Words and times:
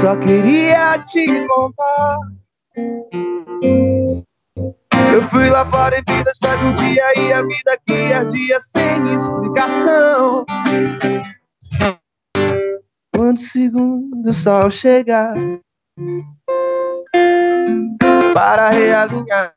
só 0.00 0.16
queria 0.16 0.98
te 1.04 1.46
contar. 1.46 2.18
Eu 5.12 5.22
fui 5.22 5.48
lá 5.48 5.64
fora 5.64 5.96
e 5.98 6.02
vi 6.06 6.22
um 6.64 6.74
dia 6.74 7.18
e 7.18 7.32
a 7.32 7.42
vida 7.42 7.78
que 7.86 8.12
ardia 8.12 8.60
sem 8.60 9.14
explicação. 9.14 10.44
Quando 13.14 13.38
segundo 13.38 14.28
o 14.28 14.32
sol 14.32 14.68
chegar 14.70 15.34
para 18.34 18.68
realinhar 18.70 19.54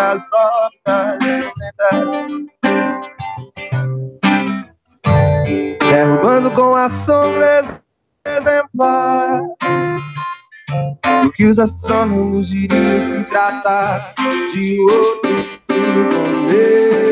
as 0.00 0.24
obras 0.32 1.18
derrubando 5.90 6.50
com 6.52 6.74
a 6.74 6.88
sombra 6.88 7.82
exemplar 8.38 9.42
do 11.22 11.32
que 11.32 11.44
os 11.44 11.58
astrônomos 11.58 12.48
diriam 12.48 12.82
se 12.82 13.28
tratar 13.28 14.14
de 14.52 14.78
outro 14.80 15.58
planeta. 15.66 17.08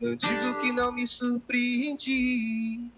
Eu 0.00 0.16
digo 0.16 0.60
que 0.60 0.72
não 0.72 0.92
me 0.92 1.06
surpreendi. 1.06 2.92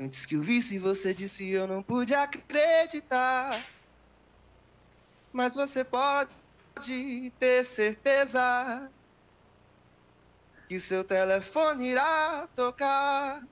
Antes 0.00 0.26
que 0.26 0.34
eu 0.36 0.42
visse 0.42 0.78
você 0.78 1.14
disse 1.14 1.50
eu 1.50 1.66
não 1.66 1.82
pude 1.82 2.14
acreditar. 2.14 3.64
Mas 5.34 5.56
você 5.56 5.82
pode 5.82 6.30
ter 7.40 7.64
certeza 7.64 8.88
que 10.68 10.78
seu 10.78 11.02
telefone 11.02 11.90
irá 11.90 12.46
tocar. 12.54 13.42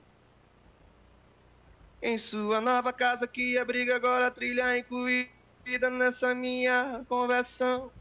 Em 2.01 2.17
sua 2.17 2.61
nova 2.61 2.93
casa 2.93 3.27
que 3.27 3.57
abriga 3.57 3.97
agora 3.97 4.27
a 4.27 4.31
trilha 4.31 4.77
incluída 4.77 5.89
nessa 5.91 6.33
minha 6.33 7.05
conversão. 7.09 7.91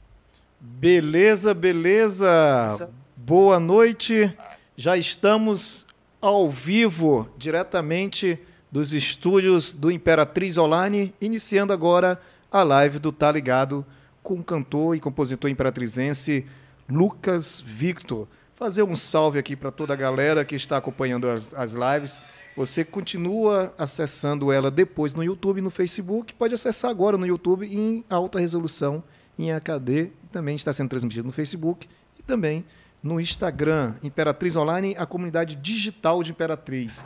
Beleza, 0.61 1.52
beleza. 1.52 2.89
Boa 3.17 3.58
noite. 3.58 4.33
Já 4.77 4.96
estamos 4.96 5.84
ao 6.20 6.48
vivo, 6.48 7.28
diretamente 7.36 8.39
dos 8.70 8.92
estúdios 8.92 9.72
do 9.72 9.91
Imperatriz 9.91 10.56
Online, 10.56 11.12
iniciando 11.20 11.72
agora 11.72 12.20
a 12.53 12.62
live 12.62 12.98
do 12.98 13.11
Tá 13.11 13.33
Ligado 13.33 13.84
com 14.22 14.34
o 14.34 14.45
cantor 14.45 14.95
e 14.95 15.00
compositor 15.00 15.50
imperatrizense 15.50 16.47
Lucas 16.86 17.58
Victor. 17.64 18.28
Fazer 18.55 18.83
um 18.83 18.95
salve 18.95 19.39
aqui 19.39 19.56
para 19.56 19.70
toda 19.70 19.95
a 19.95 19.97
galera 19.97 20.45
que 20.45 20.55
está 20.55 20.77
acompanhando 20.77 21.30
as, 21.30 21.55
as 21.55 21.73
lives. 21.73 22.20
Você 22.55 22.84
continua 22.84 23.73
acessando 23.78 24.53
ela 24.53 24.70
depois 24.70 25.14
no 25.14 25.25
YouTube 25.25 25.58
e 25.58 25.62
no 25.62 25.70
Facebook. 25.70 26.34
Pode 26.34 26.53
acessar 26.53 26.91
agora 26.91 27.17
no 27.17 27.27
YouTube 27.27 27.67
em 27.67 28.05
alta 28.11 28.39
resolução, 28.39 29.03
em 29.39 29.50
HD. 29.50 30.11
Também 30.30 30.55
está 30.55 30.75
sendo 30.75 30.91
transmitido 30.91 31.27
no 31.27 31.33
Facebook 31.33 31.89
e 32.19 32.23
também 32.23 32.67
no 33.03 33.19
Instagram, 33.19 33.95
Imperatriz 34.03 34.55
Online, 34.56 34.95
a 34.98 35.06
comunidade 35.06 35.56
digital 35.56 36.23
de 36.23 36.30
Imperatriz. 36.33 37.03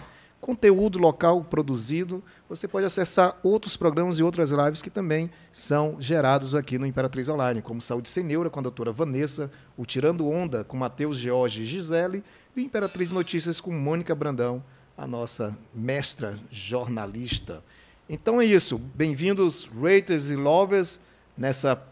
Conteúdo 0.46 0.96
local 0.96 1.42
produzido, 1.42 2.22
você 2.48 2.68
pode 2.68 2.86
acessar 2.86 3.36
outros 3.42 3.76
programas 3.76 4.20
e 4.20 4.22
outras 4.22 4.52
lives 4.52 4.80
que 4.80 4.88
também 4.88 5.28
são 5.50 6.00
gerados 6.00 6.54
aqui 6.54 6.78
no 6.78 6.86
Imperatriz 6.86 7.28
Online, 7.28 7.60
como 7.60 7.82
Saúde 7.82 8.08
Sem 8.08 8.22
Neura 8.22 8.48
com 8.48 8.60
a 8.60 8.62
doutora 8.62 8.92
Vanessa, 8.92 9.50
o 9.76 9.84
Tirando 9.84 10.28
Onda 10.28 10.62
com 10.62 10.76
Matheus 10.76 11.16
George 11.16 11.62
e 11.62 11.66
Gisele 11.66 12.22
e 12.54 12.62
Imperatriz 12.62 13.10
Notícias 13.10 13.60
com 13.60 13.72
Mônica 13.72 14.14
Brandão, 14.14 14.62
a 14.96 15.04
nossa 15.04 15.58
mestra 15.74 16.38
jornalista. 16.48 17.60
Então 18.08 18.40
é 18.40 18.44
isso. 18.44 18.78
Bem-vindos, 18.78 19.68
raters 19.82 20.30
e 20.30 20.36
lovers, 20.36 21.00
nessa 21.36 21.82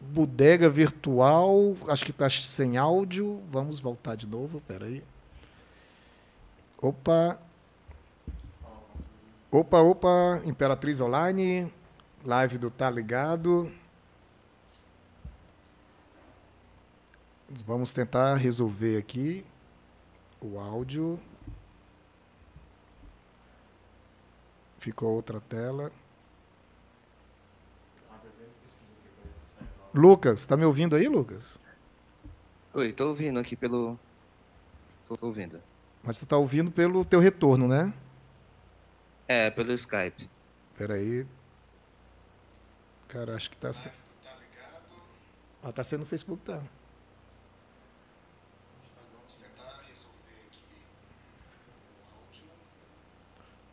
bodega 0.00 0.68
virtual, 0.68 1.76
acho 1.88 2.04
que 2.04 2.12
está 2.12 2.30
sem 2.30 2.76
áudio. 2.76 3.42
Vamos 3.50 3.80
voltar 3.80 4.14
de 4.14 4.24
novo, 4.24 4.58
espera 4.58 4.86
aí. 4.86 5.02
Opa. 6.82 7.38
Opa, 9.52 9.80
opa, 9.80 10.40
Imperatriz 10.44 11.00
Online, 11.00 11.70
live 12.24 12.56
do 12.56 12.70
Tá 12.70 12.88
Ligado. 12.88 13.70
Vamos 17.66 17.92
tentar 17.92 18.36
resolver 18.36 18.96
aqui 18.96 19.44
o 20.40 20.58
áudio. 20.58 21.20
Ficou 24.78 25.10
outra 25.10 25.40
tela. 25.40 25.92
Lucas, 29.92 30.46
tá 30.46 30.56
me 30.56 30.64
ouvindo 30.64 30.96
aí, 30.96 31.08
Lucas? 31.08 31.58
Oi, 32.72 32.92
tô 32.92 33.08
ouvindo 33.08 33.38
aqui 33.38 33.56
pelo. 33.56 33.98
Tô 35.08 35.18
ouvindo. 35.26 35.60
Mas 36.02 36.18
tu 36.18 36.26
tá 36.26 36.36
ouvindo 36.36 36.70
pelo 36.70 37.04
teu 37.04 37.20
retorno, 37.20 37.68
né? 37.68 37.92
É, 39.28 39.50
pelo 39.50 39.72
Skype. 39.72 40.28
Peraí. 40.76 41.26
Cara, 43.08 43.36
acho 43.36 43.50
que 43.50 43.56
tá. 43.56 43.72
Se... 43.72 43.88
Tá 43.88 43.94
ligado? 44.34 44.82
Ah, 45.62 45.72
tá 45.72 45.84
sendo 45.84 46.00
no 46.00 46.06
Facebook, 46.06 46.42
tá. 46.42 46.62
Vamos 49.12 49.36
tentar 49.36 49.82
resolver 49.88 50.46
aqui 50.46 50.64
o 52.00 52.16
áudio. 52.16 52.44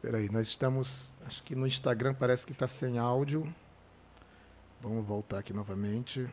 Peraí, 0.01 0.29
nós 0.29 0.47
estamos. 0.47 1.09
Acho 1.25 1.41
que 1.43 1.55
no 1.55 1.65
Instagram 1.65 2.13
parece 2.13 2.45
que 2.45 2.53
tá 2.53 2.67
sem 2.67 2.97
áudio. 2.97 3.51
Vamos 4.81 5.05
voltar 5.05 5.39
aqui 5.39 5.53
novamente. 5.53 6.27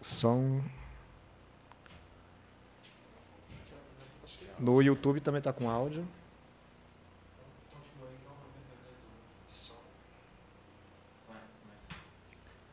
Som. 0.00 0.62
No 4.58 4.80
YouTube 4.82 5.20
também 5.20 5.38
está 5.38 5.52
com 5.52 5.68
áudio. 5.68 6.06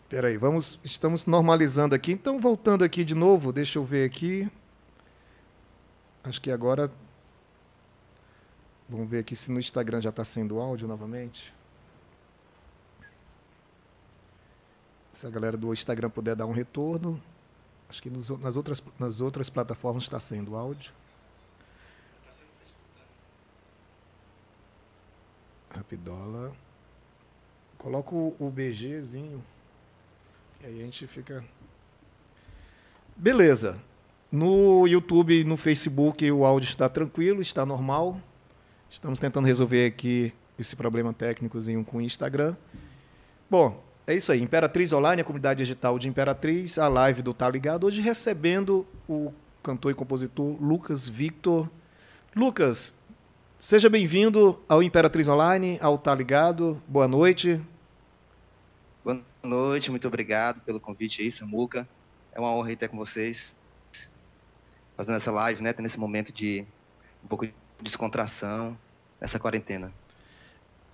Espera 0.04 0.28
aí, 0.28 0.38
vamos, 0.38 0.80
estamos 0.84 1.26
normalizando 1.26 1.94
aqui. 1.94 2.12
Então, 2.12 2.40
voltando 2.40 2.84
aqui 2.84 3.04
de 3.04 3.14
novo, 3.14 3.54
deixa 3.54 3.78
eu 3.78 3.86
ver 3.86 4.06
aqui. 4.06 4.50
Acho 6.24 6.42
que 6.42 6.52
agora 6.52 6.92
Vamos 8.90 9.08
ver 9.08 9.20
aqui 9.20 9.36
se 9.36 9.52
no 9.52 9.60
Instagram 9.60 10.02
já 10.02 10.10
está 10.10 10.26
sendo 10.26 10.60
áudio 10.60 10.88
novamente. 10.88 11.54
Se 15.14 15.28
a 15.28 15.30
galera 15.30 15.56
do 15.56 15.72
Instagram 15.72 16.10
puder 16.10 16.36
dar 16.36 16.48
um 16.48 16.52
retorno. 16.52 17.22
Acho 17.88 18.02
que 18.02 18.10
nos, 18.10 18.30
nas, 18.30 18.58
outras, 18.58 18.82
nas 18.98 19.22
outras 19.22 19.48
plataformas 19.48 20.04
está 20.04 20.20
sendo 20.20 20.56
áudio. 20.56 20.92
O, 27.84 28.36
o 28.40 28.50
BGzinho. 28.50 29.44
E 30.62 30.66
aí 30.66 30.82
a 30.82 30.84
gente 30.86 31.08
fica. 31.08 31.44
Beleza. 33.16 33.80
No 34.32 34.86
YouTube 34.86 35.42
e 35.42 35.44
no 35.44 35.58
Facebook 35.58 36.30
o 36.32 36.46
áudio 36.46 36.68
está 36.68 36.88
tranquilo, 36.88 37.42
está 37.42 37.66
normal. 37.66 38.20
Estamos 38.90 39.18
tentando 39.18 39.46
resolver 39.46 39.86
aqui 39.88 40.34
esse 40.58 40.76
problema 40.76 41.14
técnicozinho 41.14 41.84
com 41.84 41.98
o 41.98 42.02
Instagram. 42.02 42.56
Bom, 43.50 43.84
é 44.06 44.14
isso 44.14 44.32
aí. 44.32 44.42
Imperatriz 44.42 44.92
Online, 44.92 45.22
a 45.22 45.26
comunidade 45.26 45.60
digital 45.60 45.98
de 45.98 46.10
Imperatriz, 46.10 46.78
a 46.78 46.88
live 46.88 47.22
do 47.22 47.34
Tá 47.34 47.50
Ligado. 47.50 47.88
Hoje 47.88 48.02
recebendo 48.02 48.86
o 49.08 49.34
cantor 49.64 49.92
e 49.92 49.96
compositor 49.96 50.62
Lucas 50.62 51.08
Victor. 51.08 51.70
Lucas, 52.36 52.94
seja 53.60 53.90
bem-vindo 53.90 54.58
ao 54.70 54.82
Imperatriz 54.82 55.28
Online, 55.28 55.78
ao 55.82 55.98
Tá 55.98 56.16
Ligado. 56.16 56.82
Boa 56.88 57.10
noite. 57.10 57.62
Boa 59.04 59.22
noite, 59.44 59.92
muito 59.92 60.08
obrigado 60.08 60.62
pelo 60.62 60.80
convite 60.80 61.22
aí, 61.22 61.30
Samuca. 61.30 61.88
É 62.32 62.40
uma 62.40 62.54
honra 62.56 62.72
estar 62.72 62.88
com 62.88 62.98
vocês, 62.98 63.58
fazendo 64.96 65.18
essa 65.18 65.30
live, 65.30 65.62
né? 65.62 65.74
Tendo 65.74 65.86
esse 65.86 66.00
momento 66.00 66.32
de 66.32 66.66
um 67.22 67.28
pouco 67.28 67.46
de 67.46 67.54
descontração 67.82 68.78
nessa 69.20 69.38
quarentena. 69.38 69.92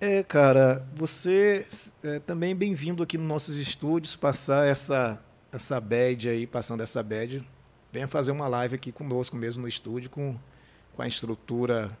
É, 0.00 0.24
cara, 0.24 0.84
você 0.92 1.66
é 2.02 2.18
também 2.18 2.54
bem-vindo 2.54 3.00
aqui 3.00 3.16
nos 3.16 3.28
nossos 3.28 3.56
estúdios, 3.58 4.16
passar 4.16 4.66
essa, 4.66 5.22
essa 5.52 5.80
bad 5.80 6.28
aí, 6.28 6.48
passando 6.48 6.82
essa 6.82 7.00
bad. 7.00 7.46
Venha 7.92 8.08
fazer 8.08 8.32
uma 8.32 8.48
live 8.48 8.74
aqui 8.74 8.90
conosco 8.90 9.36
mesmo 9.36 9.62
no 9.62 9.68
estúdio, 9.68 10.10
com, 10.10 10.36
com 10.96 11.02
a 11.02 11.06
estrutura 11.06 11.96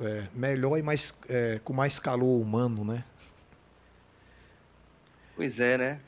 é, 0.00 0.28
melhor 0.34 0.78
e 0.78 0.82
mais, 0.82 1.14
é, 1.28 1.60
com 1.62 1.72
mais 1.72 1.98
calor 1.98 2.40
humano, 2.40 2.84
né? 2.84 3.04
Pois 5.36 5.60
é, 5.60 5.76
né? 5.76 6.00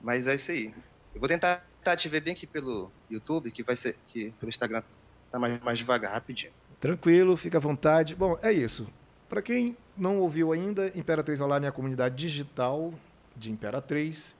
Mas 0.00 0.26
é 0.26 0.34
isso 0.34 0.50
aí. 0.50 0.74
Eu 1.14 1.20
vou 1.20 1.28
tentar, 1.28 1.64
te 1.96 2.08
ver 2.08 2.20
bem 2.20 2.32
aqui 2.32 2.46
pelo 2.46 2.90
YouTube, 3.10 3.50
que 3.50 3.62
vai 3.62 3.74
ser 3.74 3.96
que 4.06 4.30
pelo 4.32 4.48
Instagram 4.48 4.82
tá 5.30 5.38
mais, 5.38 5.60
mais 5.60 5.78
devagar, 5.78 6.12
rapidinho. 6.12 6.52
Tranquilo, 6.80 7.36
fica 7.36 7.58
à 7.58 7.60
vontade. 7.60 8.14
Bom, 8.14 8.38
é 8.42 8.52
isso. 8.52 8.88
Para 9.28 9.42
quem 9.42 9.76
não 9.96 10.18
ouviu 10.18 10.52
ainda, 10.52 10.92
Imperatriz 10.94 11.40
Online 11.40 11.66
é 11.66 11.68
a 11.68 11.72
comunidade 11.72 12.14
digital 12.14 12.94
de 13.36 13.50
Imperatriz. 13.50 14.34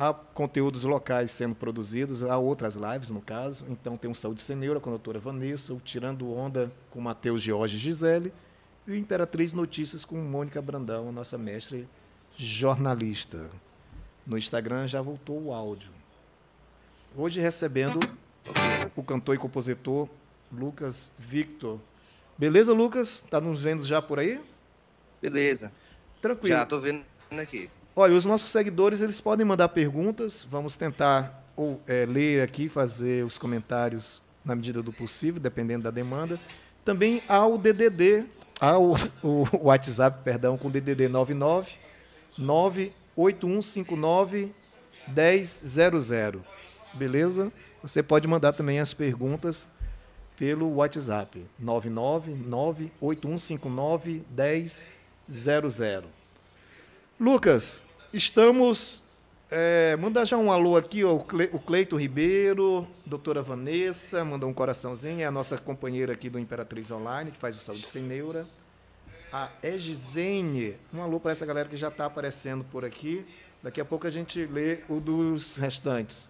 Há 0.00 0.14
conteúdos 0.14 0.84
locais 0.84 1.32
sendo 1.32 1.56
produzidos, 1.56 2.22
há 2.22 2.38
outras 2.38 2.76
lives, 2.76 3.10
no 3.10 3.20
caso. 3.20 3.64
Então, 3.68 3.96
tem 3.96 4.08
o 4.08 4.14
Saúde 4.14 4.40
Ceneura 4.40 4.78
com 4.78 4.90
a 4.90 4.92
doutora 4.92 5.18
Vanessa, 5.18 5.74
o 5.74 5.80
Tirando 5.80 6.32
Onda 6.32 6.70
com 6.88 7.00
Matheus 7.00 7.42
George 7.42 7.76
Gisele 7.76 8.32
e 8.86 8.92
o 8.92 8.94
Imperatriz 8.94 9.52
Notícias 9.52 10.04
com 10.04 10.14
Mônica 10.14 10.62
Brandão, 10.62 11.10
nossa 11.10 11.36
mestre 11.36 11.88
jornalista. 12.36 13.50
No 14.24 14.38
Instagram 14.38 14.86
já 14.86 15.02
voltou 15.02 15.42
o 15.46 15.52
áudio. 15.52 15.90
Hoje 17.16 17.40
recebendo 17.40 17.98
o 18.94 19.02
cantor 19.02 19.34
e 19.34 19.38
compositor 19.38 20.08
Lucas 20.52 21.10
Victor. 21.18 21.80
Beleza, 22.38 22.72
Lucas? 22.72 23.24
Tá 23.28 23.40
nos 23.40 23.64
vendo 23.64 23.82
já 23.82 24.00
por 24.00 24.20
aí? 24.20 24.40
Beleza. 25.20 25.72
Tranquilo. 26.22 26.54
Já 26.54 26.64
tô 26.64 26.78
vendo 26.78 27.04
aqui. 27.32 27.68
Olha, 28.00 28.14
os 28.14 28.24
nossos 28.24 28.50
seguidores 28.50 29.00
eles 29.00 29.20
podem 29.20 29.44
mandar 29.44 29.70
perguntas. 29.70 30.46
Vamos 30.48 30.76
tentar 30.76 31.42
ou, 31.56 31.80
é, 31.84 32.06
ler 32.06 32.42
aqui, 32.42 32.68
fazer 32.68 33.24
os 33.24 33.36
comentários 33.36 34.22
na 34.44 34.54
medida 34.54 34.80
do 34.80 34.92
possível, 34.92 35.40
dependendo 35.40 35.82
da 35.82 35.90
demanda. 35.90 36.38
Também 36.84 37.20
há 37.28 37.44
o 37.44 37.58
DDD, 37.58 38.24
há 38.60 38.78
o, 38.78 38.94
o 39.20 39.48
WhatsApp, 39.64 40.22
perdão, 40.22 40.56
com 40.56 40.70
DDD 40.70 41.08
99 41.08 41.72
98159 42.38 44.52
1000. 45.08 46.40
Beleza? 46.94 47.52
Você 47.82 48.00
pode 48.00 48.28
mandar 48.28 48.52
também 48.52 48.78
as 48.78 48.94
perguntas 48.94 49.68
pelo 50.36 50.76
WhatsApp 50.76 51.44
999 51.58 52.92
8159 53.00 54.22
1000. 55.58 56.04
Lucas, 57.18 57.82
estamos. 58.18 59.02
É, 59.50 59.96
manda 59.96 60.26
já 60.26 60.36
um 60.36 60.52
alô 60.52 60.76
aqui, 60.76 61.02
ó, 61.04 61.14
o 61.14 61.58
Cleito 61.60 61.96
Ribeiro, 61.96 62.86
doutora 63.06 63.40
Vanessa, 63.40 64.22
manda 64.22 64.46
um 64.46 64.52
coraçãozinho, 64.52 65.22
é 65.22 65.24
a 65.24 65.30
nossa 65.30 65.56
companheira 65.56 66.12
aqui 66.12 66.28
do 66.28 66.38
Imperatriz 66.38 66.90
Online, 66.90 67.30
que 67.30 67.38
faz 67.38 67.56
o 67.56 67.58
Saúde 67.58 67.86
Sem 67.86 68.02
Neura. 68.02 68.44
A 69.32 69.48
Egizene, 69.62 70.76
um 70.92 71.00
alô 71.00 71.18
para 71.18 71.32
essa 71.32 71.46
galera 71.46 71.66
que 71.66 71.76
já 71.76 71.88
está 71.88 72.04
aparecendo 72.04 72.62
por 72.64 72.84
aqui. 72.84 73.24
Daqui 73.62 73.80
a 73.80 73.84
pouco 73.84 74.06
a 74.06 74.10
gente 74.10 74.44
lê 74.44 74.80
o 74.88 75.00
dos 75.00 75.56
restantes. 75.56 76.28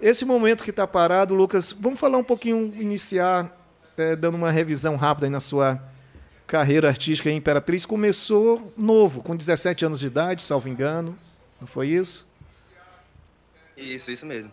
Esse 0.00 0.24
momento 0.24 0.64
que 0.64 0.70
está 0.70 0.86
parado, 0.86 1.34
Lucas, 1.34 1.72
vamos 1.72 1.98
falar 1.98 2.18
um 2.18 2.24
pouquinho, 2.24 2.74
iniciar, 2.80 3.54
é, 3.96 4.16
dando 4.16 4.36
uma 4.36 4.50
revisão 4.50 4.96
rápida 4.96 5.26
aí 5.26 5.30
na 5.30 5.40
sua 5.40 5.82
carreira 6.48 6.88
artística 6.88 7.30
em 7.30 7.36
Imperatriz. 7.36 7.86
Começou 7.86 8.72
novo, 8.76 9.22
com 9.22 9.36
17 9.36 9.84
anos 9.84 10.00
de 10.00 10.06
idade, 10.06 10.42
salvo 10.42 10.68
engano. 10.68 11.14
Não 11.60 11.68
foi 11.68 11.88
isso? 11.88 12.26
Isso, 13.76 14.10
isso 14.10 14.26
mesmo. 14.26 14.50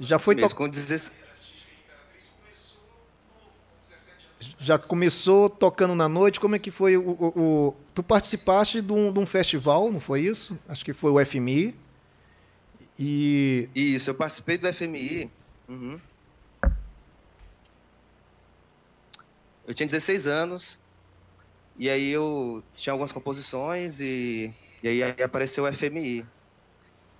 Já 0.00 0.18
foi 0.18 0.34
mesmo, 0.34 0.54
com 0.54 0.68
16... 0.68 1.12
Já 4.58 4.78
começou 4.78 5.50
tocando 5.50 5.94
na 5.94 6.08
noite. 6.08 6.40
Como 6.40 6.56
é 6.56 6.58
que 6.58 6.70
foi 6.70 6.96
o. 6.96 7.10
o, 7.10 7.26
o... 7.38 7.76
Tu 7.94 8.02
participaste 8.02 8.80
de 8.80 8.92
um, 8.92 9.12
de 9.12 9.18
um 9.18 9.26
festival, 9.26 9.92
não 9.92 10.00
foi 10.00 10.22
isso? 10.22 10.58
Acho 10.68 10.82
que 10.82 10.94
foi 10.94 11.10
o 11.10 11.22
FMI. 11.22 11.74
E... 12.98 13.68
Isso, 13.74 14.08
eu 14.08 14.14
participei 14.14 14.56
do 14.56 14.72
FMI. 14.72 15.30
Uhum. 15.68 16.00
Eu 19.66 19.74
tinha 19.74 19.86
16 19.86 20.26
anos, 20.26 20.78
e 21.78 21.90
aí 21.90 22.10
eu 22.10 22.62
tinha 22.74 22.92
algumas 22.92 23.12
composições, 23.12 24.00
e, 24.00 24.52
e 24.82 24.88
aí, 24.88 25.02
aí 25.02 25.22
apareceu 25.22 25.64
o 25.64 25.72
FMI. 25.72 26.26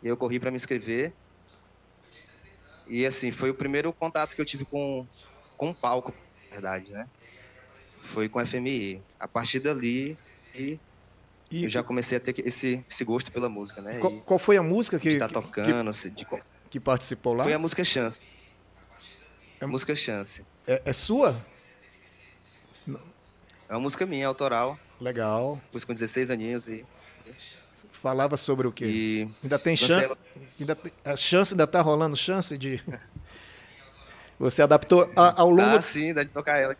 E 0.02 0.08
eu 0.08 0.16
corri 0.16 0.38
para 0.38 0.50
me 0.50 0.56
inscrever. 0.56 1.12
E 2.86 3.06
assim, 3.06 3.30
foi 3.30 3.50
o 3.50 3.54
primeiro 3.54 3.92
contato 3.92 4.34
que 4.34 4.40
eu 4.40 4.44
tive 4.44 4.64
com, 4.64 5.06
com 5.56 5.70
o 5.70 5.74
palco, 5.74 6.12
na 6.48 6.52
verdade, 6.52 6.92
né? 6.92 7.08
Foi 8.02 8.28
com 8.28 8.38
o 8.38 8.46
FMI. 8.46 9.00
A 9.18 9.26
partir 9.26 9.60
dali, 9.60 10.16
e 10.54 10.78
e... 11.50 11.64
Eu 11.64 11.68
já 11.68 11.82
comecei 11.82 12.18
a 12.18 12.20
ter 12.20 12.34
esse, 12.46 12.84
esse 12.88 13.04
gosto 13.04 13.30
pela 13.30 13.48
música, 13.48 13.80
né? 13.80 13.98
Qual, 13.98 14.12
qual 14.22 14.38
foi 14.38 14.56
a 14.56 14.62
música 14.62 14.98
que 14.98 15.08
está 15.08 15.28
tocando, 15.28 15.92
que, 15.92 16.10
de... 16.10 16.26
que 16.70 16.80
participou 16.80 17.34
lá? 17.34 17.44
Foi 17.44 17.52
a 17.52 17.58
música 17.58 17.84
Chance. 17.84 18.24
É 19.60 19.66
música 19.66 19.94
Chance. 19.94 20.44
É, 20.66 20.82
é 20.84 20.92
sua? 20.92 21.40
É 23.68 23.72
uma 23.74 23.80
música 23.80 24.04
minha, 24.04 24.26
autoral. 24.26 24.78
Legal. 25.00 25.60
Pus 25.72 25.84
com 25.84 25.92
16 25.92 26.30
aninhos 26.30 26.68
e 26.68 26.84
falava 27.92 28.36
sobre 28.36 28.66
o 28.66 28.72
quê? 28.72 28.84
E... 28.84 29.28
Ainda 29.42 29.58
tem 29.58 29.74
chance? 29.74 30.16
Ainda 30.60 30.76
tem... 30.76 30.92
a 31.04 31.16
chance 31.16 31.54
ainda 31.54 31.64
está 31.64 31.80
rolando 31.80 32.14
chance 32.16 32.56
de 32.58 32.82
você 34.38 34.60
adaptou 34.60 35.10
a, 35.16 35.40
ao 35.40 35.48
longo. 35.48 35.76
Ah, 35.76 35.80
sim, 35.80 36.12
dá 36.12 36.22
de 36.22 36.30
tocar 36.30 36.60
ela. 36.60 36.76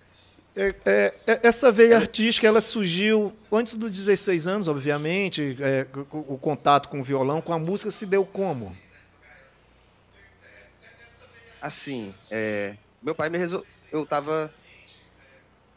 É, 0.57 0.75
é, 0.85 1.15
é, 1.27 1.41
essa 1.43 1.73
veia 1.73 1.97
artística 1.97 2.47
ela 2.47 2.61
surgiu 2.61 3.33
antes 3.51 3.75
dos 3.75 3.91
16 3.91 4.47
anos, 4.47 4.69
obviamente. 4.69 5.57
É, 5.61 5.87
o, 6.13 6.39
contato 6.39 6.89
com 6.89 7.01
o 7.01 7.05
violão, 7.05 7.41
com 7.41 7.53
a 7.53 7.59
música 7.59 7.91
se 7.91 8.07
deu 8.07 8.25
como? 8.25 8.77
Assim, 11.61 12.15
é, 12.31 12.77
meu 13.03 13.15
pai 13.15 13.31
me 13.31 13.39
resol... 13.39 13.65
eu 13.91 14.05
tava 14.05 14.53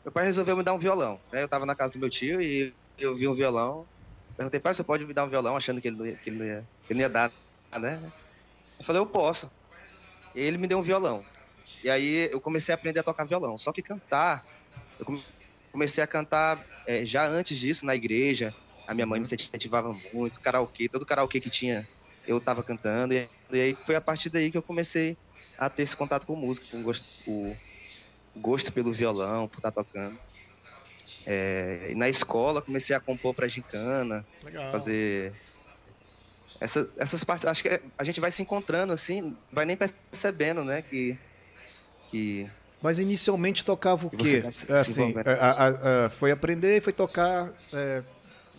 meu 0.07 0.11
pai 0.13 0.23
resolveu 0.23 0.55
me 0.55 0.63
dar 0.63 0.73
um 0.73 0.77
violão. 0.79 1.19
Né? 1.33 1.41
Eu 1.41 1.45
estava 1.45 1.65
na 1.65 1.75
casa 1.75 1.91
do 1.91 1.99
meu 1.99 2.09
tio 2.09 2.41
e 2.41 2.73
eu 2.97 3.13
vi 3.13 3.27
um 3.27 3.33
violão. 3.33 3.85
Perguntei, 4.37 4.57
pai, 4.57 4.73
você 4.73 4.81
pode 4.81 5.05
me 5.05 5.13
dar 5.13 5.25
um 5.25 5.29
violão? 5.29 5.57
Achando 5.57 5.81
que 5.81 5.89
ele 5.89 5.97
não 5.97 6.05
ia, 6.07 6.15
que 6.15 6.29
ele 6.29 6.37
não 6.37 6.45
ia, 6.45 6.65
que 6.85 6.93
ele 6.93 6.99
não 7.01 7.01
ia 7.01 7.09
dar, 7.09 7.29
né? 7.77 8.01
Eu 8.79 8.85
falei, 8.85 9.01
eu 9.01 9.05
posso. 9.05 9.51
E 10.33 10.39
ele 10.39 10.57
me 10.57 10.65
deu 10.65 10.79
um 10.79 10.81
violão. 10.81 11.25
E 11.83 11.89
aí 11.89 12.29
eu 12.31 12.39
comecei 12.39 12.73
a 12.73 12.77
aprender 12.77 13.01
a 13.01 13.03
tocar 13.03 13.25
violão. 13.25 13.57
Só 13.57 13.73
que 13.73 13.81
cantar 13.81 14.45
eu 14.97 15.21
comecei 15.73 16.01
a 16.01 16.07
cantar 16.07 16.65
é, 16.87 17.05
já 17.05 17.27
antes 17.27 17.57
disso 17.57 17.85
na 17.85 17.93
igreja. 17.93 18.55
A 18.87 18.93
minha 18.93 19.05
mãe 19.05 19.19
me 19.19 19.27
incentivava 19.27 19.93
muito, 20.13 20.39
karaokê, 20.39 20.87
todo 20.87 21.05
karaokê 21.05 21.41
que 21.41 21.49
tinha 21.49 21.85
eu 22.25 22.37
estava 22.37 22.63
cantando. 22.63 23.13
E, 23.13 23.27
e, 23.51 23.59
aí 23.59 23.77
foi 23.83 23.95
a 23.95 24.01
partir 24.01 24.29
daí 24.29 24.49
que 24.51 24.57
eu 24.57 24.63
comecei 24.63 25.17
a 25.57 25.69
ter 25.69 25.83
esse 25.83 25.97
contato 25.97 26.25
com 26.25 26.33
música, 26.33 26.65
com 26.71 26.81
o 27.27 27.57
gosto 28.37 28.71
pelo 28.71 28.91
violão, 28.91 29.47
por 29.47 29.57
estar 29.57 29.71
tá 29.71 29.83
tocando. 29.83 30.17
É, 31.25 31.89
e 31.91 31.95
na 31.95 32.07
escola 32.07 32.61
comecei 32.61 32.95
a 32.95 32.99
compor 32.99 33.33
para 33.33 33.47
gincana, 33.47 34.25
Legal. 34.43 34.71
fazer 34.71 35.33
essa, 36.59 36.89
essas 36.97 37.23
partes. 37.23 37.45
Acho 37.45 37.63
que 37.63 37.81
a 37.97 38.03
gente 38.03 38.19
vai 38.19 38.31
se 38.31 38.41
encontrando 38.41 38.93
assim, 38.93 39.35
vai 39.51 39.65
nem 39.65 39.75
percebendo, 39.75 40.63
né, 40.63 40.81
que 40.81 41.17
que 42.09 42.49
mas 42.81 42.99
inicialmente 42.99 43.65
tocava 43.65 44.07
o 44.07 44.09
quê? 44.09 44.41
Tá 44.41 44.75
assim, 44.75 45.13
a, 45.25 45.47
a, 45.47 46.05
a, 46.05 46.09
foi 46.09 46.31
aprender 46.31 46.77
e 46.77 46.81
foi 46.81 46.93
tocar 46.93 47.49
é, 47.73 48.03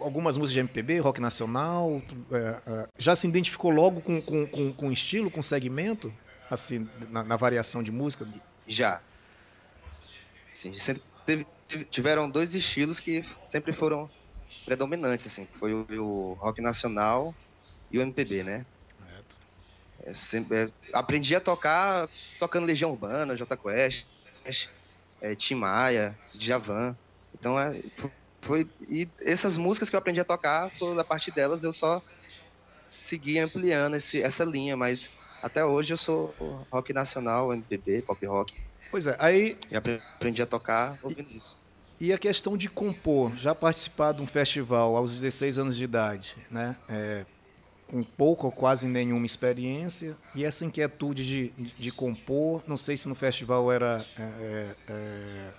algumas 0.00 0.36
músicas 0.36 0.54
de 0.54 0.60
MPB, 0.60 0.98
rock 0.98 1.20
nacional. 1.20 2.02
É, 2.32 2.36
é, 2.66 2.88
já 2.98 3.14
se 3.14 3.28
identificou 3.28 3.70
logo 3.70 4.00
com, 4.00 4.20
com, 4.20 4.46
com, 4.46 4.72
com 4.72 4.92
estilo, 4.92 5.30
com 5.30 5.40
segmento? 5.40 6.12
Assim, 6.50 6.88
na, 7.10 7.22
na, 7.22 7.36
variação 7.36 7.82
de 7.82 7.92
música? 7.92 8.26
Já. 8.66 9.00
Sim, 10.52 10.72
teve, 11.24 11.46
tiveram 11.90 12.28
dois 12.28 12.54
estilos 12.54 13.00
que 13.00 13.22
sempre 13.44 13.72
foram 13.72 14.10
predominantes, 14.64 15.26
assim. 15.26 15.46
Foi 15.58 15.72
o, 15.72 15.86
o 15.90 16.34
rock 16.34 16.60
nacional 16.60 17.34
e 17.90 17.98
o 17.98 18.02
MPB, 18.02 18.42
né? 18.42 18.66
É 20.00 20.14
sempre, 20.14 20.56
é, 20.56 20.68
aprendi 20.92 21.34
a 21.34 21.40
tocar 21.40 22.08
tocando 22.38 22.66
Legião 22.66 22.92
Urbana, 22.92 23.36
J 23.36 23.56
Quest, 23.56 24.06
é, 25.20 25.34
Tim 25.34 25.56
Maia, 25.56 26.16
Djavan. 26.34 26.96
Então 27.34 27.58
é, 27.58 27.72
foi 28.42 28.66
e 28.88 29.08
essas 29.22 29.56
músicas 29.56 29.90
que 29.90 29.96
eu 29.96 29.98
aprendi 29.98 30.20
a 30.20 30.24
tocar, 30.24 30.70
foi, 30.70 30.98
a 30.98 31.04
partir 31.04 31.32
delas 31.32 31.64
eu 31.64 31.72
só 31.72 32.00
segui 32.88 33.38
ampliando 33.38 33.96
esse, 33.96 34.22
essa 34.22 34.44
linha, 34.44 34.76
mas 34.76 35.10
até 35.42 35.64
hoje 35.64 35.92
eu 35.92 35.98
sou 35.98 36.34
rock 36.72 36.92
nacional, 36.92 37.52
MPB, 37.52 38.02
pop 38.02 38.24
rock. 38.26 38.54
Pois 38.90 39.06
é, 39.06 39.16
aí 39.18 39.56
e 39.70 39.76
aprendi 39.76 40.42
a 40.42 40.46
tocar 40.46 40.98
ouvindo 41.02 41.30
e, 41.30 41.36
isso. 41.36 41.58
E 42.00 42.12
a 42.12 42.18
questão 42.18 42.56
de 42.56 42.68
compor, 42.68 43.36
já 43.36 43.54
participar 43.54 44.12
de 44.12 44.22
um 44.22 44.26
festival 44.26 44.96
aos 44.96 45.12
16 45.14 45.58
anos 45.58 45.76
de 45.76 45.84
idade, 45.84 46.36
né? 46.50 46.76
É, 46.88 47.26
com 47.88 48.02
pouca 48.02 48.44
ou 48.46 48.52
quase 48.52 48.86
nenhuma 48.86 49.24
experiência 49.24 50.16
e 50.34 50.44
essa 50.44 50.64
inquietude 50.64 51.26
de, 51.26 51.48
de 51.78 51.90
compor, 51.90 52.62
não 52.66 52.76
sei 52.76 52.96
se 52.96 53.08
no 53.08 53.14
festival 53.14 53.72
era 53.72 54.04
é, 54.18 54.22
é, 54.22 54.74
é 54.90 55.50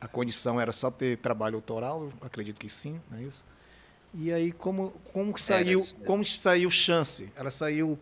a 0.00 0.06
condição 0.06 0.60
era 0.60 0.72
só 0.72 0.90
ter 0.90 1.16
trabalho 1.18 1.56
autoral, 1.56 2.10
acredito 2.20 2.60
que 2.60 2.68
sim, 2.68 3.00
não 3.10 3.18
é 3.18 3.22
isso? 3.22 3.44
E 4.14 4.32
aí 4.32 4.52
como 4.52 4.92
como 5.12 5.36
saiu 5.38 5.80
como 6.04 6.24
saiu 6.24 6.70
chance? 6.70 7.30
Ela 7.34 7.50
saiu 7.50 7.98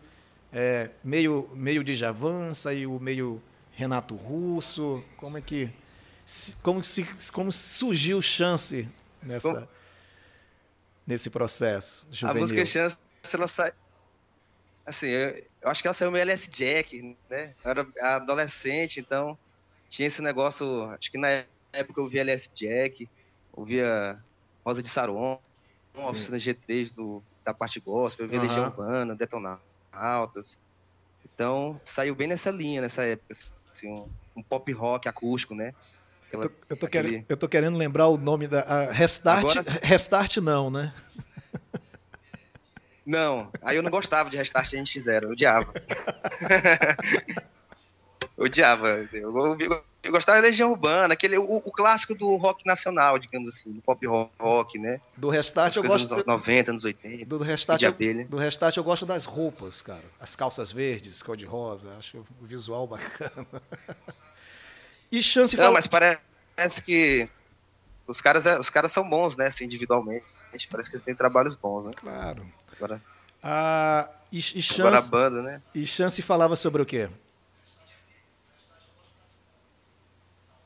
é, 0.51 0.89
meio 1.03 1.49
meio 1.53 1.83
de 1.83 1.95
Javan, 1.95 2.53
saiu 2.53 2.99
meio 2.99 3.41
Renato 3.79 4.13
Russo, 4.13 5.01
como 5.15 5.37
é 5.37 5.41
que 5.41 5.71
como 6.61 6.83
se 6.83 7.07
como 7.31 7.49
surgiu 7.49 8.21
chance 8.21 8.89
nessa 9.23 9.53
como? 9.53 9.69
nesse 11.07 11.29
processo 11.29 12.05
juvenil? 12.11 12.35
A 12.35 12.39
música 12.41 12.65
chance 12.65 12.99
ela 13.33 13.47
sai 13.47 13.71
assim, 14.85 15.07
eu, 15.07 15.29
eu, 15.61 15.69
acho 15.69 15.81
que 15.81 15.87
ela 15.87 15.93
saiu 15.93 16.11
meio 16.11 16.23
LS 16.23 16.49
Jack, 16.49 17.15
né? 17.29 17.55
Eu 17.63 17.71
era 17.71 17.87
adolescente, 18.17 18.99
então 18.99 19.37
tinha 19.87 20.09
esse 20.09 20.21
negócio, 20.21 20.83
acho 20.91 21.09
que 21.09 21.17
na 21.17 21.29
época 21.71 22.01
eu 22.01 22.07
via 22.09 22.19
LS 22.19 22.49
Jack, 22.53 23.07
ouvia 23.53 24.21
Rosa 24.65 24.83
de 24.83 24.89
Saron, 24.89 25.39
uma 25.95 26.09
oficina 26.09 26.37
G3 26.37 26.97
do, 26.97 27.23
da 27.45 27.53
parte 27.53 27.79
gospel, 27.79 28.25
eu 28.25 28.29
via 28.29 28.41
uhum. 28.41 28.45
Legião 28.45 28.65
Urbana, 28.65 29.15
Detonar 29.15 29.61
Altas. 29.89 30.59
Então, 31.23 31.79
saiu 31.81 32.13
bem 32.13 32.27
nessa 32.27 32.51
linha, 32.51 32.81
nessa 32.81 33.03
época, 33.03 33.31
assim, 33.31 33.53
um, 33.85 34.07
um 34.35 34.43
pop 34.43 34.71
rock 34.71 35.07
acústico, 35.07 35.55
né? 35.55 35.73
Aquela, 36.27 36.45
eu, 36.45 36.49
tô, 36.49 36.55
eu, 36.69 36.77
tô 36.77 36.85
aquele... 36.85 37.07
querendo, 37.09 37.25
eu 37.29 37.37
tô 37.37 37.47
querendo 37.47 37.77
lembrar 37.77 38.07
o 38.07 38.17
nome 38.17 38.47
da. 38.47 38.91
Restart, 38.91 39.39
Agora, 39.39 39.61
Restart 39.83 40.37
não, 40.37 40.69
né? 40.69 40.93
Não, 43.05 43.49
aí 43.63 43.75
eu 43.75 43.81
não 43.81 43.89
gostava 43.89 44.29
de 44.29 44.37
Restart 44.37 44.71
NX0, 44.73 45.23
eu 45.23 45.31
odiava. 45.31 45.73
eu 48.39 48.45
odiava. 48.45 48.95
Assim, 48.95 49.17
eu, 49.17 49.37
eu, 49.59 49.83
eu, 50.03 50.11
gostava 50.11 50.41
da 50.41 50.47
Legião 50.47 50.71
Urbana, 50.71 51.13
aquele, 51.13 51.37
o, 51.37 51.43
o, 51.43 51.71
clássico 51.71 52.15
do 52.15 52.35
rock 52.37 52.65
nacional, 52.65 53.19
digamos 53.19 53.49
assim, 53.49 53.73
do 53.73 53.81
pop 53.81 54.03
rock, 54.39 54.79
né? 54.79 55.01
Do 55.17 55.29
Restart 55.29 55.75
eu 55.75 55.83
gosto... 55.83 56.13
Anos 56.13 56.25
90, 56.25 56.71
anos 56.71 56.85
80, 56.85 57.25
do 57.25 57.37
restart, 57.43 57.81
eu, 57.81 57.93
do 58.27 58.37
restart 58.37 58.77
eu 58.77 58.83
gosto 58.83 59.05
das 59.05 59.25
roupas, 59.25 59.81
cara. 59.81 60.03
As 60.19 60.35
calças 60.35 60.71
verdes, 60.71 61.21
cor-de-rosa, 61.21 61.93
acho 61.97 62.17
o 62.17 62.45
visual 62.45 62.87
bacana. 62.87 63.45
e 65.11 65.21
chance... 65.21 65.55
Não, 65.57 65.65
fala... 65.65 65.75
mas 65.75 65.87
parece 65.87 66.81
que 66.83 67.29
os 68.07 68.21
caras, 68.21 68.45
é, 68.45 68.57
os 68.57 68.69
caras 68.69 68.91
são 68.91 69.07
bons, 69.07 69.35
né, 69.35 69.47
assim, 69.47 69.65
individualmente. 69.65 70.25
Parece 70.71 70.89
que 70.89 70.95
eles 70.95 71.05
têm 71.05 71.13
trabalhos 71.13 71.55
bons, 71.55 71.85
né? 71.85 71.91
Claro. 71.95 72.43
Agora, 72.75 73.01
ah, 73.43 74.09
e, 74.31 74.37
e 74.37 74.41
chance, 74.41 74.81
agora 74.81 74.99
a 74.99 75.01
banda, 75.01 75.41
né? 75.41 75.61
E 75.73 75.85
Chance 75.85 76.21
falava 76.21 76.55
sobre 76.55 76.81
o 76.81 76.85
quê? 76.85 77.09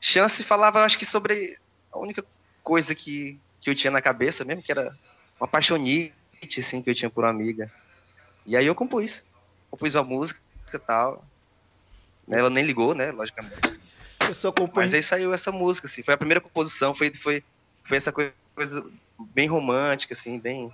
Chance 0.06 0.44
falava, 0.44 0.84
acho 0.84 0.98
que 0.98 1.06
sobre 1.06 1.58
a 1.90 1.98
única 1.98 2.22
coisa 2.62 2.94
que, 2.94 3.40
que 3.58 3.70
eu 3.70 3.74
tinha 3.74 3.90
na 3.90 4.02
cabeça 4.02 4.44
mesmo, 4.44 4.60
que 4.60 4.70
era 4.70 4.94
uma 5.40 5.48
paixonite, 5.48 6.12
assim, 6.58 6.82
que 6.82 6.90
eu 6.90 6.94
tinha 6.94 7.08
por 7.08 7.24
uma 7.24 7.30
amiga. 7.30 7.72
E 8.44 8.54
aí 8.54 8.66
eu 8.66 8.74
compus. 8.74 9.24
Compus 9.70 9.94
uma 9.94 10.04
música 10.04 10.38
e 10.74 10.78
tal. 10.78 11.24
Ela 12.28 12.50
nem 12.50 12.66
ligou, 12.66 12.94
né, 12.94 13.12
logicamente. 13.12 13.80
Compõe... 14.54 14.82
Mas 14.82 14.92
aí 14.92 15.02
saiu 15.02 15.32
essa 15.32 15.50
música, 15.50 15.86
assim. 15.86 16.02
Foi 16.02 16.12
a 16.12 16.18
primeira 16.18 16.40
composição, 16.40 16.94
foi, 16.94 17.10
foi, 17.14 17.42
foi 17.82 17.96
essa 17.96 18.12
coisa 18.12 18.84
bem 19.18 19.48
romântica, 19.48 20.12
assim, 20.12 20.38
bem 20.38 20.70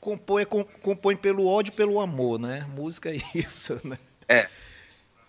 compõe, 0.00 0.44
compõe 0.44 1.16
pelo 1.16 1.44
ódio 1.44 1.72
e 1.72 1.76
pelo 1.76 1.98
amor, 1.98 2.38
né? 2.38 2.64
Música 2.72 3.10
é 3.10 3.18
isso, 3.34 3.80
né? 3.82 3.98
É. 4.28 4.48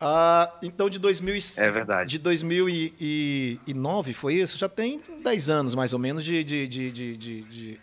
Ah, 0.01 0.51
então, 0.63 0.89
de 0.89 0.97
2000 0.97 1.37
é 1.57 1.69
verdade. 1.69 2.11
De 2.11 2.17
2009, 2.17 4.13
foi 4.13 4.35
isso? 4.35 4.57
Já 4.57 4.67
tem 4.67 4.99
10 5.23 5.49
anos, 5.49 5.75
mais 5.75 5.93
ou 5.93 5.99
menos, 5.99 6.25
de... 6.25 6.43
de, 6.43 6.67
de, 6.67 6.91
de, 6.91 7.15
de... 7.17 7.79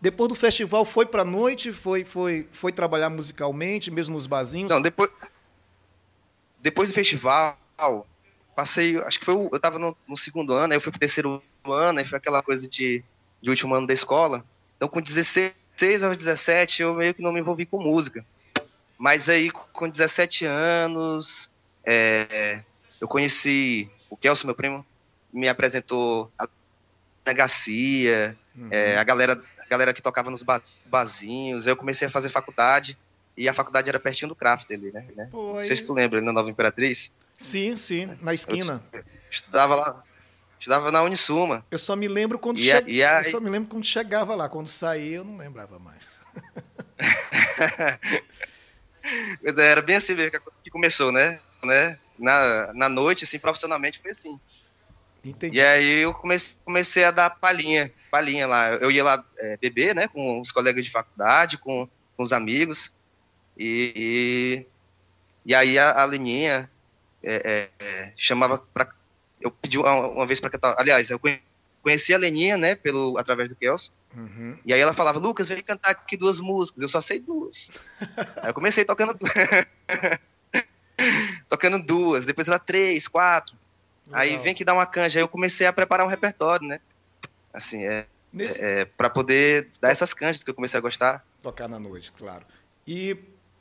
Depois 0.00 0.28
do 0.28 0.34
festival, 0.34 0.84
foi 0.84 1.06
para 1.06 1.22
a 1.22 1.24
noite? 1.24 1.72
Foi, 1.72 2.04
foi, 2.04 2.48
foi 2.52 2.72
trabalhar 2.72 3.08
musicalmente, 3.10 3.90
mesmo 3.90 4.14
nos 4.14 4.26
barzinhos? 4.26 4.72
Não, 4.72 4.80
depois, 4.80 5.12
depois 6.60 6.88
do 6.88 6.94
festival, 6.94 7.56
passei... 8.56 8.98
Acho 9.02 9.20
que 9.20 9.24
foi... 9.24 9.34
Eu 9.34 9.50
estava 9.54 9.78
no, 9.78 9.96
no, 10.08 10.16
segundo 10.16 10.52
ano, 10.52 10.72
aí 10.72 10.76
eu 10.76 10.80
fui 10.80 10.90
para 10.90 10.98
o 10.98 11.00
terceiro 11.00 11.42
ano, 11.64 11.98
aí 12.00 12.04
foi 12.04 12.18
aquela 12.18 12.42
coisa 12.42 12.68
de, 12.68 13.04
de 13.40 13.50
último 13.50 13.74
ano 13.74 13.86
da 13.86 13.94
escola. 13.94 14.44
Então, 14.76 14.88
com 14.88 15.00
16 15.00 15.52
16 15.80 16.02
aos 16.02 16.16
17 16.16 16.82
eu 16.82 16.94
meio 16.94 17.14
que 17.14 17.22
não 17.22 17.32
me 17.32 17.40
envolvi 17.40 17.64
com 17.64 17.82
música. 17.82 18.24
Mas 18.98 19.30
aí, 19.30 19.50
com 19.50 19.88
17 19.88 20.44
anos, 20.44 21.50
é, 21.90 22.62
eu 23.00 23.08
conheci 23.08 23.90
o 24.08 24.16
Kelson, 24.16 24.46
meu 24.46 24.54
primo, 24.54 24.86
me 25.32 25.48
apresentou 25.48 26.30
a 26.38 27.32
Garcia, 27.32 28.36
uhum. 28.56 28.68
é, 28.70 28.96
a, 28.96 29.04
galera, 29.04 29.40
a 29.58 29.68
galera 29.68 29.92
que 29.92 30.02
tocava 30.02 30.30
nos 30.30 30.44
barzinhos. 30.86 31.66
Eu 31.66 31.76
comecei 31.76 32.08
a 32.08 32.10
fazer 32.10 32.28
faculdade, 32.28 32.96
e 33.36 33.48
a 33.48 33.54
faculdade 33.54 33.88
era 33.88 34.00
pertinho 34.00 34.28
do 34.28 34.34
craft 34.34 34.68
dele, 34.68 34.90
né? 34.92 35.28
Não 35.32 35.56
sei 35.56 35.76
se 35.76 35.84
tu 35.84 35.94
lembra, 35.94 36.20
na 36.20 36.32
Nova 36.32 36.50
Imperatriz. 36.50 37.12
Sim, 37.36 37.76
sim, 37.76 38.10
na 38.20 38.34
esquina. 38.34 38.82
Eu 38.92 39.04
estudava 39.30 39.74
lá, 39.74 40.02
Estudava 40.60 40.92
na 40.92 41.02
Unisuma. 41.02 41.64
Eu 41.70 41.78
só 41.78 41.96
me 41.96 42.06
lembro 42.06 42.38
quando 42.38 42.58
e 42.58 42.64
che... 42.64 42.72
a, 42.72 42.82
e 42.86 43.02
a... 43.02 43.20
Eu 43.20 43.30
só 43.30 43.40
me 43.40 43.48
lembro 43.48 43.70
quando 43.70 43.84
chegava 43.84 44.34
lá, 44.34 44.46
quando 44.46 44.68
saía 44.68 45.16
eu 45.16 45.24
não 45.24 45.38
lembrava 45.38 45.78
mais. 45.78 46.02
pois 49.40 49.58
é, 49.58 49.70
era 49.70 49.80
bem 49.80 49.96
assim 49.96 50.14
que 50.62 50.70
começou, 50.70 51.10
né? 51.10 51.40
Né? 51.66 51.98
Na, 52.18 52.72
na 52.74 52.88
noite, 52.88 53.24
assim, 53.24 53.38
profissionalmente 53.38 53.98
foi 53.98 54.10
assim. 54.10 54.38
Entendi. 55.24 55.58
E 55.58 55.60
aí 55.60 56.00
eu 56.00 56.14
comecei, 56.14 56.58
comecei 56.64 57.04
a 57.04 57.10
dar 57.10 57.30
palhinha, 57.30 57.92
palhinha 58.10 58.46
lá. 58.46 58.70
Eu 58.74 58.90
ia 58.90 59.04
lá 59.04 59.24
é, 59.38 59.56
beber, 59.56 59.94
né, 59.94 60.08
com 60.08 60.40
os 60.40 60.50
colegas 60.50 60.84
de 60.84 60.90
faculdade, 60.90 61.58
com, 61.58 61.88
com 62.16 62.22
os 62.22 62.32
amigos. 62.32 62.92
E, 63.56 63.92
e, 63.94 65.50
e 65.50 65.54
aí 65.54 65.78
a, 65.78 66.00
a 66.00 66.04
Leninha 66.04 66.70
é, 67.22 67.68
é, 67.78 68.12
chamava 68.16 68.58
para 68.58 68.90
eu 69.40 69.50
pedi 69.50 69.78
uma, 69.78 70.08
uma 70.08 70.26
vez 70.26 70.38
para 70.38 70.50
cantar. 70.50 70.74
Aliás, 70.78 71.10
eu 71.10 71.20
conheci 71.82 72.14
a 72.14 72.18
Leninha, 72.18 72.56
né, 72.56 72.74
pelo, 72.74 73.16
através 73.18 73.48
do 73.48 73.56
Kelso. 73.56 73.90
Uhum. 74.14 74.58
E 74.64 74.74
aí 74.74 74.80
ela 74.80 74.92
falava, 74.92 75.18
Lucas, 75.18 75.48
vem 75.48 75.62
cantar 75.62 75.90
aqui 75.90 76.16
duas 76.16 76.40
músicas. 76.40 76.82
Eu 76.82 76.88
só 76.88 77.00
sei 77.00 77.20
duas. 77.20 77.72
aí 78.42 78.50
eu 78.50 78.54
comecei 78.54 78.84
tocando. 78.84 79.16
tocando 81.48 81.78
duas, 81.78 82.26
depois 82.26 82.48
ela 82.48 82.58
três, 82.58 83.08
quatro. 83.08 83.56
Legal. 84.06 84.20
Aí 84.20 84.36
vem 84.38 84.54
que 84.54 84.64
dá 84.64 84.74
uma 84.74 84.86
canja. 84.86 85.18
Aí 85.18 85.22
eu 85.22 85.28
comecei 85.28 85.66
a 85.66 85.72
preparar 85.72 86.04
um 86.04 86.08
repertório, 86.08 86.66
né? 86.66 86.80
Assim, 87.52 87.84
é. 87.84 88.06
Nesse... 88.32 88.60
é, 88.60 88.80
é 88.80 88.84
para 88.84 89.10
poder 89.10 89.68
dar 89.80 89.90
essas 89.90 90.14
canjas 90.14 90.42
que 90.42 90.50
eu 90.50 90.54
comecei 90.54 90.78
a 90.78 90.80
gostar. 90.80 91.24
Tocar 91.42 91.68
na 91.68 91.78
noite, 91.78 92.12
claro. 92.12 92.44
E 92.86 93.16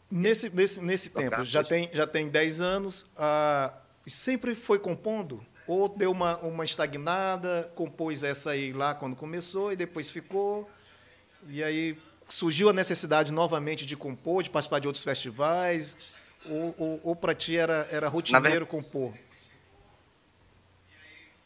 nesse, 0.09 0.49
nesse, 0.49 0.81
nesse 0.81 1.09
tempo, 1.09 1.43
já 1.43 1.63
tem, 1.63 1.89
já 1.93 2.05
tem 2.05 2.29
10 2.29 2.61
anos, 2.61 3.01
uh, 3.15 3.71
sempre 4.07 4.55
foi 4.55 4.79
compondo? 4.79 5.43
Ou 5.67 5.87
deu 5.87 6.11
uma, 6.11 6.37
uma 6.37 6.65
estagnada, 6.65 7.71
compôs 7.75 8.23
essa 8.23 8.51
aí 8.51 8.73
lá 8.73 8.95
quando 8.95 9.15
começou 9.15 9.71
e 9.71 9.75
depois 9.75 10.09
ficou. 10.09 10.69
E 11.47 11.63
aí 11.63 11.97
surgiu 12.27 12.69
a 12.69 12.73
necessidade 12.73 13.31
novamente 13.31 13.85
de 13.85 13.95
compor, 13.95 14.41
de 14.41 14.49
participar 14.49 14.79
de 14.79 14.87
outros 14.87 15.03
festivais? 15.03 15.95
Ou, 16.45 16.75
ou, 16.77 17.01
ou 17.03 17.15
para 17.15 17.35
ti 17.35 17.57
era, 17.57 17.87
era 17.91 18.07
rotineiro 18.07 18.65
compor? 18.65 19.13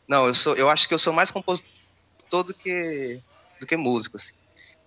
Não, 0.07 0.27
eu, 0.27 0.33
sou, 0.33 0.55
eu 0.55 0.69
acho 0.69 0.87
que 0.87 0.93
eu 0.93 0.99
sou 0.99 1.13
mais 1.13 1.31
compositor 1.31 2.43
do 2.43 2.53
que, 2.53 3.19
do 3.59 3.65
que 3.65 3.75
músico. 3.75 4.17
Assim. 4.17 4.33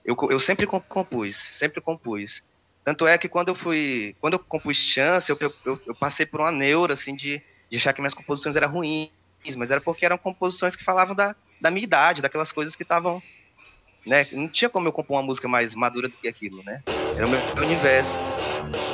Eu, 0.05 0.17
eu 0.31 0.39
sempre 0.39 0.67
compus, 0.67 1.37
sempre 1.37 1.81
compus. 1.81 2.43
Tanto 2.85 3.07
é 3.07 3.19
que 3.19 3.29
quando 3.29 3.49
eu 3.49 3.55
fui, 3.55 4.15
quando 4.21 4.35
eu 4.35 4.39
compus 4.39 4.77
Chance, 4.77 5.31
eu, 5.31 5.39
eu, 5.65 5.81
eu 5.87 5.95
passei 5.95 6.25
por 6.25 6.41
uma 6.41 6.53
neura, 6.53 6.95
assim, 6.95 7.17
de, 7.17 7.43
de 7.69 7.77
achar 7.77 7.93
que 7.93 8.01
minhas 8.01 8.15
composições 8.15 8.55
eram 8.55 8.71
ruins, 8.71 9.11
mas 9.57 9.71
era 9.73 9.81
porque 9.81 10.07
eram 10.07 10.17
composições 10.17 10.77
que 10.77 10.85
falavam 10.85 11.15
da, 11.15 11.35
da 11.61 11.71
minha 11.71 11.83
idade, 11.83 12.23
daquelas 12.23 12.53
coisas 12.53 12.77
que 12.77 12.85
estavam. 12.85 13.21
Né? 14.07 14.29
Não 14.31 14.49
tinha 14.49 14.69
como 14.71 14.87
eu 14.87 14.93
compor 14.93 15.17
uma 15.17 15.25
música 15.25 15.49
mais 15.49 15.75
madura 15.75 16.09
do 16.09 16.17
que 16.17 16.29
aquilo, 16.29 16.63
né? 16.63 16.85
Era 17.17 17.27
o 17.27 17.31
meu 17.31 17.41
universo. 17.63 18.21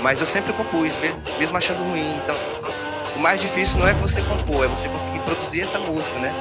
Mas 0.00 0.20
eu 0.20 0.26
sempre 0.26 0.52
compus, 0.52 0.96
mesmo 1.38 1.56
achando 1.56 1.82
ruim. 1.82 2.16
Então, 2.16 2.36
o 3.16 3.18
mais 3.18 3.40
difícil 3.40 3.80
não 3.80 3.88
é 3.88 3.94
você 3.94 4.22
compor, 4.22 4.64
é 4.64 4.68
você 4.68 4.88
conseguir 4.88 5.18
produzir 5.20 5.62
essa 5.62 5.78
música, 5.78 6.18
né? 6.18 6.32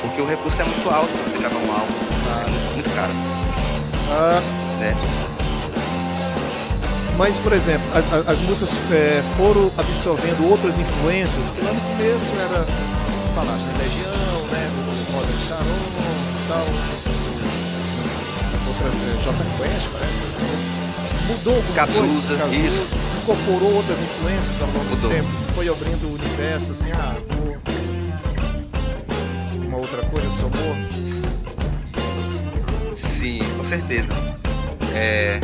Porque 0.00 0.20
o 0.20 0.26
recurso 0.26 0.62
é 0.62 0.64
muito 0.64 0.88
alto 0.90 1.12
para 1.12 1.22
você 1.22 1.38
gravar 1.38 1.56
um 1.56 1.72
álbum, 1.72 1.94
tá? 2.24 2.50
muito, 2.50 2.74
muito 2.74 2.90
caro. 2.94 3.12
Ah. 4.10 4.40
Né? 4.80 4.94
Mas, 7.16 7.38
por 7.38 7.52
exemplo, 7.52 7.86
as, 7.94 8.28
as 8.28 8.40
músicas 8.42 8.76
é, 8.92 9.22
foram 9.36 9.70
absorvendo 9.78 10.50
outras 10.50 10.78
influências, 10.78 11.48
que 11.48 11.60
lá 11.62 11.72
no 11.72 11.80
começo 11.80 12.30
era, 12.38 12.66
falaste, 13.34 13.64
né, 13.64 13.72
Legião, 13.78 14.42
né, 14.52 14.70
o 14.76 15.16
Roda 15.16 15.32
Sharon 15.48 15.64
e 15.64 16.48
tal, 16.48 17.15
outra, 18.76 18.88
é, 18.88 19.16
J 19.22 19.32
Quest, 19.56 19.88
parece, 19.92 21.28
mudou 21.28 21.56
alguma 21.56 21.74
Cazuza, 21.74 22.36
coisa, 22.36 22.56
isso. 22.56 22.82
incorporou 23.22 23.74
outras 23.76 24.00
influências 24.00 24.60
ao 24.62 24.68
longo 24.68 24.84
mudou. 24.84 25.10
do 25.10 25.14
tempo, 25.16 25.28
foi 25.54 25.68
abrindo 25.68 26.06
o 26.06 26.14
universo, 26.14 26.70
assim, 26.72 26.90
ah, 26.92 27.16
vou 27.30 27.56
alguma 29.52 29.76
outra 29.78 30.02
coisa 30.04 30.30
somou? 30.30 30.76
Sim, 32.92 33.40
com 33.56 33.64
certeza. 33.64 34.14
É... 34.94 35.38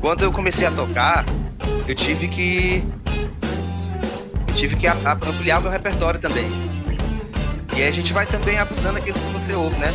Quando 0.00 0.22
eu 0.22 0.32
comecei 0.32 0.66
a 0.66 0.70
tocar, 0.70 1.24
eu 1.86 1.94
tive 1.94 2.28
que 2.28 2.84
eu 4.48 4.54
tive 4.54 4.76
que 4.76 4.86
ampliar 4.86 5.58
o 5.58 5.62
meu 5.62 5.70
repertório 5.70 6.18
também. 6.20 6.50
E 7.76 7.82
aí 7.82 7.88
a 7.88 7.92
gente 7.92 8.12
vai 8.12 8.24
também 8.24 8.58
abusando 8.58 8.98
aquilo 8.98 9.18
que 9.18 9.32
você 9.32 9.52
ouve, 9.52 9.76
né? 9.76 9.92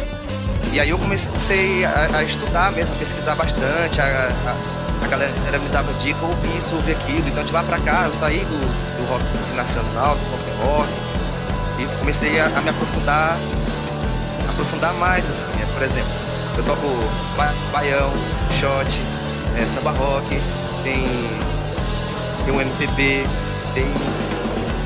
E 0.72 0.80
aí 0.80 0.90
eu 0.90 1.00
comecei 1.00 1.84
a, 1.86 2.10
a 2.14 2.24
estudar 2.24 2.72
mesmo, 2.72 2.94
a 2.96 3.00
pesquisar 3.00 3.36
bastante, 3.36 4.00
a, 4.00 4.06
a, 4.06 5.06
a, 5.06 5.08
galera 5.08 5.34
me 5.60 5.70
dava 5.70 5.92
dica, 5.94 6.24
ouvi 6.24 6.58
isso, 6.58 6.76
ouvi 6.76 6.92
aquilo. 6.92 7.28
Então 7.28 7.44
de 7.44 7.52
lá 7.52 7.64
pra 7.64 7.80
cá 7.80 8.04
eu 8.06 8.14
saí 8.14 8.40
do, 8.40 8.60
do 8.60 9.10
rock 9.10 9.24
nacional, 9.56 10.16
do 10.16 10.26
pop 10.30 10.44
rock, 10.64 10.90
e 11.80 12.00
comecei 12.00 12.40
a, 12.40 12.46
a 12.46 12.62
me 12.62 12.70
aprofundar, 12.70 13.38
aprofundar 14.50 14.94
mais, 14.96 15.28
assim, 15.30 15.50
né? 15.58 15.68
por 15.74 15.82
exemplo, 15.82 16.12
eu 16.58 16.64
toco 16.64 16.88
ba 17.38 17.54
baião, 17.72 18.12
shot, 18.52 19.02
é, 19.58 19.66
samba 19.66 19.92
rock, 19.92 20.28
tem, 20.84 21.08
tem 22.46 22.54
um 22.54 22.62
MPB, 22.62 23.24
tem, 23.74 23.86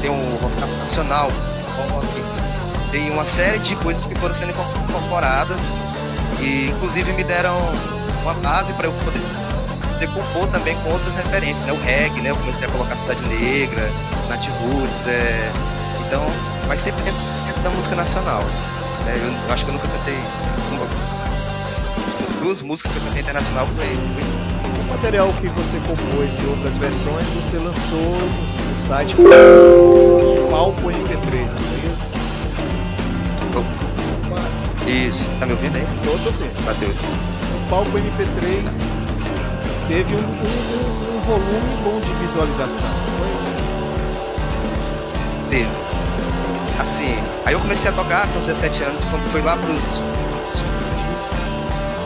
tem 0.01 0.11
um 0.11 0.35
rock 0.37 0.59
nacional, 0.59 1.31
rock, 1.91 2.42
tem 2.93 3.09
uma 3.09 3.25
série 3.25 3.57
de 3.57 3.75
coisas 3.77 4.05
que 4.05 4.13
foram 4.15 4.35
sendo 4.35 4.51
incorporadas 4.51 5.73
e 6.39 6.67
inclusive 6.67 7.11
me 7.13 7.23
deram 7.23 7.57
uma 8.21 8.35
base 8.35 8.71
para 8.73 8.85
eu 8.85 8.93
poder, 9.03 9.19
poder 9.93 10.07
compor 10.13 10.47
também 10.49 10.75
com 10.75 10.91
outras 10.91 11.15
referências, 11.15 11.65
né? 11.65 11.73
O 11.73 11.81
reggae, 11.81 12.21
né? 12.21 12.29
Eu 12.29 12.37
comecei 12.37 12.67
a 12.67 12.71
colocar 12.71 12.95
Cidade 12.95 13.19
Negra, 13.25 13.89
Nat 14.29 14.47
Roots, 14.61 15.07
é... 15.07 15.51
então, 16.05 16.23
mas 16.67 16.81
sempre 16.81 17.01
dentro, 17.01 17.19
dentro 17.47 17.61
da 17.63 17.69
música 17.71 17.95
nacional. 17.95 18.43
Né? 19.05 19.17
Eu, 19.17 19.47
eu, 19.47 19.53
acho 19.53 19.65
que 19.65 19.71
eu 19.71 19.73
nunca 19.73 19.87
cantei 19.87 20.17
duas 22.41 22.61
músicas 22.61 22.91
que 22.91 22.99
eu 22.99 23.03
cantei 23.05 23.21
internacional 23.21 23.65
foi, 23.67 23.87
foi... 23.87 24.85
O 24.85 24.89
material 24.89 25.33
que 25.41 25.47
você 25.47 25.77
compôs 25.77 26.31
e 26.39 26.45
outras 26.45 26.77
versões 26.77 27.25
você 27.29 27.57
lançou 27.57 28.17
no 28.69 28.77
site 28.77 29.15
Palco 30.51 30.81
MP3, 30.81 31.49
não 31.49 31.57
é 31.57 31.91
isso? 31.91 32.12
Isso, 34.87 35.29
tá 35.39 35.45
me 35.45 35.53
ouvindo 35.53 35.75
aí? 35.77 35.87
Tô, 36.03 36.31
sim. 36.31 36.49
Bateu. 36.65 36.89
O 36.89 37.69
palco 37.69 37.91
MP3 37.91 39.03
teve 39.87 40.15
um, 40.15 40.19
um, 40.19 40.23
um, 40.23 41.17
um 41.17 41.21
volume 41.21 41.83
bom 41.83 41.99
de 41.99 42.13
visualização. 42.21 42.89
Teve. 45.49 45.69
Assim, 46.79 47.15
aí 47.45 47.53
eu 47.53 47.59
comecei 47.59 47.89
a 47.89 47.93
tocar 47.93 48.27
com 48.27 48.39
17 48.39 48.83
anos, 48.83 49.03
quando 49.05 49.23
foi 49.31 49.41
lá 49.41 49.55
pros 49.55 50.01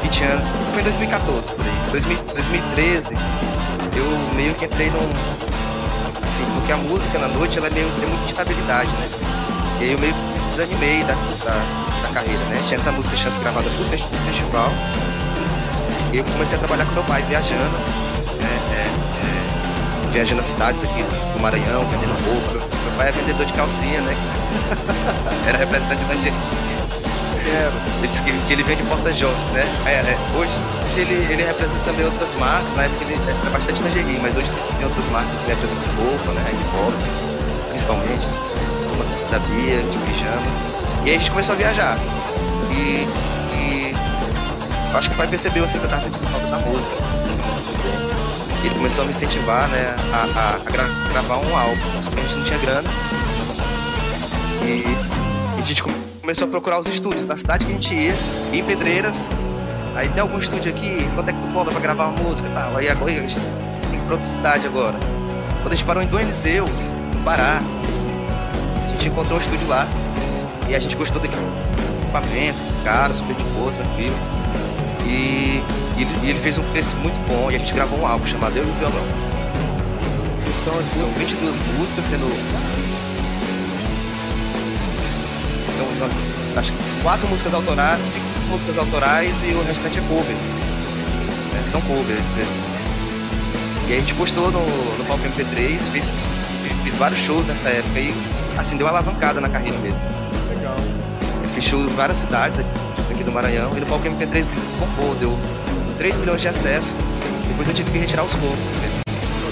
20 0.04 0.24
anos. 0.26 0.52
Foi 0.72 0.82
em 0.82 0.84
2014, 0.84 1.52
por 1.54 1.66
aí. 1.66 1.92
2000, 1.92 2.18
2013, 2.34 3.16
eu 3.96 4.36
meio 4.36 4.54
que 4.56 4.66
entrei 4.66 4.92
num. 4.92 5.12
Assim, 6.24 6.46
porque 6.56 6.72
a 6.72 6.78
música 6.78 7.18
na 7.20 7.28
noite 7.30 7.58
ela 7.58 7.68
é 7.68 7.70
meio, 7.72 7.90
tem 8.00 8.08
muita 8.08 8.26
instabilidade, 8.26 8.92
né? 8.92 9.10
E 9.80 9.84
aí 9.84 9.92
eu 9.94 10.00
meio 10.00 10.14
que 10.14 10.40
desanimei 10.50 11.04
da, 11.04 11.14
da, 11.14 11.87
da 12.02 12.10
carreira, 12.10 12.44
né? 12.46 12.62
Tinha 12.66 12.78
essa 12.78 12.92
música 12.92 13.16
chance 13.16 13.40
gravada 13.40 13.70
pro 13.70 13.86
festival. 13.86 14.72
E 16.14 16.18
eu 16.18 16.24
comecei 16.24 16.58
a 16.58 16.60
trabalhar 16.60 16.86
com 16.86 16.94
meu 16.94 17.04
pai, 17.04 17.22
viajando, 17.24 17.78
né? 18.40 18.60
é, 18.72 20.08
é, 20.08 20.12
viajando 20.12 20.42
as 20.42 20.48
cidades 20.48 20.84
aqui 20.84 21.04
do 21.04 21.40
Maranhão, 21.40 21.86
vendendo 21.86 22.14
roupa. 22.26 22.54
Meu 22.54 22.98
pai 22.98 23.10
é 23.10 23.12
vendedor 23.12 23.46
de 23.46 23.54
calcinha, 23.54 24.02
né? 24.02 24.16
Era 25.48 25.58
representante 25.58 26.04
da 26.06 26.16
G. 26.16 26.32
Ele 27.48 28.08
disse 28.08 28.22
que, 28.24 28.32
que 28.32 28.54
ele 28.54 28.64
vende 28.64 28.84
porta-jogos, 28.84 29.52
né? 29.52 29.64
É, 29.86 29.92
é, 29.92 30.18
hoje, 30.38 30.52
hoje 30.86 31.00
ele, 31.00 31.32
ele 31.32 31.44
representa 31.44 31.84
também 31.86 32.06
outras 32.06 32.34
marcas, 32.36 32.76
na 32.76 32.84
época 32.84 33.06
ele 33.06 33.14
era 33.14 33.50
bastante 33.50 33.82
GRI, 33.82 34.20
mas 34.22 34.36
hoje 34.36 34.52
tem 34.78 34.86
outras 34.86 35.08
marcas 35.08 35.40
que 35.40 35.48
representam 35.48 35.94
roupa, 35.96 36.32
né? 36.34 36.52
De 36.52 37.70
principalmente 37.70 38.28
da 39.32 39.40
Bia, 39.40 39.82
de 39.82 39.98
pijama. 40.00 40.77
E 41.08 41.12
aí 41.12 41.16
a 41.16 41.20
gente 41.20 41.32
começou 41.32 41.56
a 41.56 41.58
viajar. 41.58 41.98
E, 42.70 43.08
e 43.56 43.96
acho 44.94 45.08
que 45.08 45.16
o 45.16 45.18
pai 45.18 45.26
percebeu 45.26 45.64
assim 45.64 45.80
que 45.80 45.86
eu 45.86 45.90
tava 45.90 46.02
sentindo 46.02 46.28
falta 46.28 46.48
da 46.48 46.60
música. 46.60 46.92
Ele 48.62 48.76
começou 48.76 49.04
a 49.04 49.06
me 49.06 49.12
incentivar, 49.12 49.70
né, 49.70 49.96
a, 50.12 50.38
a, 50.38 50.56
a 50.56 50.58
gra 50.58 50.84
gravar 51.10 51.38
um 51.38 51.56
álbum. 51.56 52.04
Só 52.04 52.12
que 52.12 52.20
a 52.20 52.24
gente 52.24 52.36
não 52.36 52.44
tinha 52.44 52.60
grana. 52.60 52.90
E, 54.64 54.84
e 55.58 55.62
a 55.62 55.66
gente 55.66 55.82
começou 55.82 56.46
a 56.46 56.52
procurar 56.52 56.82
os 56.82 56.88
estúdios 56.88 57.26
da 57.26 57.38
cidade 57.38 57.64
que 57.66 57.72
a 57.72 57.76
gente 57.76 57.96
ia, 57.96 58.14
em 58.52 58.62
Pedreiras. 58.66 59.30
Aí 59.96 60.10
tem 60.10 60.22
algum 60.22 60.38
estúdio 60.38 60.70
aqui, 60.70 61.10
quanto 61.16 61.30
é 61.30 61.32
que 61.32 61.40
tu 61.40 61.48
cobra 61.54 61.72
pra 61.72 61.80
gravar 61.80 62.08
uma 62.08 62.22
música 62.22 62.50
e 62.50 62.52
tal? 62.52 62.76
Aí 62.76 62.90
agora, 62.90 63.12
a 63.14 63.16
gente, 63.16 63.38
assim, 63.86 63.98
pra 64.02 64.12
outra 64.12 64.28
cidade 64.28 64.68
agora. 64.68 65.00
Quando 65.62 65.72
a 65.72 65.76
gente 65.78 65.86
parou 65.86 66.04
em 66.04 66.08
Dom 66.08 66.20
Eliseu, 66.20 66.66
no 66.66 67.24
Pará, 67.24 67.62
gente 68.92 69.08
encontrou 69.08 69.38
um 69.38 69.42
estúdio 69.42 69.68
lá 69.70 69.88
e 70.70 70.76
a 70.76 70.80
gente 70.80 70.96
gostou 70.96 71.22
do 71.22 71.28
equipamento, 71.28 72.60
cara, 72.84 73.14
super 73.14 73.36
de 73.36 73.44
boa, 73.44 73.72
tranquilo. 73.72 74.16
E, 75.06 75.64
e, 75.98 76.02
ele, 76.02 76.10
e, 76.24 76.30
ele, 76.30 76.40
fez 76.40 76.58
um 76.58 76.64
preço 76.72 76.96
muito 76.98 77.20
bom 77.28 77.50
e 77.50 77.56
a 77.56 77.60
gente 77.60 77.74
gravou 77.74 78.00
um 78.00 78.08
álbum 78.08 78.26
chamado 78.26 78.58
Eu 78.58 78.66
e 78.66 78.70
o 78.70 78.74
Violão. 78.74 79.06
São, 80.64 80.74
são 81.00 81.10
22 81.18 81.60
músicas, 81.78 82.06
sendo. 82.06 82.28
São 85.46 85.88
acho 86.58 86.74
que 86.74 87.02
quatro 87.02 87.28
músicas 87.30 87.54
autorais, 87.54 88.06
cinco 88.06 88.26
músicas 88.50 88.78
autorais 88.78 89.44
e 89.44 89.54
o 89.54 89.64
restante 89.64 90.00
é 90.00 90.02
cover. 90.02 90.36
É, 91.62 91.66
são 91.66 91.82
covers. 91.82 92.62
E 93.88 93.94
a 93.94 93.96
gente 93.96 94.14
postou 94.16 94.52
no, 94.52 94.60
no 94.98 95.06
palco 95.06 95.24
MP3, 95.24 95.90
fez, 95.92 96.14
fiz 96.84 96.98
vários 96.98 97.20
shows 97.20 97.46
nessa 97.46 97.70
época 97.70 98.00
e 98.00 98.14
assim, 98.58 98.76
deu 98.76 98.86
uma 98.86 98.92
alavancada 98.92 99.40
na 99.40 99.48
carreira 99.48 99.78
mesmo. 99.78 100.17
Em 101.58 101.88
várias 101.96 102.20
cidades 102.20 102.60
aqui 102.60 103.24
do 103.24 103.32
Maranhão 103.32 103.76
e 103.76 103.80
no 103.80 103.88
palco 103.88 104.06
MP3 104.06 104.46
compôs, 104.80 105.18
deu 105.20 105.36
3 105.98 106.18
milhões 106.18 106.40
de 106.40 106.48
acessos. 106.48 106.96
Depois 107.48 107.68
eu 107.68 107.74
tive 107.74 107.90
que 107.90 107.98
retirar 107.98 108.24
os 108.24 108.36
covers. 108.36 109.02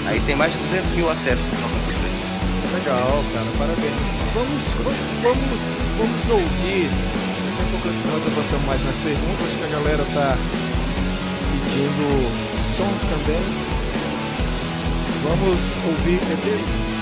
Aí 0.05 0.19
tem 0.21 0.35
mais 0.35 0.53
de 0.53 0.59
200 0.59 0.91
mil 0.91 1.09
acessos 1.09 1.49
no 1.49 1.55
palco 1.55 1.75
MP3. 1.75 2.75
Legal, 2.75 3.23
cara, 3.33 3.45
parabéns. 3.57 3.93
Vamos, 4.35 4.63
vamos, 5.23 5.53
vamos 5.97 6.29
ouvir. 6.29 6.89
Daqui 7.73 7.87
a 7.87 8.11
nós 8.11 8.27
avançamos 8.27 8.65
mais 8.67 8.85
nas 8.85 8.97
perguntas, 8.97 9.47
que 9.57 9.63
a 9.63 9.67
galera 9.67 10.05
tá 10.13 10.37
pedindo 11.51 12.05
som 12.75 12.91
também. 13.09 13.41
Vamos 15.23 15.61
ouvir, 15.87 16.19
Pedro? 16.19 16.95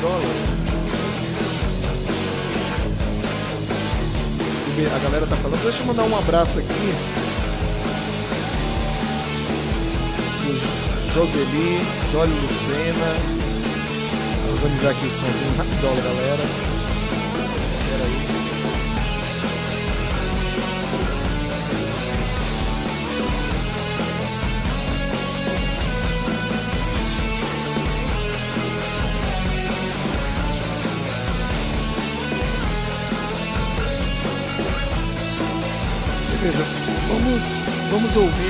dólares. 0.00 0.59
A 4.86 4.98
galera 4.98 5.26
tá 5.26 5.36
falando, 5.36 5.62
deixa 5.62 5.80
eu 5.80 5.86
mandar 5.86 6.04
um 6.04 6.18
abraço 6.18 6.58
aqui. 6.58 6.94
Joseli, 11.14 11.82
Dolly 12.12 12.32
Lucena. 12.32 13.40
Vou 14.46 14.54
organizar 14.54 14.90
aqui 14.90 15.06
o 15.06 15.10
somzinho 15.10 15.56
rapidão, 15.58 15.96
galera. 15.96 16.69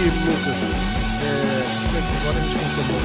Lucas. 0.09 0.61
É, 1.23 1.67
agora 2.21 2.39
a 2.39 2.41
gente 2.41 2.57
confirmou. 2.57 3.01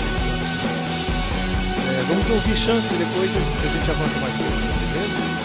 É, 1.87 2.03
vamos 2.07 2.29
ouvir 2.29 2.57
chance 2.57 2.93
depois 2.93 3.31
a 3.35 3.67
gente 3.67 3.91
avança 3.91 4.19
mais 4.19 4.33
um 4.35 4.75
beleza? 4.93 5.35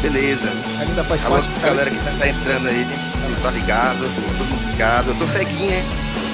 Beleza. 0.00 0.52
Ainda 0.80 1.04
faz 1.04 1.24
Alô, 1.24 1.36
parte. 1.36 1.60
galera 1.60 1.90
que 1.90 1.98
tá, 1.98 2.10
tá, 2.18 2.28
entrando 2.28 2.68
aí, 2.68 2.86
tá 3.42 3.50
ligado, 3.50 4.00
todo 4.38 4.48
mundo 4.48 4.70
ligado. 4.70 5.10
Eu 5.10 5.14
tô 5.16 5.26
ceguinho, 5.26 5.70
hein? 5.70 5.84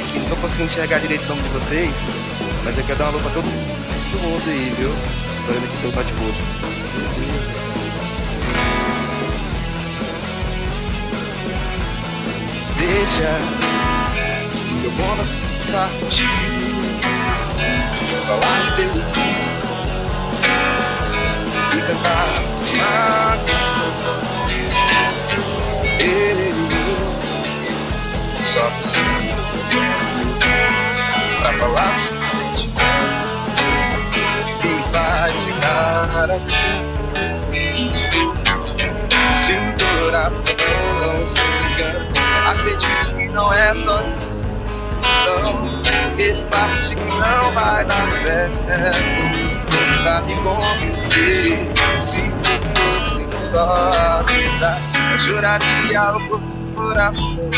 Aqui 0.09 0.21
não 0.21 0.29
tô 0.29 0.37
conseguindo 0.37 0.71
enxergar 0.71 1.01
direito 1.01 1.25
o 1.25 1.29
nome 1.29 1.43
de 1.43 1.49
vocês, 1.49 2.07
mas 2.65 2.79
eu 2.79 2.85
quero 2.85 2.99
dar 2.99 3.07
uma 3.07 3.13
alô 3.13 3.21
pra 3.21 3.31
todo, 3.31 3.45
mundo 3.45 4.43
aí, 4.47 4.73
viu? 4.79 4.95
Tô 5.47 5.53
indo 5.53 5.65
aqui 5.65 5.77
pelo 5.79 5.93
bate-boca. 5.93 6.58
Deixa 13.09 13.25
eu 14.85 14.91
vou 14.91 15.13
avançar. 15.13 15.91
Contigo 15.99 16.29
falar 18.27 18.77
de 18.77 18.88
acredito 42.79 43.17
que 43.17 43.29
não 43.29 43.53
é 43.53 43.75
só 43.75 44.01
ilusão. 44.03 45.83
Esse 46.19 46.45
papo 46.47 46.75
de 46.89 46.97
que 46.97 47.05
não 47.05 47.53
vai 47.53 47.85
dar 47.85 48.09
certo 48.09 48.53
pra 50.03 50.21
me 50.23 50.35
convencer. 50.37 51.59
Se 52.03 52.31
fosse 52.75 53.29
só 53.37 53.91
amizade, 54.21 54.83
eu 55.13 55.19
juraria 55.19 56.15
o 56.15 56.75
coração. 56.75 57.49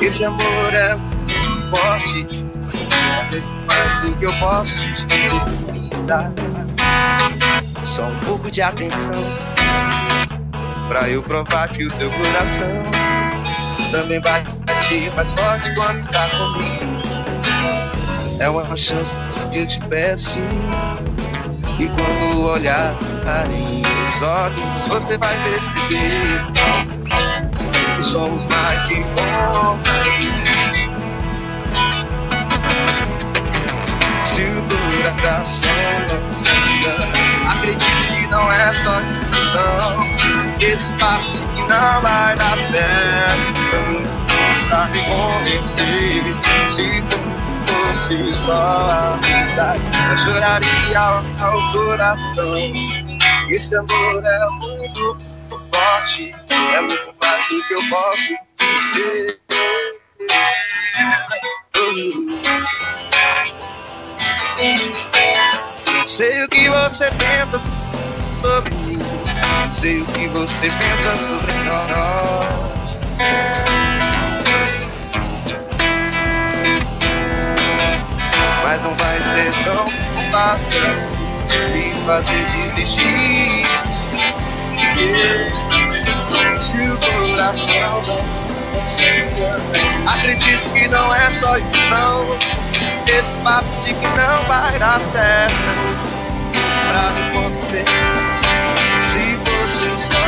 Esse 0.00 0.24
amor 0.24 0.74
é 0.74 0.96
muito 0.96 1.76
forte, 1.76 2.44
mais 3.66 4.00
do 4.02 4.16
que 4.16 4.24
eu 4.26 4.32
posso 4.34 4.84
te 4.94 5.96
dar. 6.06 6.32
Só 7.84 8.04
um 8.04 8.18
pouco 8.20 8.50
de 8.50 8.62
atenção 8.62 9.22
pra 10.88 11.08
eu 11.08 11.22
provar 11.22 11.68
que 11.68 11.86
o 11.86 11.90
teu 11.92 12.10
coração 12.10 12.68
também 13.94 14.20
bate 14.20 14.48
mais 15.14 15.30
forte 15.30 15.72
quando 15.76 15.96
está 15.96 16.28
comigo. 16.30 17.00
É 18.40 18.48
uma 18.48 18.76
chance 18.76 19.16
que 19.52 19.60
eu 19.60 19.66
te 19.68 19.78
peço. 19.82 20.36
E 21.78 21.86
quando 21.86 22.46
olhar 22.48 22.96
em 23.50 23.82
meus 23.82 24.22
olhos, 24.22 24.86
você 24.88 25.16
vai 25.16 25.36
perceber 25.44 26.10
que 27.96 28.02
somos 28.02 28.44
mais 28.46 28.82
que 28.84 28.96
bons 28.96 29.84
Se 34.24 34.42
o 34.42 34.64
coração 35.20 35.70
não 36.10 36.36
se 36.36 36.50
engana, 36.50 37.06
acredite 37.48 38.08
que 38.08 38.26
não 38.26 38.52
é 38.52 38.72
só 38.72 39.00
ilusão. 39.00 40.00
Esse 40.60 40.92
papo 40.94 41.30
de 41.32 41.40
que 41.40 41.68
não 41.68 42.00
vai 42.02 42.36
dar 42.36 42.58
certo, 42.58 43.83
pra 44.68 44.86
me 44.86 45.00
convencer. 45.00 46.24
Se 46.68 47.02
fosse 47.66 48.34
só 48.34 49.14
amizade, 49.14 49.80
eu 50.10 50.16
choraria 50.16 51.00
ao 51.40 51.72
coração. 51.72 52.54
Esse 53.50 53.76
amor 53.76 54.24
é 54.24 54.46
muito 54.60 55.16
forte, 55.72 56.34
é 56.74 56.80
muito 56.80 57.14
mais 57.22 57.48
do 57.48 57.62
que 57.66 57.74
eu 57.74 57.82
posso 57.90 58.34
dizer. 58.58 59.40
Sei 66.06 66.44
o 66.44 66.48
que 66.48 66.70
você 66.70 67.10
pensa 67.10 67.58
sobre 68.32 68.74
mim, 68.74 68.98
sei 69.72 70.00
o 70.00 70.06
que 70.06 70.28
você 70.28 70.70
pensa 70.70 71.16
sobre 71.16 71.52
nós. 71.64 73.02
Mas 78.74 78.82
não 78.82 78.90
vai 78.94 79.22
ser 79.22 79.52
tão 79.62 79.86
fácil 80.32 80.82
assim 80.92 81.16
me 81.72 81.94
fazer 82.04 82.44
desistir. 82.46 83.64
Se 86.58 86.78
o 86.78 86.98
coração 86.98 88.02
não 88.02 88.18
acredito 90.12 90.68
que 90.72 90.88
não 90.88 91.14
é 91.14 91.30
só 91.30 91.56
ilusão. 91.56 92.36
Esse 93.16 93.36
papo 93.44 93.68
de 93.84 93.94
que 93.94 94.08
não 94.08 94.42
vai 94.48 94.76
dar 94.80 95.00
certo 95.00 95.54
pra 96.88 97.12
acontecer. 97.28 97.84
Se 98.98 99.38
fosse 99.44 99.86
só 100.02 100.18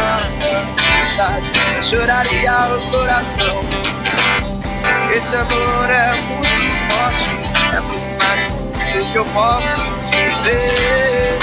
eu 1.75 1.83
choraria 1.83 2.77
o 2.77 2.81
coração. 2.93 3.61
Esse 5.13 5.35
amor 5.35 5.91
é 5.91 6.15
muito 6.15 6.63
forte, 6.93 7.29
é 7.75 7.81
muito 7.81 8.06
que 9.05 9.19
eu 9.19 9.25
posso 9.27 9.91
dizer. 10.11 11.37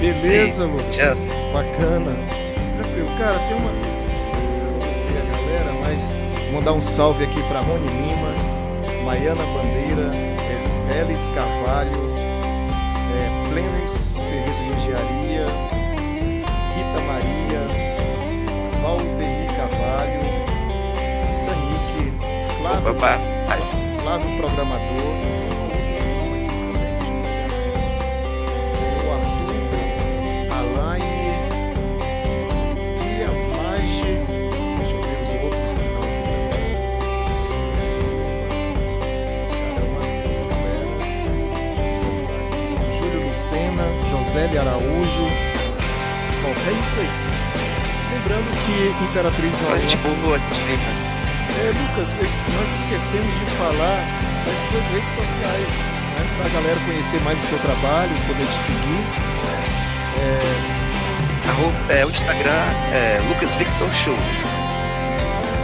Beleza, 0.00 0.64
Lucas. 0.64 1.28
Bacana. 1.52 2.16
Tranquilo. 2.76 3.08
Cara, 3.18 3.38
tem 3.38 3.56
uma. 3.56 3.70
a 3.70 5.24
galera, 5.32 5.72
mas 5.84 6.20
vou 6.44 6.52
mandar 6.52 6.72
um 6.72 6.80
salve 6.80 7.24
aqui 7.24 7.42
para 7.44 7.60
Rony 7.60 7.86
Lima, 7.86 8.34
Maiana 9.04 9.42
Bandeira, 9.42 10.12
Elis 11.00 11.26
Carvalho, 11.34 11.90
é, 13.14 13.48
Plenos 13.48 13.90
Serviço 14.28 14.62
de 14.62 14.70
Engenharia, 14.70 15.15
Maria, 17.06 17.62
Valdemir 18.82 19.46
Carvalho, 19.56 20.22
Sanique, 21.44 22.12
Flávio, 22.58 22.90
Opa, 22.92 23.20
Flávio 24.02 24.36
Programador. 24.36 25.14
o 29.04 29.10
Arthur, 29.12 29.62
Alaine 30.50 31.30
e 33.02 33.22
a 33.22 33.30
Faixe. 33.54 34.12
Deixa 34.78 34.94
eu 34.96 35.02
ver 35.02 35.18
os 35.22 35.30
outros 35.44 35.60
que 35.62 35.68
estão 35.68 35.98
aqui. 35.98 36.64
Júlio 42.98 43.20
Lucena, 43.28 43.86
Josélia 44.10 44.60
Araújo. 44.62 45.45
É 46.66 46.72
isso 46.72 47.00
aí. 47.00 47.10
Lembrando 48.12 48.50
que 48.64 48.74
Imperatriz 49.04 49.54
Só 49.66 49.76
gente 49.78 49.96
boa, 49.98 50.38
gente 50.40 50.60
fina. 50.60 50.82
é, 50.82 50.84
Lucas, 51.68 52.08
nós 52.54 52.68
esquecemos 52.80 53.34
de 53.38 53.46
falar 53.56 54.00
das 54.46 54.58
suas 54.70 54.86
redes 54.90 55.10
sociais, 55.14 55.68
né? 55.68 55.74
Para 56.38 56.46
a 56.46 56.50
galera 56.50 56.80
conhecer 56.86 57.20
mais 57.22 57.38
o 57.38 57.42
seu 57.46 57.58
trabalho, 57.58 58.10
poder 58.26 58.46
te 58.46 58.58
seguir. 58.58 59.04
Arro- 61.48 61.72
É, 61.90 62.04
o 62.04 62.10
Instagram 62.10 62.50
é 62.92 63.20
Lucas 63.28 63.54
Victor 63.56 63.92
Show. 63.92 64.18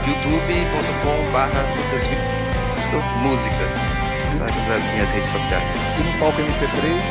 youtube.com.br 0.07 1.77
Lucas 1.77 2.07
Victor 2.07 3.03
Música. 3.23 3.69
São 4.31 4.47
essas 4.47 4.71
as 4.71 4.89
minhas 4.91 5.11
redes 5.13 5.31
sociais. 5.31 5.77
E 5.99 6.03
no 6.03 6.13
palco 6.19 6.41
MP3, 6.41 7.03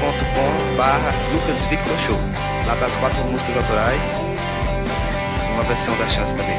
palcomp3.com.br 0.00 1.34
Lucas 1.34 1.64
Victor 1.66 1.98
Show. 1.98 2.18
Lá 2.66 2.76
tá 2.76 2.86
as 2.86 2.96
quatro 2.96 3.22
músicas 3.24 3.56
autorais. 3.56 4.20
Uma 5.54 5.64
versão 5.64 5.96
da 5.98 6.08
chance 6.08 6.34
também. 6.34 6.56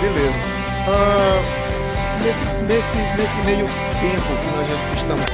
beleza. 0.00 0.34
Ah, 0.88 1.40
nesse, 2.22 2.44
nesse, 2.66 2.98
nesse 3.16 3.40
meio 3.40 3.66
tempo 4.00 4.22
que 4.22 4.56
nós 4.56 4.68
já 4.68 4.94
estamos. 4.96 5.24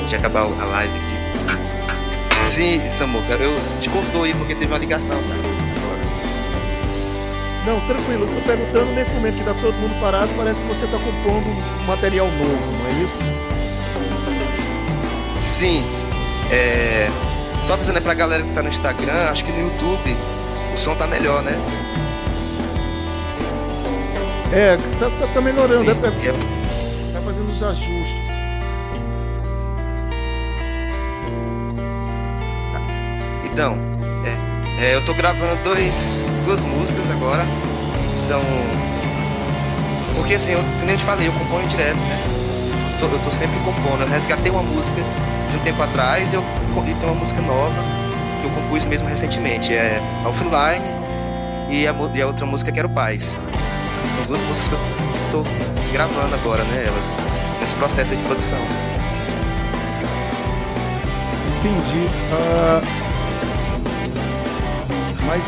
Deixa 0.00 0.16
eu 0.16 0.20
acabar 0.20 0.42
a 0.42 0.64
live 0.64 0.94
aqui. 0.94 2.36
Sim, 2.36 2.80
Samuca, 2.90 3.34
eu 3.34 3.58
te 3.80 3.88
cortou 3.88 4.24
aí 4.24 4.34
porque 4.34 4.54
teve 4.54 4.72
uma 4.72 4.78
ligação, 4.78 5.16
cara. 5.22 5.52
Não, 7.64 7.80
tranquilo, 7.86 8.24
eu 8.24 8.34
tô 8.34 8.40
perguntando 8.40 8.92
nesse 8.92 9.12
momento 9.12 9.36
que 9.36 9.44
tá 9.44 9.54
todo 9.54 9.74
mundo 9.74 9.98
parado, 10.00 10.32
parece 10.36 10.64
que 10.64 10.68
você 10.68 10.84
tá 10.86 10.98
compondo 10.98 11.46
material 11.86 12.26
novo, 12.26 12.72
não 12.76 12.86
é 12.88 13.04
isso? 13.04 13.20
Sim. 15.42 15.84
É... 16.52 17.08
Só 17.64 17.74
avisando 17.74 17.98
aí 17.98 18.04
pra 18.04 18.14
galera 18.14 18.42
que 18.42 18.54
tá 18.54 18.62
no 18.62 18.68
Instagram, 18.68 19.30
acho 19.30 19.44
que 19.44 19.52
no 19.52 19.60
YouTube 19.66 20.16
o 20.72 20.76
som 20.76 20.94
tá 20.94 21.06
melhor, 21.06 21.42
né? 21.42 21.52
É, 24.52 24.76
tá, 24.98 25.10
tá, 25.10 25.26
tá 25.34 25.40
melhorando, 25.40 25.84
Sim, 25.84 25.90
é, 25.90 25.92
é, 25.92 26.28
é- 26.28 27.12
tá 27.12 27.20
fazendo 27.20 27.50
os 27.50 27.62
ajustes. 27.62 28.22
Então, 33.44 33.76
é, 34.24 34.86
é, 34.90 34.94
eu 34.94 35.04
tô 35.04 35.14
gravando 35.14 35.56
dois, 35.62 36.24
duas 36.44 36.62
músicas 36.64 37.10
agora. 37.10 37.46
São. 38.16 38.42
Porque 40.14 40.34
assim, 40.34 40.52
eu, 40.52 40.60
como 40.78 40.90
eu 40.90 40.96
te 40.96 41.04
falei, 41.04 41.28
eu 41.28 41.32
componho 41.32 41.66
direto, 41.68 41.98
né? 41.98 42.18
Tô- 43.00 43.06
eu 43.06 43.18
tô 43.20 43.30
sempre 43.30 43.58
compondo. 43.60 44.02
Eu 44.02 44.08
resgatei 44.08 44.50
uma 44.50 44.62
música 44.62 45.00
tempo 45.62 45.82
atrás 45.82 46.32
eu, 46.32 46.42
e 46.42 46.94
tem 46.94 47.08
uma 47.08 47.14
música 47.14 47.40
nova. 47.40 47.74
que 48.40 48.46
eu 48.46 48.50
compus 48.50 48.84
mesmo 48.84 49.08
recentemente. 49.08 49.72
É 49.72 50.00
Offline 50.26 50.84
e 51.70 51.86
a, 51.86 51.94
e 52.14 52.22
a 52.22 52.26
outra 52.26 52.44
música 52.46 52.70
que 52.70 52.78
era 52.78 52.86
o 52.86 52.90
Paz. 52.90 53.38
São 54.14 54.24
duas 54.26 54.42
músicas 54.42 54.68
que 54.68 54.74
eu 54.74 55.24
estou 55.26 55.46
gravando 55.92 56.34
agora, 56.34 56.64
né? 56.64 56.84
Elas 56.86 57.16
nesse 57.60 57.74
processo 57.76 58.16
de 58.16 58.22
produção. 58.24 58.58
Entendi. 61.60 62.06
Uh, 62.32 63.02
mas 65.26 65.46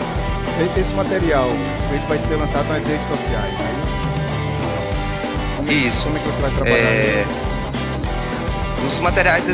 esse 0.78 0.94
material 0.94 1.48
ele 1.90 2.06
vai 2.06 2.18
ser 2.18 2.36
lançado 2.36 2.68
nas 2.68 2.86
redes 2.86 3.04
sociais, 3.04 3.58
é 3.60 3.72
isso? 3.72 4.04
Como, 5.56 5.70
isso. 5.70 6.04
Como 6.04 6.16
é 6.16 6.20
que 6.20 6.26
você 6.26 6.42
vai 6.42 6.50
trabalhar? 6.52 6.76
É... 6.76 7.26
Os 8.86 9.00
materiais, 9.00 9.48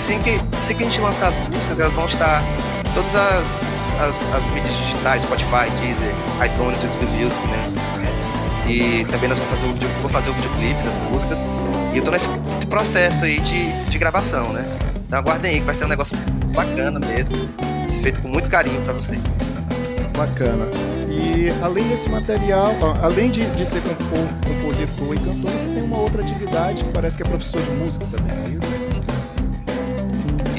assim 0.00 0.22
que, 0.22 0.56
assim 0.56 0.74
que 0.74 0.82
a 0.82 0.86
gente 0.86 1.00
lançar 1.00 1.28
as 1.28 1.36
músicas, 1.48 1.78
elas 1.78 1.92
vão 1.92 2.06
estar 2.06 2.42
em 2.88 2.92
todas 2.94 3.14
as, 3.14 3.58
as, 4.00 4.34
as 4.34 4.48
mídias 4.48 4.74
digitais, 4.74 5.22
Spotify, 5.22 5.70
Deezer, 5.80 6.12
iTunes, 6.44 6.82
YouTube 6.82 7.06
Music, 7.06 7.46
né? 7.48 8.66
E 8.66 9.04
também 9.04 9.28
nós 9.28 9.38
vamos 9.38 9.50
fazer 9.50 9.66
o 9.66 10.00
vou 10.00 10.08
fazer 10.08 10.30
o 10.30 10.34
videoclipe 10.34 10.82
das 10.84 10.98
músicas. 10.98 11.46
E 11.92 11.98
eu 11.98 12.04
tô 12.04 12.10
nesse 12.10 12.28
processo 12.68 13.24
aí 13.24 13.38
de, 13.40 13.90
de 13.90 13.98
gravação, 13.98 14.52
né? 14.52 14.64
Então 15.06 15.18
aguardem 15.18 15.52
aí 15.52 15.58
que 15.58 15.66
vai 15.66 15.74
ser 15.74 15.84
um 15.84 15.88
negócio 15.88 16.16
bacana 16.54 16.98
mesmo. 16.98 17.34
Feito 18.00 18.22
com 18.22 18.28
muito 18.28 18.48
carinho 18.48 18.80
para 18.82 18.94
vocês. 18.94 19.38
Bacana. 20.16 20.66
E 21.10 21.50
além 21.62 21.86
desse 21.88 22.08
material, 22.08 22.72
além 23.02 23.30
de, 23.30 23.44
de 23.50 23.66
ser 23.66 23.82
compor, 23.82 24.28
compositor 24.46 25.14
e 25.14 25.18
cantor, 25.18 25.50
você 25.50 25.66
tem 25.66 25.82
uma 25.82 25.98
outra 25.98 26.22
atividade 26.22 26.84
que 26.84 26.90
parece 26.92 27.16
que 27.16 27.24
é 27.24 27.26
professor 27.26 27.60
de 27.60 27.70
música 27.72 28.06
também, 28.06 28.32
é 28.32 28.48
isso? 28.50 28.69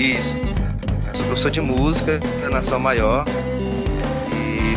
Isso. 0.02 0.36
Eu 0.36 1.14
sou 1.14 1.26
professor 1.28 1.52
de 1.52 1.62
música 1.62 2.20
na 2.42 2.50
Nação 2.50 2.80
Maior 2.80 3.24
e 4.34 4.76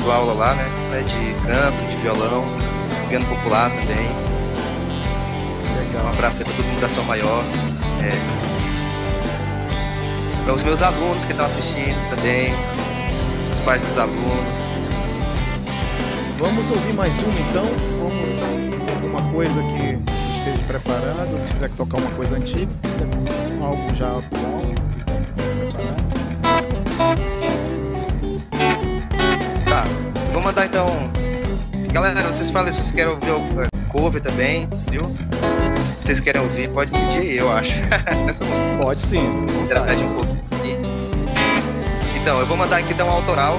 dou 0.00 0.12
aula 0.12 0.34
lá, 0.34 0.54
né? 0.54 0.68
De 1.02 1.34
canto, 1.44 1.82
de 1.82 1.96
violão, 1.96 2.44
piano 3.08 3.26
popular 3.26 3.70
também. 3.70 4.08
Legal. 5.76 6.04
Um 6.04 6.08
abraço 6.10 6.42
aí 6.42 6.44
pra 6.44 6.54
todo 6.54 6.64
mundo 6.64 6.76
da 6.76 6.82
Nação 6.82 7.02
Maior. 7.04 7.42
É, 8.04 8.42
para 10.44 10.54
os 10.54 10.62
meus 10.62 10.80
alunos 10.80 11.24
que 11.24 11.32
estão 11.32 11.46
assistindo 11.46 12.10
também, 12.10 12.54
os 13.50 13.58
pais 13.58 13.82
dos 13.82 13.98
alunos. 13.98 14.70
Vamos 16.38 16.70
ouvir 16.70 16.92
mais 16.92 17.18
uma 17.18 17.40
então? 17.40 17.64
Vamos 17.98 18.40
alguma 18.94 19.32
coisa 19.32 19.60
que 19.60 20.21
se 20.80 21.52
quiser 21.52 21.70
tocar 21.70 21.98
uma 21.98 22.10
coisa 22.12 22.36
antiga, 22.36 22.70
se 22.70 22.78
quiser 22.78 23.06
algo 23.62 23.94
já 23.94 24.06
atual, 24.06 24.62
Tá, 29.66 29.84
vou 30.30 30.42
mandar 30.42 30.66
então. 30.66 30.88
Galera, 31.92 32.22
vocês 32.22 32.50
falam 32.50 32.72
se 32.72 32.78
vocês 32.78 32.92
querem 32.92 33.12
ouvir 33.12 33.30
o 33.30 33.88
cover 33.92 34.20
também, 34.20 34.68
viu? 34.90 35.14
Se 35.82 35.96
vocês 35.96 36.20
querem 36.20 36.40
ouvir, 36.40 36.70
pode 36.70 36.90
pedir, 36.90 37.36
eu 37.36 37.52
acho. 37.52 37.74
pode 38.80 39.02
sim. 39.02 39.46
Estratégia 39.58 40.06
um 40.06 40.14
pouquinho. 40.14 40.42
Então, 42.20 42.40
eu 42.40 42.46
vou 42.46 42.56
mandar 42.56 42.78
aqui 42.78 42.94
dar 42.94 43.04
um 43.04 43.10
autoral, 43.10 43.58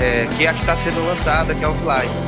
é, 0.00 0.26
que 0.36 0.44
é 0.44 0.48
a 0.48 0.54
que 0.54 0.60
está 0.60 0.74
sendo 0.76 1.06
lançada, 1.06 1.54
que 1.54 1.64
é 1.64 1.68
offline. 1.68 2.25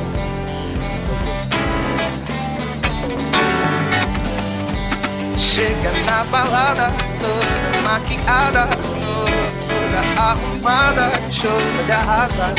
Chega 5.49 5.91
na 6.05 6.23
balada, 6.25 6.93
toda 7.19 7.81
maquiada, 7.81 8.67
toda 8.67 10.21
arrumada, 10.21 11.11
show 11.31 11.57
de 11.87 11.91
arrasa. 11.91 12.53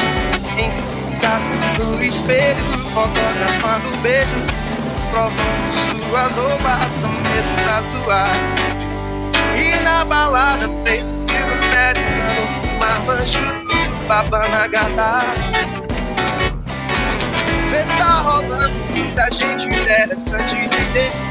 Em 0.59 0.73
casa 1.21 1.55
no 1.79 2.03
espelho, 2.03 2.65
fotografando 2.93 3.97
beijos, 4.03 4.49
provando 5.13 6.05
suas 6.05 6.35
roupas, 6.35 6.97
no 6.97 7.09
mesmo 7.09 7.55
pra 7.63 7.81
zoar. 7.93 8.35
E 9.57 9.85
na 9.85 10.05
balada, 10.05 10.69
feito 10.85 11.07
América, 11.71 12.43
os 12.43 12.73
marmanjos, 12.75 13.93
babando 14.09 14.57
a 14.57 14.67
gata. 14.67 15.21
Festa 17.71 18.05
rolando, 18.05 18.75
muita 18.97 19.31
gente 19.31 19.67
interessante 19.69 20.57
de. 20.69 21.31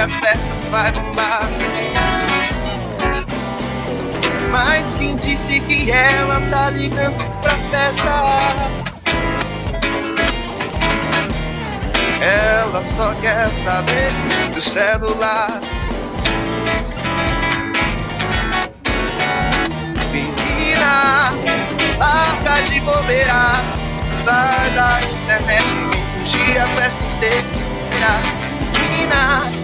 A 0.00 0.08
festa 0.08 0.59
vai 0.70 0.92
bombar. 0.92 1.48
Mas 4.50 4.94
quem 4.94 5.16
disse 5.16 5.60
que 5.60 5.90
ela 5.90 6.40
tá 6.50 6.70
ligando 6.70 7.24
pra 7.40 7.56
festa? 7.70 8.10
Ela 12.20 12.82
só 12.82 13.14
quer 13.14 13.50
saber 13.50 14.10
do 14.54 14.60
celular. 14.60 15.60
larga 21.98 22.62
de 22.62 22.80
bobeiras, 22.80 23.78
sai 24.10 24.70
da 24.70 25.00
internet, 25.02 25.64
fugir 26.18 26.58
a 26.58 26.66
festa 26.66 27.04
inteira. 27.06 28.22
Menina, 28.78 29.59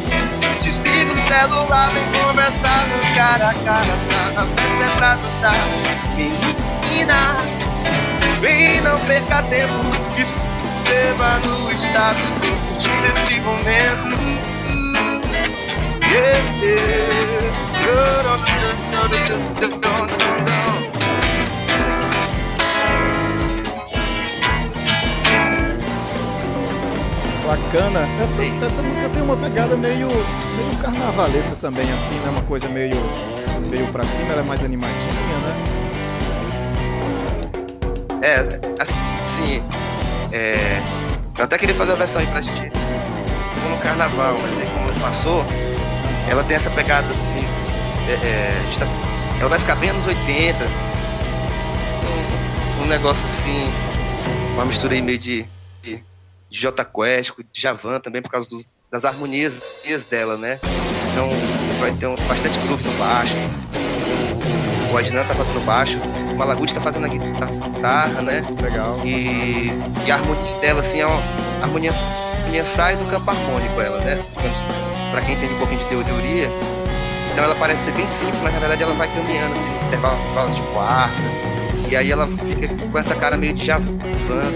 celular, 1.26 1.90
vem 1.90 2.22
conversar 2.22 2.86
no 2.88 3.14
cara 3.14 3.50
a 3.50 3.54
cara, 3.54 3.96
tá? 4.34 4.46
Festa 4.56 4.84
é 4.84 4.96
pra 4.96 5.14
dançar. 5.16 5.54
Menina, 6.14 7.36
vem 8.40 8.80
não 8.82 8.98
perca 9.00 9.42
tempo, 9.44 9.74
escreva 10.16 11.38
no 11.44 11.72
status, 11.72 12.30
tô 12.40 12.48
curtindo 12.68 13.06
esse 13.08 13.40
momento. 13.40 14.16
Yeah, 16.08 16.62
yeah. 16.62 16.96
Bacana. 27.46 28.00
Essa, 28.20 28.42
essa 28.64 28.82
música 28.82 29.08
tem 29.08 29.22
uma 29.22 29.36
pegada 29.36 29.76
meio, 29.76 30.08
meio 30.08 30.78
carnavalesca 30.82 31.54
também, 31.54 31.90
assim, 31.92 32.16
né? 32.16 32.28
Uma 32.30 32.42
coisa 32.42 32.68
meio, 32.68 32.96
meio 33.70 33.86
pra 33.92 34.02
cima, 34.02 34.32
ela 34.32 34.40
é 34.40 34.44
mais 34.44 34.64
animadinha, 34.64 35.38
né? 35.38 35.76
É, 38.20 38.40
assim, 38.82 39.62
é, 40.32 40.82
eu 41.38 41.44
até 41.44 41.56
queria 41.56 41.76
fazer 41.76 41.92
a 41.92 41.94
versão 41.96 42.20
aí 42.20 42.26
pra 42.26 42.40
gente, 42.40 42.68
como 43.62 43.78
carnaval, 43.78 44.38
mas 44.42 44.60
aí 44.60 44.66
como 44.66 44.92
passou, 45.00 45.46
ela 46.28 46.42
tem 46.42 46.56
essa 46.56 46.70
pegada 46.70 47.06
assim, 47.12 47.44
é, 48.08 48.12
é, 48.26 48.62
tá, 48.76 48.86
ela 49.38 49.48
vai 49.48 49.60
ficar 49.60 49.76
bem 49.76 49.90
anos 49.90 50.04
80, 50.04 50.64
um, 52.80 52.82
um 52.82 52.86
negócio 52.86 53.26
assim, 53.26 53.70
uma 54.54 54.64
mistura 54.64 54.94
aí 54.94 55.02
meio 55.02 55.18
de 55.18 55.48
de 56.48 56.60
J 56.60 56.84
Quest, 56.84 57.32
de 57.52 57.60
Javan 57.60 58.00
também 58.00 58.22
por 58.22 58.30
causa 58.30 58.48
dos, 58.48 58.68
das 58.90 59.04
harmonias 59.04 59.62
dela, 60.08 60.36
né? 60.36 60.58
Então 61.12 61.28
vai 61.80 61.92
ter 61.92 62.06
um, 62.06 62.16
bastante 62.28 62.58
groove 62.60 62.84
no 62.84 62.92
baixo. 62.98 63.34
O 64.92 64.96
Adnan 64.96 65.26
tá 65.26 65.34
fazendo 65.34 65.64
baixo, 65.64 65.98
o 66.32 66.36
Malaguti 66.36 66.74
tá 66.74 66.80
fazendo 66.80 67.06
a 67.06 67.08
guitarra, 67.08 68.22
né? 68.22 68.42
Legal. 68.62 69.00
E, 69.04 69.70
e 70.06 70.10
a 70.10 70.14
harmonia 70.14 70.60
dela, 70.60 70.80
assim, 70.80 71.00
é 71.00 71.06
uma 71.06 71.22
harmonia, 71.62 71.92
harmonia 71.92 72.64
sai 72.64 72.96
do 72.96 73.04
campo 73.06 73.30
harmônico, 73.30 73.80
ela, 73.80 73.98
né? 74.00 74.16
Para 75.10 75.22
quem 75.22 75.34
entende 75.34 75.54
um 75.54 75.58
pouquinho 75.58 75.80
de 75.80 75.86
teoria, 75.86 76.50
então 77.36 77.44
ela 77.44 77.54
parece 77.56 77.84
ser 77.84 77.92
bem 77.92 78.08
simples, 78.08 78.40
mas 78.40 78.54
na 78.54 78.60
verdade 78.60 78.82
ela 78.82 78.94
vai 78.94 79.12
caminhando 79.12 79.52
assim, 79.52 79.68
nos 79.68 79.82
intervalos 79.82 80.54
de 80.54 80.62
quarta. 80.72 81.45
E 81.88 81.96
aí 81.96 82.10
ela 82.10 82.26
fica 82.26 82.68
com 82.68 82.98
essa 82.98 83.14
cara 83.14 83.36
meio 83.36 83.52
de 83.52 83.64
Javan 83.64 83.96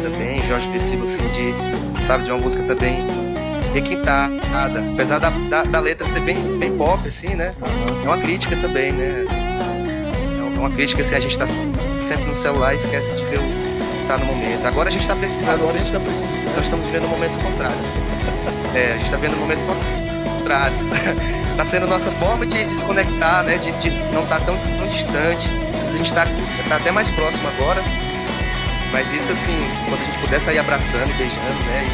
também, 0.02 0.42
Jorge 0.48 0.70
Vecilo, 0.70 1.04
assim, 1.04 1.22
de 1.28 1.54
sabe? 2.02 2.24
De 2.24 2.30
uma 2.30 2.40
música 2.40 2.62
também 2.64 3.06
requintada, 3.72 4.84
apesar 4.92 5.18
da, 5.18 5.30
da, 5.30 5.62
da, 5.62 5.78
letra 5.78 6.06
ser 6.06 6.20
bem, 6.20 6.58
bem 6.58 6.76
pop, 6.76 7.06
assim, 7.06 7.34
né? 7.34 7.54
É 8.02 8.06
uma 8.06 8.18
crítica 8.18 8.56
também, 8.56 8.92
né? 8.92 9.24
É 9.28 10.58
uma 10.58 10.70
crítica 10.70 11.02
assim, 11.02 11.14
a 11.14 11.20
gente 11.20 11.38
tá 11.38 11.46
sempre 12.00 12.24
no 12.24 12.34
celular 12.34 12.72
e 12.72 12.76
esquece 12.76 13.14
de 13.14 13.24
ver 13.26 13.38
o 13.38 13.42
que 13.42 14.06
tá 14.08 14.18
no 14.18 14.26
momento. 14.26 14.66
Agora 14.66 14.88
a 14.88 14.92
gente 14.92 15.06
tá 15.06 15.14
precisando. 15.14 15.60
Agora 15.62 15.76
a 15.76 15.78
gente 15.78 15.92
tá 15.92 16.00
precisando. 16.00 16.54
Nós 16.56 16.64
estamos 16.64 16.86
vivendo 16.86 17.04
um 17.04 17.10
momento 17.10 17.38
contrário. 17.38 17.78
É, 18.72 18.92
a 18.92 18.98
gente 18.98 19.10
tá 19.10 19.16
vendo 19.16 19.34
um 19.34 19.40
momento 19.40 19.64
contrário. 19.64 20.76
tá 21.56 21.64
sendo 21.64 21.88
nossa 21.88 22.12
forma 22.12 22.46
de 22.46 22.72
se 22.72 22.84
conectar, 22.84 23.42
né? 23.42 23.58
De, 23.58 23.72
de 23.72 23.90
não 24.12 24.22
estar 24.22 24.38
tá 24.38 24.46
tão, 24.46 24.56
tão 24.78 24.86
distante. 24.86 25.50
A 25.80 25.96
gente 25.96 26.12
tá, 26.12 26.26
tá 26.68 26.76
até 26.76 26.90
mais 26.90 27.10
próximo 27.10 27.48
agora 27.48 27.82
mas 28.92 29.12
isso 29.12 29.30
assim, 29.30 29.56
quando 29.88 30.00
a 30.00 30.04
gente 30.04 30.18
puder 30.18 30.40
sair 30.40 30.58
abraçando 30.58 31.10
e 31.10 31.14
beijando, 31.14 31.62
né? 31.64 31.86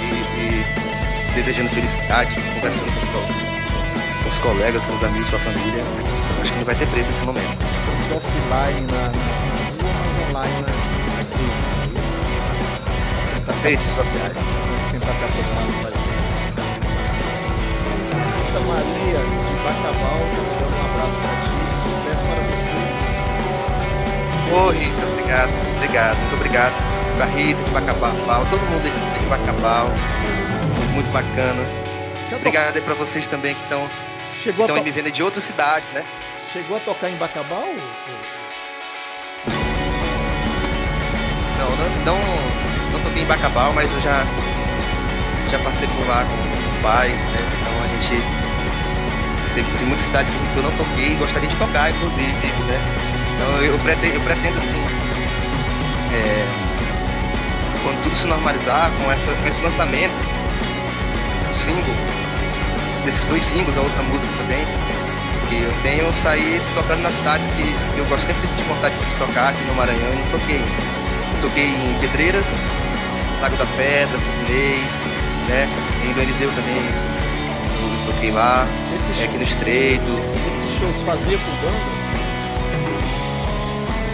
E, 0.00 0.14
e, 0.40 0.64
e 1.30 1.34
desejando 1.34 1.68
felicidade, 1.70 2.34
conversando 2.54 2.90
com 2.92 3.00
os, 3.00 3.08
com 4.22 4.28
os 4.28 4.38
colegas, 4.38 4.86
com 4.86 4.94
os 4.94 5.04
amigos, 5.04 5.28
com 5.28 5.36
a 5.36 5.38
família. 5.38 5.84
Acho 6.40 6.52
que 6.52 6.58
não 6.58 6.64
vai 6.64 6.74
ter 6.74 6.86
preço 6.88 7.10
nesse 7.10 7.22
momento. 7.24 7.46
Estamos 7.74 8.10
offline 8.10 8.86
na, 8.90 9.02
na 9.02 9.12
rua, 9.82 9.92
mas 10.06 10.16
online 10.30 10.62
nas, 10.62 11.30
redes. 11.30 12.02
Nas 13.46 13.62
redes 13.62 13.86
sociais. 13.86 14.32
Tentar 14.92 15.14
se 15.14 15.24
aproximar 15.24 15.64
mais 15.64 15.76
menos. 15.76 16.02
Rita 18.46 18.60
Maria 18.60 19.20
de 19.20 19.54
Bacabal, 19.62 20.20
um 20.20 20.80
abraço 20.84 21.16
para 21.18 21.34
ti, 21.42 21.61
para 22.22 22.42
você. 22.42 22.72
Ô 24.54 24.70
Rita, 24.70 25.06
obrigado, 25.12 25.52
obrigado, 25.76 26.18
muito 26.18 26.34
obrigado. 26.36 26.74
Pra 27.16 27.26
Rita 27.26 27.62
de 27.62 27.70
Bacabal, 27.70 28.46
todo 28.46 28.66
mundo 28.66 28.82
de 28.82 29.26
Bacabal, 29.26 29.90
muito 30.92 31.10
bacana. 31.10 31.68
Obrigado 32.34 32.76
aí 32.76 32.82
pra 32.82 32.94
vocês 32.94 33.28
também 33.28 33.54
que 33.54 33.62
estão 33.62 33.88
estão 34.34 34.66
to... 34.66 34.82
me 34.82 34.90
vendo 34.90 35.10
de 35.10 35.22
outra 35.22 35.40
cidade, 35.40 35.86
né? 35.92 36.04
Chegou 36.52 36.76
a 36.76 36.80
tocar 36.80 37.08
em 37.10 37.16
Bacabal? 37.16 37.66
Não, 41.58 41.70
não, 41.76 41.88
não, 42.04 42.18
não 42.92 43.00
toquei 43.00 43.22
em 43.22 43.26
Bacabal, 43.26 43.72
mas 43.72 43.92
eu 43.92 44.00
já, 44.00 44.24
já 45.48 45.58
passei 45.60 45.88
por 45.88 46.06
lá 46.06 46.24
com 46.24 46.78
o 46.78 46.82
pai, 46.82 47.08
né? 47.08 47.38
Então 47.60 47.82
a 47.82 47.88
gente 47.88 48.41
tem, 49.54 49.64
tem 49.64 49.86
muitas 49.86 50.06
cidades 50.06 50.30
que 50.30 50.56
eu 50.56 50.62
não 50.62 50.72
toquei 50.72 51.12
e 51.12 51.16
gostaria 51.16 51.48
de 51.48 51.56
tocar, 51.56 51.90
inclusive, 51.90 52.32
né? 52.32 52.80
Então 53.34 53.56
eu 53.62 53.78
pretendo, 53.78 54.14
eu 54.14 54.20
pretendo 54.20 54.58
assim, 54.58 54.80
é, 56.12 56.46
quando 57.82 58.02
tudo 58.02 58.16
se 58.16 58.26
normalizar, 58.26 58.90
com, 58.92 59.10
essa, 59.10 59.34
com 59.34 59.48
esse 59.48 59.60
lançamento 59.62 60.12
do 61.48 61.54
single, 61.54 61.94
desses 63.04 63.26
dois 63.26 63.42
singles, 63.42 63.76
a 63.76 63.80
outra 63.80 64.02
música 64.02 64.32
também, 64.38 64.66
que 65.48 65.56
eu 65.56 65.72
tenho 65.82 66.14
sair 66.14 66.60
tocando 66.74 67.02
nas 67.02 67.14
cidades 67.14 67.48
que 67.48 67.98
eu 67.98 68.04
gosto 68.06 68.26
sempre 68.26 68.46
de 68.46 68.62
vontade 68.62 68.94
de 68.94 69.16
tocar 69.16 69.50
aqui 69.50 69.64
no 69.64 69.74
Maranhão 69.74 70.12
e 70.12 70.16
não 70.16 70.38
toquei. 70.38 70.60
Eu 71.34 71.40
toquei 71.40 71.66
em 71.66 71.98
Pedreiras, 72.00 72.58
Lago 73.40 73.56
da 73.56 73.66
Pedra, 73.66 74.18
Santinês, 74.18 75.02
né? 75.48 75.68
Em 76.04 76.20
Eliseu 76.20 76.50
também 76.52 77.11
toquei 78.22 78.30
lá, 78.30 78.66
é, 79.20 79.24
aqui 79.24 79.36
no 79.36 79.42
Estreito. 79.42 80.10
Esses 80.46 80.78
shows 80.78 81.02
fazia 81.02 81.36
com 81.36 81.50
banda? 81.66 81.76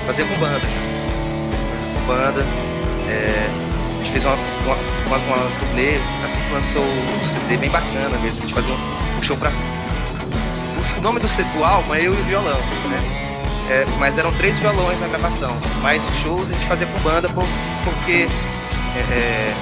Fazia 0.06 0.24
com 0.24 0.34
banda. 0.36 0.60
Fazia 0.60 1.94
com 1.94 2.06
banda. 2.06 2.46
É, 3.06 3.50
gente 3.98 4.12
fez 4.12 4.24
uma, 4.24 4.34
uma, 4.34 4.76
uma, 5.06 5.16
uma 5.18 5.50
turnê, 5.58 5.98
assim 6.24 6.40
que 6.40 6.52
lançou 6.54 6.82
um 6.82 7.22
CD 7.22 7.58
bem 7.58 7.68
bacana 7.68 8.16
mesmo. 8.22 8.38
A 8.38 8.40
gente 8.40 8.54
fazia 8.54 8.74
um, 8.74 9.18
um 9.18 9.22
show 9.22 9.36
pra. 9.36 9.50
O 9.50 11.00
nome 11.02 11.20
do, 11.20 11.26
do 11.26 11.64
álbum 11.64 11.94
é 11.94 12.00
Eu 12.00 12.14
e 12.14 12.20
o 12.20 12.24
Violão, 12.24 12.58
né? 12.88 13.02
É, 13.70 13.84
mas 13.98 14.16
eram 14.16 14.32
três 14.32 14.58
violões 14.58 14.98
na 15.00 15.08
gravação. 15.08 15.54
Mas 15.82 16.02
os 16.02 16.14
shows 16.16 16.50
a 16.50 16.54
gente 16.54 16.66
fazia 16.66 16.86
com 16.86 16.98
banda 17.00 17.28
por, 17.28 17.44
porque 17.84 18.26
é, 18.96 19.00
é, 19.14 19.54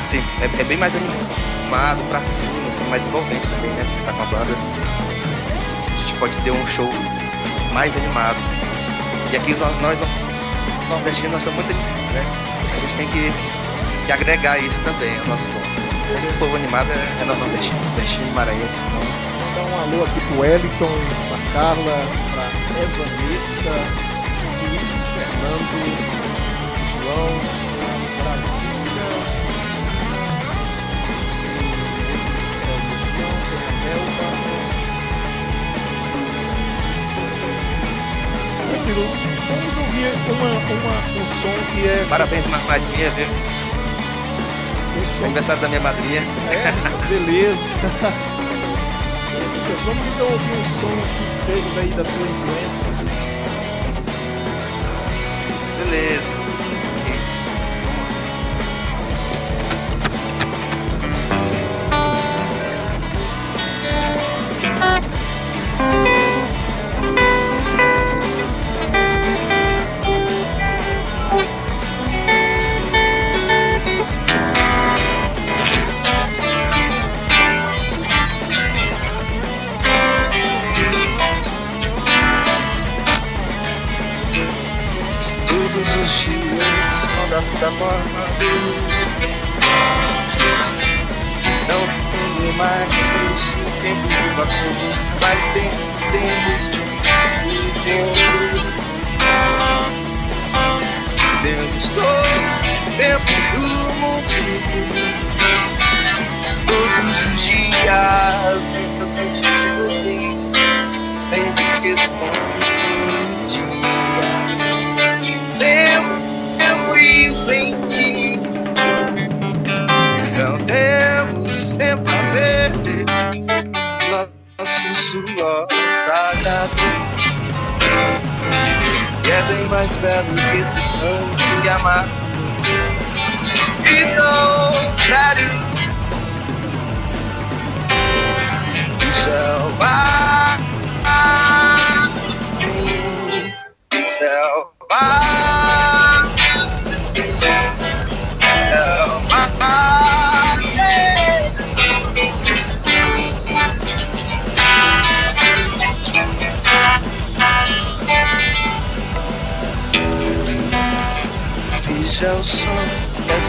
assim, 0.00 0.22
é, 0.40 0.60
é, 0.60 0.64
bem 0.64 0.78
mais 0.78 0.96
animado 0.96 1.45
pra 2.08 2.22
cima, 2.22 2.68
assim, 2.68 2.84
mais 2.88 3.06
envolvente 3.06 3.48
também, 3.48 3.70
né? 3.70 3.84
Você 3.88 4.00
tá 4.00 4.12
com 4.12 4.22
a 4.22 4.26
banda. 4.26 4.52
A 4.52 5.98
gente 5.98 6.14
pode 6.14 6.36
ter 6.38 6.50
um 6.50 6.66
show 6.66 6.88
mais 7.72 7.96
animado. 7.96 8.38
E 9.32 9.36
aqui 9.36 9.54
nós, 9.54 9.80
nós 9.80 9.98
nordestinos 10.88 11.32
nós 11.32 11.42
somos 11.42 11.64
muito 11.64 11.76
né? 11.76 12.24
A 12.74 12.78
gente 12.78 12.94
tem 12.94 13.08
que 13.08 13.32
que 14.06 14.12
agregar 14.12 14.58
isso 14.60 14.80
também 14.82 15.18
ao 15.18 15.26
nosso 15.26 15.52
som. 15.52 15.58
Esse 16.16 16.30
povo 16.34 16.54
animado 16.54 16.88
é, 16.90 17.22
é 17.22 17.24
nordestino, 17.24 17.80
nordestino 17.84 18.32
maranhense. 18.34 18.80
Então. 18.80 19.00
Mandar 19.56 19.76
um 19.76 19.80
alô 19.80 20.04
aqui 20.04 20.20
pro 20.20 20.40
Wellington, 20.40 20.98
pra 21.28 21.38
Carla, 21.52 22.06
pra 22.32 22.44
Evanessa, 22.82 23.74
Luiz 24.62 24.92
Fernando, 25.12 25.74
João, 27.02 27.40
Brasília, 38.86 39.26
Vamos 39.48 39.76
ouvir 39.78 40.10
uma, 40.30 40.48
uma, 40.74 40.94
um 41.22 41.26
som 41.26 41.54
que 41.72 41.86
é. 41.86 42.06
Parabéns, 42.08 42.46
Marmadinha, 42.46 43.10
viu? 43.10 43.26
som... 45.18 45.24
Aniversário 45.24 45.62
da 45.62 45.68
minha 45.68 45.80
madrinha. 45.80 46.20
É, 46.20 46.72
beleza. 47.08 47.56
Vamos 49.84 50.06
então 50.06 50.26
ouvir 50.26 50.52
um 50.52 50.64
som 50.80 50.96
que 51.06 51.24
seja 51.46 51.68
daí 51.74 51.88
da 51.90 52.04
sua 52.04 52.26
influência. 52.26 52.86
Beleza. 55.84 56.45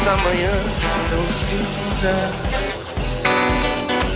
Nessa 0.08 0.18
manhã 0.24 0.52
tão 1.10 1.32
cinza. 1.34 2.14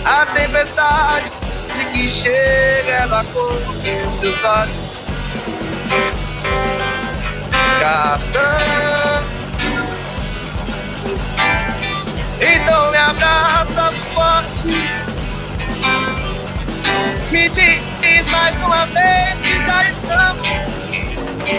A 0.04 0.26
tempestade 0.26 1.30
de 1.74 1.84
que 1.86 2.08
chega 2.08 2.90
ela 2.92 3.24
com 3.24 4.12
seus 4.12 4.42
olhos 4.44 4.76
castanhos 7.80 9.24
então 12.40 12.90
me 12.90 12.96
abraça 12.96 13.92
forte. 14.14 14.68
Me 17.30 17.48
diz 17.48 18.30
mais 18.30 18.64
uma 18.64 18.86
vez 18.86 19.40
que 19.40 19.60
já 19.62 19.82
estamos 19.84 20.48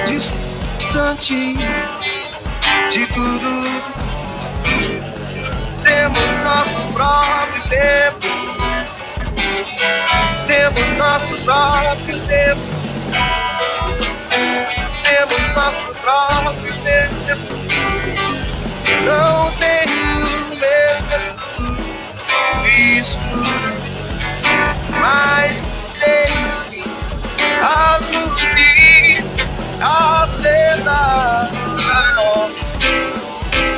distantes 0.07 1.57
de 2.91 3.07
tudo. 3.07 4.02
Temos 5.93 6.37
nosso 6.37 6.87
próprio 6.87 7.61
tempo. 7.69 8.27
Temos 10.47 10.93
nosso 10.93 11.37
próprio 11.43 12.19
tempo. 12.25 12.61
Temos 15.03 15.51
nosso 15.53 15.93
próprio 16.01 16.73
tempo. 16.83 17.53
Não 19.05 19.51
tenho 19.51 20.25
medo 20.57 21.17
escuro, 22.99 23.73
mas 24.99 25.61
deixe 25.99 26.83
as 27.61 28.07
luzes 28.07 29.35
acesas. 29.79 30.93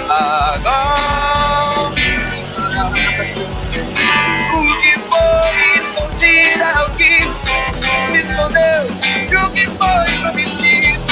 Agora, 0.08 1.25
que 6.96 7.20
se 8.12 8.18
escondeu, 8.22 8.84
e 9.30 9.36
o 9.36 9.50
que 9.52 9.66
foi 9.66 10.08
prometido. 10.22 11.06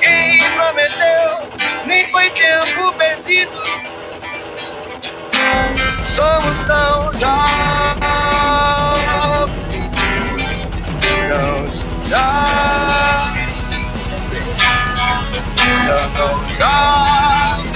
Quem 0.00 0.38
prometeu 0.54 1.48
nem 1.86 2.06
foi 2.10 2.30
tempo 2.30 2.92
perdido. 2.94 3.60
Somos 6.06 6.64
tão 6.64 7.12
jovens, 7.18 7.40
tão 11.28 11.68
jovens, 12.04 13.50
tão 16.16 16.38
jovens. 16.58 17.70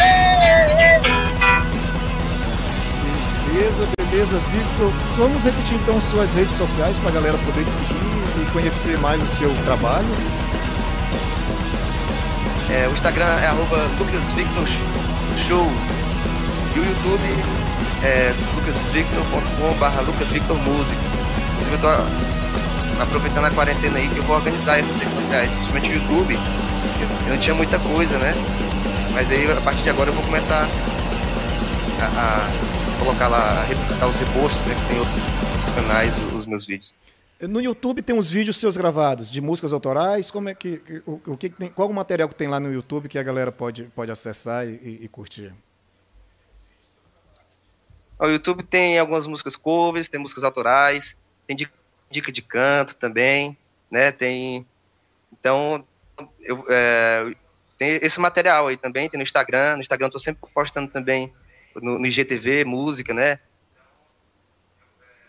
Beleza, 3.46 3.86
beleza, 3.86 4.03
Victor. 4.22 4.92
Vamos 5.16 5.42
repetir 5.42 5.76
então 5.76 6.00
suas 6.00 6.32
redes 6.34 6.54
sociais 6.54 6.96
para 6.98 7.08
a 7.08 7.12
galera 7.12 7.36
poder 7.38 7.64
te 7.64 7.72
seguir 7.72 7.96
e 8.40 8.50
conhecer 8.52 8.96
mais 8.98 9.20
o 9.20 9.26
seu 9.26 9.52
trabalho. 9.64 10.06
É, 12.70 12.86
o 12.86 12.92
Instagram 12.92 13.24
é 13.24 13.46
arroba 13.46 13.76
lucasvictorshow 13.98 15.66
e 16.76 16.78
o 16.78 16.84
YouTube 16.84 17.44
é 18.04 18.32
lucasvictor.com.br 18.54 20.06
lucasvictormusic. 20.06 20.98
Inclusive 21.50 21.84
eu 21.84 23.02
aproveitando 23.02 23.46
a 23.46 23.50
quarentena 23.50 23.98
aí 23.98 24.08
que 24.08 24.18
eu 24.18 24.22
vou 24.22 24.36
organizar 24.36 24.78
essas 24.78 24.96
redes 24.96 25.14
sociais, 25.14 25.52
principalmente 25.52 25.90
o 25.90 25.94
YouTube. 25.94 26.38
Eu 27.24 27.30
não 27.30 27.38
tinha 27.38 27.54
muita 27.54 27.80
coisa, 27.80 28.16
né? 28.18 28.32
Mas 29.12 29.32
aí 29.32 29.50
a 29.50 29.60
partir 29.60 29.82
de 29.82 29.90
agora 29.90 30.10
eu 30.10 30.14
vou 30.14 30.22
começar 30.22 30.68
a, 32.00 32.04
a 32.04 32.73
colocar 32.98 33.28
lá, 33.28 33.62
replicar 33.62 34.08
os 34.08 34.18
repostos, 34.18 34.62
né? 34.64 34.74
Que 34.74 34.88
tem 34.88 34.98
outros 34.98 35.70
canais, 35.70 36.18
os 36.32 36.46
meus 36.46 36.66
vídeos. 36.66 36.94
No 37.40 37.60
YouTube 37.60 38.00
tem 38.00 38.16
uns 38.16 38.28
vídeos 38.28 38.56
seus 38.56 38.76
gravados 38.76 39.30
de 39.30 39.40
músicas 39.40 39.72
autorais. 39.72 40.30
Como 40.30 40.48
é 40.48 40.54
que 40.54 40.80
o, 41.06 41.20
o 41.26 41.36
que 41.36 41.50
tem? 41.50 41.68
Qual 41.68 41.88
o 41.88 41.94
material 41.94 42.28
que 42.28 42.34
tem 42.34 42.48
lá 42.48 42.60
no 42.60 42.72
YouTube 42.72 43.08
que 43.08 43.18
a 43.18 43.22
galera 43.22 43.50
pode, 43.50 43.84
pode 43.94 44.10
acessar 44.10 44.66
e, 44.66 45.00
e 45.02 45.08
curtir? 45.08 45.52
O 48.18 48.26
YouTube 48.26 48.62
tem 48.62 48.98
algumas 48.98 49.26
músicas 49.26 49.56
covers, 49.56 50.08
tem 50.08 50.20
músicas 50.20 50.44
autorais, 50.44 51.16
tem 51.46 51.56
dica 52.10 52.32
de 52.32 52.42
canto 52.42 52.96
também, 52.96 53.56
né? 53.90 54.12
Tem 54.12 54.64
então 55.32 55.84
eu, 56.42 56.64
é, 56.70 57.34
tem 57.76 57.88
esse 58.00 58.20
material 58.20 58.68
aí 58.68 58.76
também, 58.76 59.08
tem 59.08 59.18
no 59.18 59.24
Instagram. 59.24 59.74
No 59.74 59.82
Instagram 59.82 60.06
eu 60.06 60.12
tô 60.12 60.18
sempre 60.20 60.48
postando 60.54 60.90
também 60.90 61.32
no, 61.82 61.98
no 61.98 62.06
IGTV, 62.06 62.64
música, 62.64 63.12
né? 63.12 63.38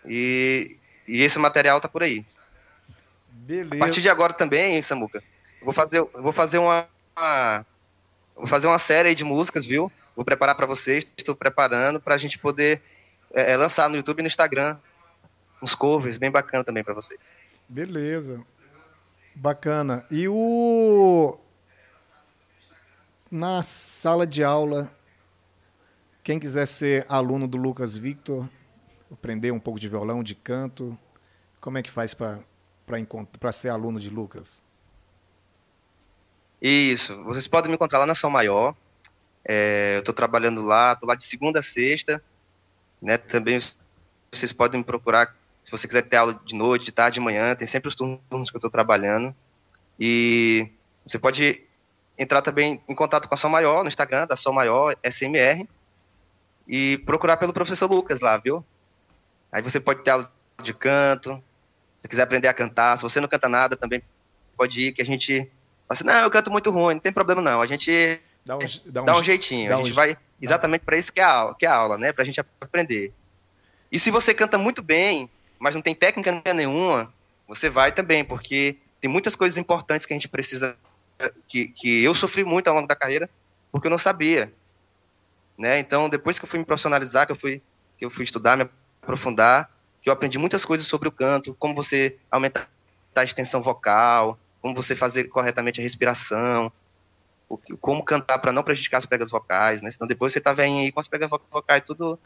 E, 0.07 0.77
e 1.07 1.21
esse 1.23 1.39
material 1.39 1.81
tá 1.81 1.87
por 1.87 2.03
aí. 2.03 2.25
Beleza. 3.31 3.75
A 3.75 3.79
partir 3.79 4.01
de 4.01 4.09
agora 4.09 4.33
também, 4.33 4.81
Samuca, 4.81 5.23
eu 5.59 5.65
vou 5.65 5.73
fazer, 5.73 6.01
vou 6.13 6.31
fazer 6.31 6.57
uma, 6.57 6.87
uma 7.15 7.65
vou 8.35 8.47
fazer 8.47 8.67
uma 8.67 8.79
série 8.79 9.13
de 9.13 9.23
músicas, 9.23 9.65
viu? 9.65 9.91
Vou 10.15 10.25
preparar 10.25 10.55
para 10.55 10.65
vocês, 10.65 11.05
estou 11.17 11.35
preparando 11.35 11.99
para 11.99 12.15
a 12.15 12.17
gente 12.17 12.39
poder 12.39 12.81
é, 13.33 13.51
é, 13.51 13.57
lançar 13.57 13.89
no 13.89 13.95
YouTube 13.95 14.19
e 14.19 14.23
no 14.23 14.27
Instagram 14.27 14.77
uns 15.61 15.75
covers 15.75 16.17
bem 16.17 16.31
bacana 16.31 16.63
também 16.63 16.83
para 16.83 16.93
vocês. 16.93 17.33
Beleza. 17.67 18.41
Bacana. 19.33 20.05
E 20.09 20.27
o 20.27 21.37
na 23.29 23.63
sala 23.63 24.25
de 24.25 24.43
aula, 24.43 24.89
quem 26.25 26.39
quiser 26.39 26.65
ser 26.65 27.05
aluno 27.07 27.47
do 27.47 27.55
Lucas 27.55 27.95
Victor, 27.95 28.49
aprender 29.13 29.51
um 29.51 29.59
pouco 29.59 29.79
de 29.79 29.87
violão, 29.87 30.23
de 30.23 30.33
canto, 30.33 30.97
como 31.61 31.77
é 31.77 31.83
que 31.83 31.91
faz 31.91 32.15
para 32.15 33.51
ser 33.53 33.69
aluno 33.69 33.99
de 33.99 34.09
Lucas? 34.09 34.63
Isso, 36.59 37.23
vocês 37.25 37.47
podem 37.47 37.69
me 37.69 37.75
encontrar 37.75 37.99
lá 37.99 38.07
na 38.07 38.15
São 38.15 38.31
Maior, 38.31 38.75
é, 39.47 39.97
eu 39.97 39.99
estou 39.99 40.15
trabalhando 40.15 40.63
lá, 40.63 40.93
estou 40.93 41.07
lá 41.07 41.13
de 41.13 41.23
segunda 41.23 41.59
a 41.59 41.63
sexta. 41.63 42.19
Né? 42.99 43.19
Também 43.19 43.59
vocês 44.31 44.51
podem 44.51 44.79
me 44.79 44.83
procurar 44.83 45.35
se 45.63 45.69
você 45.69 45.87
quiser 45.87 46.01
ter 46.01 46.17
aula 46.17 46.41
de 46.43 46.55
noite, 46.55 46.85
de 46.85 46.91
tarde, 46.91 47.15
de 47.15 47.19
manhã. 47.19 47.53
Tem 47.53 47.67
sempre 47.67 47.87
os 47.87 47.93
turnos 47.93 48.49
que 48.49 48.55
eu 48.55 48.57
estou 48.57 48.71
trabalhando. 48.71 49.35
E 49.99 50.67
você 51.05 51.19
pode 51.19 51.61
entrar 52.17 52.41
também 52.41 52.81
em 52.87 52.95
contato 52.95 53.27
com 53.27 53.35
a 53.35 53.37
Som 53.37 53.49
Maior 53.49 53.83
no 53.83 53.87
Instagram, 53.87 54.25
da 54.25 54.35
Som 54.35 54.53
Maior 54.53 54.95
SMR, 55.03 55.67
e 56.67 56.97
procurar 56.99 57.37
pelo 57.37 57.53
professor 57.53 57.89
Lucas 57.89 58.21
lá, 58.21 58.37
viu? 58.37 58.63
Aí 59.51 59.61
você 59.61 59.79
pode 59.79 60.03
ter 60.03 60.11
aula 60.11 60.31
de 60.61 60.73
canto, 60.73 61.41
se 61.97 62.07
quiser 62.07 62.23
aprender 62.23 62.47
a 62.47 62.53
cantar. 62.53 62.97
Se 62.97 63.03
você 63.03 63.21
não 63.21 63.27
canta 63.27 63.47
nada, 63.47 63.75
também 63.75 64.01
pode 64.57 64.87
ir, 64.87 64.91
que 64.91 65.01
a 65.01 65.05
gente. 65.05 65.49
Assim, 65.87 66.03
não, 66.03 66.13
eu 66.13 66.31
canto 66.31 66.51
muito 66.51 66.71
ruim, 66.71 66.95
não 66.95 67.01
tem 67.01 67.11
problema 67.11 67.41
não. 67.41 67.61
A 67.61 67.67
gente 67.67 68.19
Dá 68.45 68.55
um, 68.55 68.59
dá 68.85 69.01
um, 69.01 69.05
dá 69.05 69.17
um 69.17 69.23
jeitinho. 69.23 69.69
Dá 69.69 69.75
a 69.75 69.77
gente 69.79 69.91
um... 69.91 69.95
vai 69.95 70.15
exatamente 70.39 70.81
para 70.81 70.97
isso 70.97 71.11
que 71.11 71.19
é 71.19 71.23
a 71.23 71.31
aula, 71.31 71.55
que 71.57 71.65
é 71.65 71.69
a 71.69 71.75
aula, 71.75 71.97
né? 71.97 72.13
Para 72.13 72.21
a 72.21 72.25
gente 72.25 72.39
aprender. 72.61 73.11
E 73.91 73.97
se 73.97 74.11
você 74.11 74.33
canta 74.33 74.57
muito 74.57 74.83
bem, 74.83 75.29
mas 75.57 75.73
não 75.73 75.81
tem 75.81 75.95
técnica 75.95 76.43
nenhuma, 76.53 77.11
você 77.47 77.69
vai 77.69 77.91
também, 77.91 78.23
porque 78.23 78.77
tem 79.01 79.09
muitas 79.09 79.35
coisas 79.35 79.57
importantes 79.57 80.05
que 80.05 80.13
a 80.13 80.15
gente 80.15 80.27
precisa, 80.27 80.77
que, 81.47 81.69
que 81.69 82.03
eu 82.03 82.13
sofri 82.13 82.43
muito 82.43 82.67
ao 82.67 82.75
longo 82.75 82.87
da 82.87 82.95
carreira, 82.95 83.27
porque 83.71 83.87
eu 83.87 83.91
não 83.91 83.97
sabia, 83.97 84.53
né? 85.57 85.79
Então, 85.79 86.09
depois 86.09 86.37
que 86.37 86.45
eu 86.45 86.49
fui 86.49 86.59
me 86.59 86.65
profissionalizar, 86.65 87.25
que 87.25 87.31
eu 87.31 87.35
fui, 87.35 87.61
que 87.97 88.05
eu 88.05 88.09
fui 88.09 88.23
estudar, 88.23 88.57
me 88.57 88.69
aprofundar, 89.01 89.69
que 90.01 90.09
eu 90.09 90.13
aprendi 90.13 90.37
muitas 90.37 90.65
coisas 90.65 90.85
sobre 90.87 91.07
o 91.07 91.11
canto, 91.11 91.55
como 91.55 91.73
você 91.73 92.17
aumentar 92.29 92.67
a 93.15 93.23
extensão 93.23 93.61
vocal, 93.61 94.37
como 94.61 94.75
você 94.75 94.95
fazer 94.95 95.25
corretamente 95.25 95.79
a 95.79 95.83
respiração, 95.83 96.71
como 97.79 98.03
cantar 98.03 98.39
para 98.39 98.51
não 98.51 98.63
prejudicar 98.63 98.97
as 98.97 99.05
pregas 99.05 99.29
vocais, 99.29 99.81
né? 99.81 99.91
Senão 99.91 100.07
depois 100.07 100.33
você 100.33 100.41
tá 100.41 100.53
vendo 100.53 100.79
aí 100.79 100.91
com 100.91 100.99
as 100.99 101.07
pregas 101.07 101.29
vocais 101.51 101.83
tudo, 101.85 102.19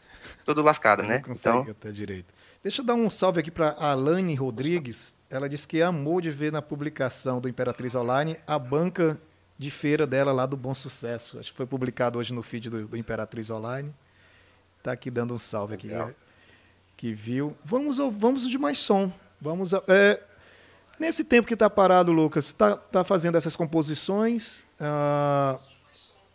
tudo 0.44 0.62
lascada, 0.62 1.02
né? 1.02 1.22
então... 1.28 1.66
até 1.68 1.90
direito. 1.90 2.32
Deixa 2.62 2.82
eu 2.82 2.84
dar 2.84 2.94
um 2.94 3.08
salve 3.08 3.40
aqui 3.40 3.50
para 3.50 3.70
Alane 3.78 4.34
Rodrigues. 4.34 5.14
Ela 5.30 5.48
disse 5.48 5.66
que 5.66 5.80
amou 5.80 6.20
de 6.20 6.30
ver 6.30 6.52
na 6.52 6.60
publicação 6.60 7.40
do 7.40 7.48
Imperatriz 7.48 7.94
Online 7.94 8.36
a 8.46 8.58
banca 8.58 9.18
de 9.60 9.70
feira 9.70 10.06
dela 10.06 10.32
lá 10.32 10.46
do 10.46 10.56
Bom 10.56 10.72
Sucesso. 10.72 11.38
Acho 11.38 11.50
que 11.50 11.56
foi 11.58 11.66
publicado 11.66 12.18
hoje 12.18 12.32
no 12.32 12.42
feed 12.42 12.70
do, 12.70 12.88
do 12.88 12.96
Imperatriz 12.96 13.50
Online. 13.50 13.94
Tá 14.82 14.92
aqui 14.92 15.10
dando 15.10 15.34
um 15.34 15.38
salve 15.38 15.76
Legal. 15.76 16.06
aqui. 16.08 16.16
Que 16.96 17.12
viu. 17.12 17.54
Vamos, 17.62 17.98
vamos 17.98 18.48
de 18.48 18.56
mais 18.56 18.78
som. 18.78 19.12
Vamos. 19.38 19.74
É, 19.86 20.18
nesse 20.98 21.24
tempo 21.24 21.46
que 21.46 21.52
está 21.52 21.68
parado, 21.68 22.10
Lucas, 22.10 22.46
está 22.46 22.74
tá 22.74 23.04
fazendo 23.04 23.36
essas 23.36 23.54
composições 23.54 24.64
ah, 24.80 25.58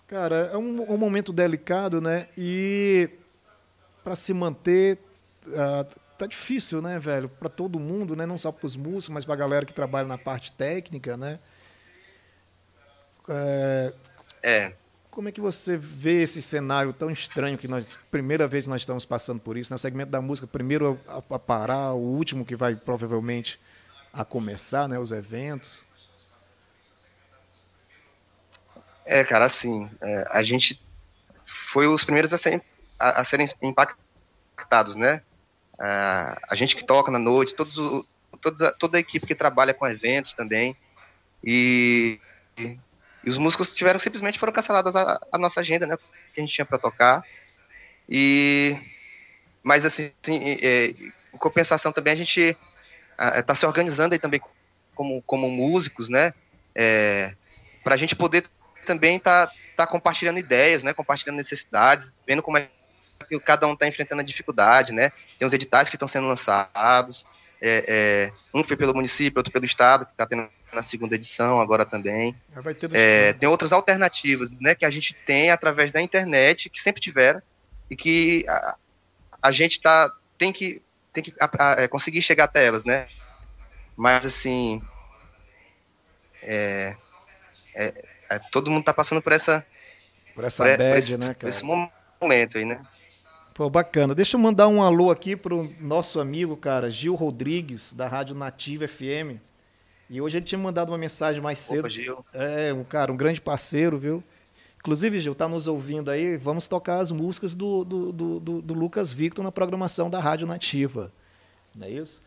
cara, 0.06 0.52
é 0.54 0.58
um, 0.58 0.94
um, 0.94 0.98
momento 0.98 1.34
delicado, 1.34 2.00
né? 2.00 2.28
E 2.38 3.10
para 4.04 4.16
se 4.16 4.36
manter 4.36 5.00
ah, 5.56 5.84
tá 6.16 6.28
difícil, 6.28 6.80
né, 6.80 7.00
velho? 7.00 7.28
Para 7.28 7.50
todo 7.50 7.80
mundo, 7.80 8.16
né? 8.16 8.28
Não 8.28 8.38
só 8.38 8.52
para 8.52 8.68
os 8.68 8.76
músicos, 8.76 9.10
mas 9.10 9.26
para 9.26 9.34
a 9.34 9.38
galera 9.38 9.66
que 9.66 9.74
trabalha 9.74 10.08
na 10.08 10.20
parte 10.20 10.52
técnica, 10.52 11.18
né? 11.18 11.40
É, 13.30 13.94
é. 14.44 14.74
Como 15.10 15.30
é 15.30 15.32
que 15.32 15.40
você 15.40 15.78
vê 15.78 16.24
esse 16.24 16.42
cenário 16.42 16.92
tão 16.92 17.10
estranho 17.10 17.58
que 17.58 17.68
nós, 17.68 17.86
primeira 18.12 18.48
vez 18.48 18.68
nós 18.68 18.82
estamos 18.82 19.06
passando 19.06 19.40
por 19.40 19.56
isso, 19.56 19.72
no 19.72 19.76
né? 19.76 19.78
segmento 19.78 20.12
da 20.12 20.22
música, 20.22 20.46
primeiro 20.46 21.00
a, 21.08 21.36
a 21.36 21.40
parar, 21.40 21.94
o 21.94 22.00
último 22.00 22.46
que 22.46 22.56
vai 22.56 22.76
provavelmente 22.76 23.60
a 24.12 24.26
começar, 24.26 24.88
né, 24.88 25.00
os 25.00 25.12
eventos. 25.12 25.84
É, 29.06 29.24
cara, 29.24 29.46
assim, 29.46 29.90
é, 30.02 30.28
a 30.32 30.44
gente 30.44 30.82
foi 31.44 31.88
os 31.88 32.04
primeiros 32.04 32.34
a, 32.34 32.38
ser, 32.38 32.64
a, 33.00 33.22
a 33.22 33.24
serem 33.24 33.48
impactados, 33.62 34.96
né? 34.96 35.22
A, 35.78 36.38
a 36.50 36.56
gente 36.56 36.76
que 36.76 36.84
toca 36.84 37.12
na 37.12 37.20
noite, 37.20 37.54
todos, 37.54 37.76
todos 38.42 38.62
toda 38.80 38.98
a 38.98 39.00
equipe 39.00 39.28
que 39.28 39.36
trabalha 39.36 39.74
com 39.74 39.86
eventos 39.86 40.34
também, 40.34 40.76
e, 41.44 42.20
e, 42.58 42.80
e 43.26 43.30
os 43.30 43.38
músicos 43.38 43.74
tiveram 43.74 44.00
simplesmente 44.00 44.38
foram 44.38 44.54
canceladas 44.54 44.96
a, 44.96 45.20
a, 45.32 45.38
nossa 45.38 45.62
agenda, 45.62 45.88
né? 45.88 45.98
Que 46.34 46.40
a 46.40 46.42
gente 46.42 46.54
tinha 46.54 46.66
para 46.66 46.78
tocar. 46.78 47.24
E 48.08 48.78
mas 49.64 49.84
assim, 49.84 50.12
assim 50.22 50.58
é, 50.62 50.88
em 51.34 51.38
compensação 51.38 51.92
também 51.92 52.14
a 52.14 52.18
gente 52.18 52.56
está 53.18 53.56
se 53.56 53.66
organizando 53.66 54.14
aí 54.14 54.20
também 54.20 54.40
como, 54.94 55.22
como 55.24 55.50
músicos, 55.50 56.08
né? 56.08 56.34
É, 56.76 57.34
para 57.84 57.96
a 57.96 57.98
gente 57.98 58.16
poder 58.16 58.46
também 58.86 59.18
estar 59.18 59.48
tá, 59.48 59.54
tá 59.76 59.88
compartilhando 59.88 60.38
ideias, 60.38 60.84
né? 60.84 60.94
Compartilhando 60.94 61.38
necessidades, 61.38 62.16
vendo 62.28 62.44
como 62.44 62.60
é 62.60 62.70
que 63.28 63.40
cada 63.40 63.66
um 63.66 63.74
está 63.74 63.88
enfrentando 63.88 64.22
a 64.22 64.26
dificuldade, 64.26 64.94
né? 64.94 65.12
Tem 65.40 65.48
os 65.48 65.54
editais 65.54 65.90
que 65.90 65.96
estão 65.96 66.08
sendo 66.08 66.28
lançados, 66.28 67.26
é, 67.62 67.86
é, 67.88 68.32
um 68.54 68.64
foi 68.64 68.78
pelo 68.78 68.94
município, 68.94 69.40
outro 69.40 69.52
pelo 69.52 69.66
estado, 69.66 70.06
que 70.06 70.12
está 70.12 70.28
tendo 70.28 70.48
na 70.76 70.82
segunda 70.82 71.16
edição 71.16 71.60
agora 71.60 71.86
também. 71.86 72.36
É, 72.92 73.34
tem 73.34 73.50
outras 73.50 73.72
alternativas, 73.74 74.52
né? 74.60 74.76
Que 74.76 74.86
a 74.86 74.90
gente 74.90 75.14
tem 75.14 75.50
através 75.50 75.92
da 75.92 76.02
internet, 76.02 76.70
que 76.70 76.82
sempre 76.82 77.02
tiveram 77.02 77.42
e 77.90 77.96
que 77.96 78.44
a, 78.48 78.78
a 79.42 79.52
gente 79.52 79.80
tá 79.80 80.12
tem 80.38 80.52
que 80.52 80.82
tem 81.12 81.24
que 81.24 81.34
a, 81.40 81.50
a, 81.60 81.82
é, 81.84 81.88
conseguir 81.88 82.22
chegar 82.22 82.46
até 82.46 82.66
elas, 82.66 82.84
né? 82.84 83.08
Mas 83.96 84.26
assim, 84.26 84.82
é, 86.44 86.96
é, 87.74 88.06
é 88.30 88.40
todo 88.52 88.70
mundo 88.70 88.82
está 88.82 88.94
passando 88.94 89.22
por 89.22 89.32
essa 89.32 89.66
por 90.34 90.44
essa 90.44 90.64
por, 90.64 90.78
bad, 90.78 90.90
por 90.92 90.98
esse, 90.98 91.18
né, 91.18 91.26
cara? 91.28 91.38
Por 91.40 91.50
esse 91.50 91.64
momento 91.64 92.58
aí, 92.58 92.66
né? 92.66 92.82
Pô, 93.54 93.70
bacana. 93.70 94.14
Deixa 94.14 94.36
eu 94.36 94.42
mandar 94.42 94.68
um 94.68 94.84
alô 94.84 95.10
aqui 95.10 95.34
pro 95.34 95.74
nosso 95.80 96.20
amigo, 96.20 96.58
cara, 96.58 96.90
Gil 96.90 97.16
Rodrigues, 97.16 97.94
da 97.94 98.06
Rádio 98.06 98.36
Nativa 98.36 98.86
FM. 98.86 99.40
E 100.10 100.22
hoje 100.22 100.38
ele 100.38 100.46
tinha 100.46 100.60
mandado 100.60 100.92
uma 100.92 100.98
mensagem 100.98 101.42
mais 101.42 101.60
cedo. 101.60 101.80
Opa, 101.80 101.90
Gil. 101.90 102.26
É, 102.34 102.74
um 102.74 102.84
cara, 102.84 103.12
um 103.12 103.18
grande 103.18 103.42
parceiro, 103.42 103.98
viu? 103.98 104.24
Inclusive, 104.80 105.20
Gil, 105.20 105.34
tá 105.34 105.48
nos 105.48 105.68
ouvindo 105.68 106.12
aí, 106.12 106.38
vamos 106.38 106.68
tocar 106.68 107.00
as 107.00 107.12
músicas 107.12 107.56
do, 107.56 107.84
do, 107.84 108.12
do, 108.12 108.62
do, 108.62 108.74
Lucas 108.74 109.12
Victor 109.12 109.44
na 109.44 109.52
programação 109.52 110.10
da 110.10 110.20
Rádio 110.20 110.46
Nativa. 110.46 111.12
Não 111.74 111.88
é 111.88 111.92
isso? 111.92 112.22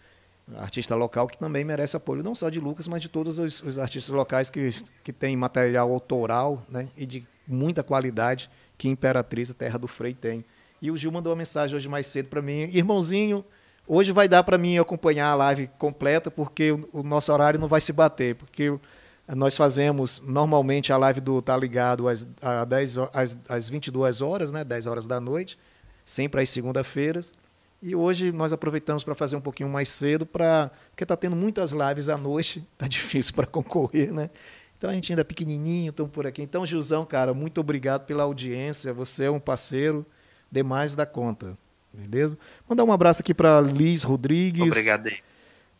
artista 0.56 0.94
local 0.94 1.26
que 1.26 1.36
também 1.36 1.64
merece 1.64 1.96
apoio, 1.96 2.22
não 2.22 2.34
só 2.34 2.48
de 2.48 2.58
Lucas, 2.58 2.88
mas 2.88 3.02
de 3.02 3.08
todos 3.08 3.38
os, 3.38 3.62
os 3.62 3.78
artistas 3.78 4.14
locais 4.14 4.48
que, 4.48 4.70
que 5.04 5.12
têm 5.12 5.36
material 5.36 5.92
autoral 5.92 6.64
né, 6.68 6.88
e 6.96 7.04
de 7.04 7.26
muita 7.46 7.82
qualidade 7.82 8.50
que 8.76 8.88
Imperatriz, 8.88 9.50
a 9.50 9.54
Terra 9.54 9.78
do 9.78 9.88
Frei, 9.88 10.14
tem. 10.14 10.44
E 10.80 10.90
o 10.90 10.96
Gil 10.96 11.10
mandou 11.10 11.32
uma 11.32 11.38
mensagem 11.38 11.76
hoje 11.76 11.88
mais 11.88 12.06
cedo 12.06 12.28
para 12.28 12.40
mim. 12.40 12.70
Irmãozinho, 12.72 13.44
hoje 13.88 14.12
vai 14.12 14.28
dar 14.28 14.44
para 14.44 14.58
mim 14.58 14.78
acompanhar 14.78 15.30
a 15.30 15.34
live 15.34 15.68
completa, 15.78 16.30
porque 16.30 16.72
o, 16.92 17.02
nosso 17.02 17.32
horário 17.32 17.58
não 17.58 17.66
vai 17.66 17.80
se 17.80 17.92
bater, 17.92 18.34
porque 18.34 18.78
nós 19.34 19.56
fazemos 19.56 20.22
normalmente 20.24 20.92
a 20.92 20.96
live 20.96 21.20
do 21.20 21.40
Tá 21.42 21.56
Ligado 21.56 22.08
às, 22.08 22.28
às, 23.12 23.38
às 23.48 23.68
22 23.68 24.20
horas, 24.20 24.50
né, 24.52 24.62
10 24.62 24.86
horas 24.86 25.06
da 25.06 25.18
noite, 25.18 25.58
sempre 26.04 26.42
às 26.42 26.50
segunda-feiras. 26.50 27.32
E 27.80 27.94
hoje 27.94 28.32
nós 28.32 28.52
aproveitamos 28.52 29.04
para 29.04 29.14
fazer 29.14 29.36
um 29.36 29.40
pouquinho 29.40 29.68
mais 29.68 29.88
cedo, 29.88 30.26
pra, 30.26 30.70
porque 30.90 31.04
está 31.04 31.16
tendo 31.16 31.36
muitas 31.36 31.72
lives 31.72 32.08
à 32.08 32.16
noite, 32.16 32.66
está 32.72 32.86
difícil 32.88 33.34
para 33.34 33.46
concorrer, 33.46 34.12
né? 34.12 34.30
Então 34.76 34.90
a 34.90 34.92
gente 34.92 35.10
ainda 35.10 35.22
é 35.22 35.24
pequenininho, 35.24 35.90
estamos 35.90 36.12
por 36.12 36.26
aqui. 36.26 36.40
Então, 36.40 36.64
Gilzão, 36.64 37.04
cara, 37.04 37.34
muito 37.34 37.60
obrigado 37.60 38.04
pela 38.04 38.22
audiência. 38.22 38.92
Você 38.92 39.24
é 39.24 39.30
um 39.30 39.40
parceiro 39.40 40.06
demais 40.50 40.94
da 40.94 41.04
conta. 41.04 41.58
Beleza? 41.92 42.38
Mandar 42.68 42.84
um 42.84 42.92
abraço 42.92 43.22
aqui 43.22 43.34
para 43.34 43.60
Liz 43.60 44.02
Rodrigues. 44.02 44.62
Obrigado. 44.62 45.10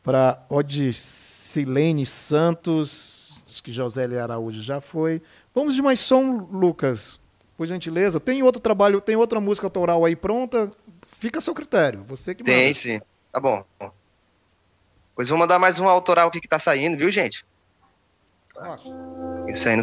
Para 0.03 0.45
Odicilene 0.49 2.07
Santos, 2.07 3.45
que 3.63 3.73
Josélia 3.73 4.23
Araújo 4.23 4.63
já 4.63 4.81
foi. 4.81 5.21
Vamos 5.55 5.75
de 5.75 5.83
mais 5.83 6.01
som, 6.01 6.49
Lucas. 6.51 7.21
Por 7.57 7.67
gentileza. 7.67 8.21
Tem 8.21 8.43
outro 8.43 8.61
trabalho, 8.61 9.01
tem 9.01 9.17
outra 9.17 9.41
música 9.41 9.67
autoral 9.67 10.05
aí 10.05 10.15
pronta? 10.15 10.71
Fica 11.19 11.39
a 11.39 11.43
seu 11.43 11.55
critério. 11.55 12.05
Você 12.07 12.35
que 12.35 12.43
manda. 12.43 12.55
Tem, 12.55 12.73
sim. 12.73 13.01
Tá 13.33 13.41
bom. 13.41 13.65
Pois 15.15 15.29
vou 15.29 15.37
mandar 15.37 15.59
mais 15.59 15.81
um 15.81 15.89
autoral 15.89 16.29
aqui 16.29 16.41
que 16.41 16.49
tá 16.49 16.61
saindo, 16.61 16.97
viu, 16.97 17.11
gente? 17.11 17.45
Isso 19.49 19.69
aí 19.69 19.77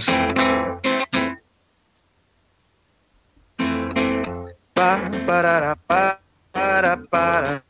no 4.86 5.26
parará, 5.26 5.76
para, 5.76 6.20
para, 6.54 6.98
para, 6.98 7.64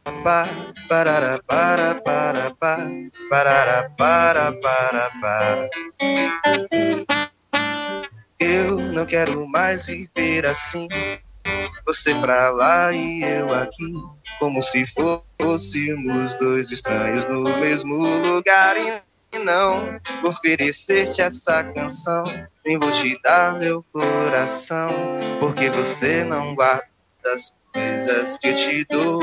para, 0.90 1.42
para, 3.96 4.52
para, 4.52 5.10
para. 5.22 5.70
Eu 8.38 8.78
não 8.92 9.06
quero 9.06 9.48
mais 9.48 9.86
viver 9.86 10.46
assim. 10.46 10.90
Você 11.86 12.14
pra 12.16 12.50
lá 12.50 12.92
e 12.92 13.24
eu 13.24 13.54
aqui, 13.54 13.94
como 14.40 14.62
se 14.62 14.84
fôssemos 14.86 16.36
dois 16.36 16.70
estranhos 16.72 17.26
no 17.28 17.44
mesmo 17.62 17.96
lugar. 18.28 18.76
E 18.78 19.40
não 19.40 20.00
oferecer-te 20.24 21.22
essa 21.22 21.64
canção, 21.64 22.24
nem 22.66 22.78
vou 22.80 22.92
te 22.92 23.22
dar 23.22 23.58
meu 23.58 23.86
coração, 23.92 24.90
porque 25.40 25.70
você 25.70 26.24
não 26.24 26.56
guarda 26.56 26.95
das 27.26 27.54
coisas 27.74 28.38
que 28.38 28.54
te 28.54 28.86
dou. 28.86 29.20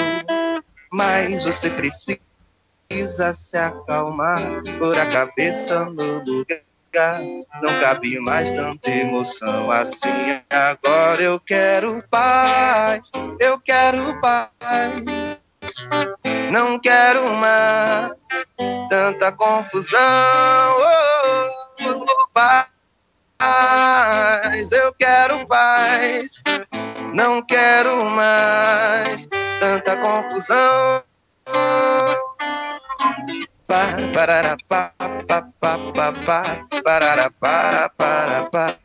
Mas 0.90 1.44
você 1.44 1.70
precisa 1.70 2.20
se 3.32 3.56
acalmar, 3.56 4.42
pôr 4.78 4.98
a 4.98 5.06
cabeça 5.06 5.86
no 5.86 6.18
lugar. 6.18 6.60
Não 7.62 7.80
cabe 7.80 8.20
mais 8.20 8.50
tanta 8.50 8.90
emoção 8.90 9.70
assim. 9.70 10.42
Agora 10.50 11.22
eu 11.22 11.40
quero 11.40 12.04
paz, 12.10 13.10
eu 13.40 13.58
quero 13.58 14.20
paz. 14.20 14.50
Não 16.52 16.78
quero 16.78 17.34
mais 17.36 18.12
tanta 18.90 19.32
confusão. 19.32 19.98
Oh, 20.76 21.48
oh, 21.88 22.04
oh, 22.04 22.28
paz, 22.34 22.68
eu 24.72 24.92
quero 24.92 25.46
paz. 25.46 26.42
Não 27.12 27.42
quero 27.42 28.06
mais 28.06 29.28
tanta 29.60 29.96
confusão. 29.98 31.02
Pa, 33.66 33.96
parará, 34.14 34.56
pa, 34.66 34.94
pa, 34.98 35.42
pa, 35.60 35.78
pa, 35.94 36.12
pa, 36.24 36.42
parará, 36.82 37.30
para, 37.38 37.88
para, 37.90 38.50
para, 38.50 38.80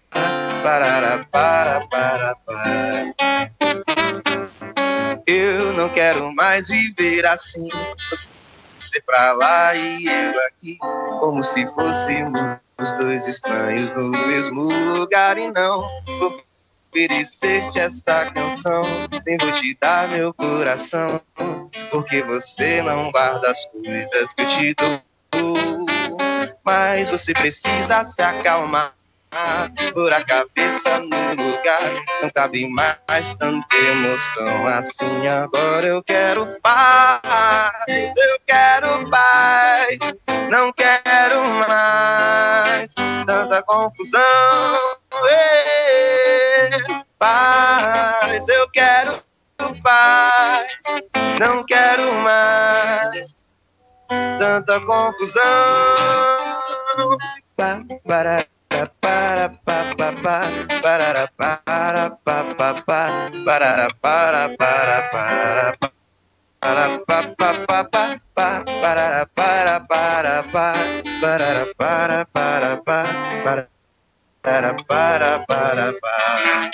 para, 1.32 2.36
para. 2.36 3.14
Eu 5.26 5.74
não 5.74 5.88
quero 5.90 6.34
mais 6.36 6.68
viver 6.68 7.26
assim. 7.26 7.70
Você 8.78 9.02
pra 9.02 9.32
lá 9.34 9.74
e 9.74 10.06
eu 10.06 10.46
aqui, 10.48 10.78
como 11.20 11.44
se 11.44 11.66
fôssemos 11.66 12.58
os 12.80 12.92
dois 12.94 13.26
estranhos 13.26 13.90
no 13.92 14.10
mesmo 14.10 14.62
lugar 14.98 15.38
e 15.40 15.48
não 15.52 15.82
vou 16.20 16.47
oferecer-te 16.98 17.80
essa 17.80 18.32
canção, 18.32 18.82
nem 19.26 19.38
vou 19.38 19.52
te 19.52 19.78
dar 19.80 20.08
meu 20.10 20.34
coração, 20.34 21.22
porque 21.92 22.24
você 22.24 22.82
não 22.82 23.12
guarda 23.12 23.52
as 23.52 23.66
coisas 23.66 24.34
que 24.34 24.42
eu 24.42 24.48
te 24.50 24.76
dou. 24.76 25.86
Mas 26.66 27.10
você 27.10 27.34
precisa 27.34 28.04
se 28.04 28.22
acalmar, 28.22 28.96
pôr 29.94 30.12
a 30.12 30.24
cabeça 30.24 31.00
no 31.00 31.30
lugar. 31.30 31.96
Não 32.24 32.30
cabe 32.32 32.68
mais 32.68 33.34
tanta 33.36 33.78
emoção 33.78 34.66
assim. 34.66 35.28
Agora 35.28 35.86
eu 35.86 36.02
quero 36.02 36.48
paz, 36.64 37.88
eu 37.88 38.40
quero 38.48 39.10
paz. 39.10 39.98
Não 40.50 40.74
quero 40.74 41.44
mais 41.68 42.94
tanta 43.26 43.62
confusão 43.64 44.98
paz, 47.18 48.48
eu 48.48 48.70
quero 48.72 49.24
paz, 49.84 50.78
não 51.40 51.64
quero 51.66 52.14
mais 52.16 53.36
tanta 54.40 54.80
confusão. 54.82 55.44
Pa, 57.56 57.80
para, 58.06 58.46
para, 58.70 58.88
para, 59.02 59.50
para, 59.50 59.86
para, 59.96 60.48
para, 60.82 61.28
para, 61.28 61.28
para, 61.28 62.10
para, 63.44 63.90
para, 63.94 64.50
para, 64.58 65.10
para, 65.10 65.78
para 66.60 67.00
pa 67.06 67.22
pa 67.38 67.54
pa 67.68 67.84
pa 67.86 68.04
pa 68.36 68.64
para 68.82 69.26
para 69.38 69.80
para 69.80 70.44
pa 70.52 70.74
para 71.22 71.54
para 71.78 72.26
para 72.26 72.78
pa 72.84 73.00
para 73.44 73.77
para 74.48 74.74
para 74.88 75.46
para 75.46 75.94
para 76.00 76.72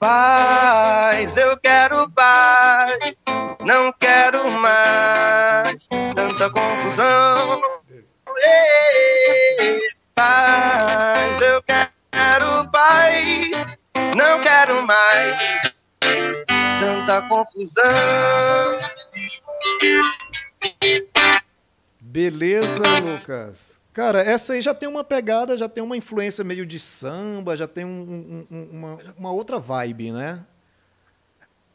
paz, 0.00 1.36
eu 1.36 1.56
quero 1.58 2.10
paz, 2.10 3.16
não 3.60 3.92
quero 4.00 4.50
mais 4.50 5.86
tanta 6.16 6.50
confusão. 6.50 7.62
Paz, 10.16 11.40
eu 11.40 11.62
quero 11.62 12.68
paz, 12.72 13.66
não 14.16 14.40
quero 14.40 14.84
mais 14.84 15.38
tanta 16.80 17.22
confusão. 17.28 17.84
Beleza, 22.00 22.82
Lucas. 23.04 23.71
Cara, 23.92 24.22
essa 24.22 24.54
aí 24.54 24.62
já 24.62 24.74
tem 24.74 24.88
uma 24.88 25.04
pegada, 25.04 25.56
já 25.56 25.68
tem 25.68 25.84
uma 25.84 25.96
influência 25.96 26.42
meio 26.42 26.64
de 26.64 26.80
samba, 26.80 27.54
já 27.56 27.68
tem 27.68 27.84
um, 27.84 28.46
um, 28.50 28.68
uma, 28.72 28.98
uma 29.18 29.32
outra 29.32 29.58
vibe, 29.58 30.12
né? 30.12 30.44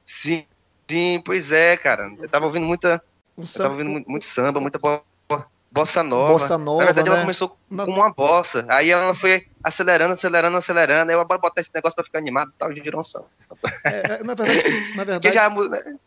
Sim, 0.03 0.45
sim, 0.89 1.21
pois 1.23 1.51
é, 1.51 1.77
cara. 1.77 2.11
Eu 2.17 2.27
tava 2.27 2.45
ouvindo 2.45 2.65
muita. 2.65 3.01
Um 3.37 3.45
samba, 3.45 3.65
eu 3.65 3.69
tava 3.69 3.73
ouvindo 3.73 3.91
muito, 3.91 4.09
muito 4.09 4.25
samba, 4.25 4.59
muita 4.59 4.79
bossa 4.79 5.03
nova. 6.03 6.33
Bossa 6.33 6.57
nova. 6.57 6.79
Na 6.79 6.85
verdade, 6.85 7.09
né? 7.09 7.15
ela 7.15 7.21
começou 7.23 7.49
com 7.49 7.57
uma 7.69 8.13
bossa. 8.13 8.65
Aí 8.69 8.89
ela 8.89 9.13
foi 9.13 9.47
acelerando, 9.63 10.13
acelerando, 10.13 10.57
acelerando. 10.57 11.11
Aí 11.11 11.17
eu 11.17 11.25
bora 11.25 11.39
botar 11.39 11.61
esse 11.61 11.71
negócio 11.73 11.95
pra 11.95 12.03
ficar 12.03 12.19
animado 12.19 12.49
e 12.49 12.57
tal, 12.57 12.73
de 12.73 12.81
virou 12.81 12.99
um 12.99 13.03
samba. 13.03 13.27
É, 13.83 13.89
é, 13.89 14.23
na 14.23 14.33
verdade, 14.33 14.95
na 14.95 15.03
verdade, 15.05 15.33
já, 15.33 15.49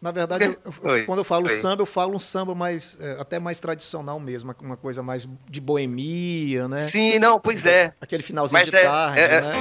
na 0.00 0.10
verdade 0.10 0.44
eu, 0.44 1.06
quando 1.06 1.18
eu 1.18 1.24
falo 1.24 1.46
Oi. 1.46 1.56
samba, 1.56 1.82
eu 1.82 1.86
falo 1.86 2.16
um 2.16 2.20
samba 2.20 2.54
mais, 2.54 2.96
é, 3.00 3.20
até 3.20 3.38
mais 3.38 3.60
tradicional 3.60 4.18
mesmo, 4.20 4.54
uma 4.60 4.76
coisa 4.76 5.02
mais 5.02 5.26
de 5.48 5.60
boemia, 5.60 6.68
né? 6.68 6.80
Sim, 6.80 7.18
não, 7.18 7.40
pois 7.40 7.66
é. 7.66 7.92
Aquele 8.00 8.22
finalzinho 8.22 8.60
Mas 8.60 8.70
de 8.70 8.76
é, 8.76 8.82
tarde, 8.82 9.20
é, 9.20 9.40
né? 9.40 9.52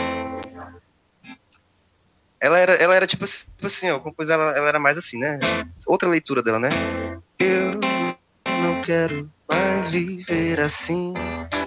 Ela 2.41 2.57
era, 2.57 2.74
ela 2.74 2.95
era 2.95 3.05
tipo, 3.05 3.26
tipo 3.26 3.66
assim, 3.66 3.89
ó, 3.89 3.99
compôs 3.99 4.30
ela, 4.30 4.57
ela 4.57 4.70
era 4.70 4.80
mais 4.80 4.97
assim, 4.97 5.18
né? 5.18 5.39
Outra 5.88 6.07
leitura 6.07 6.41
dela, 6.41 6.57
né? 6.57 6.70
Eu 7.38 7.74
não 8.64 8.82
quero 8.82 9.30
mais 9.50 9.89
viver 9.89 10.60
assim, 10.60 11.14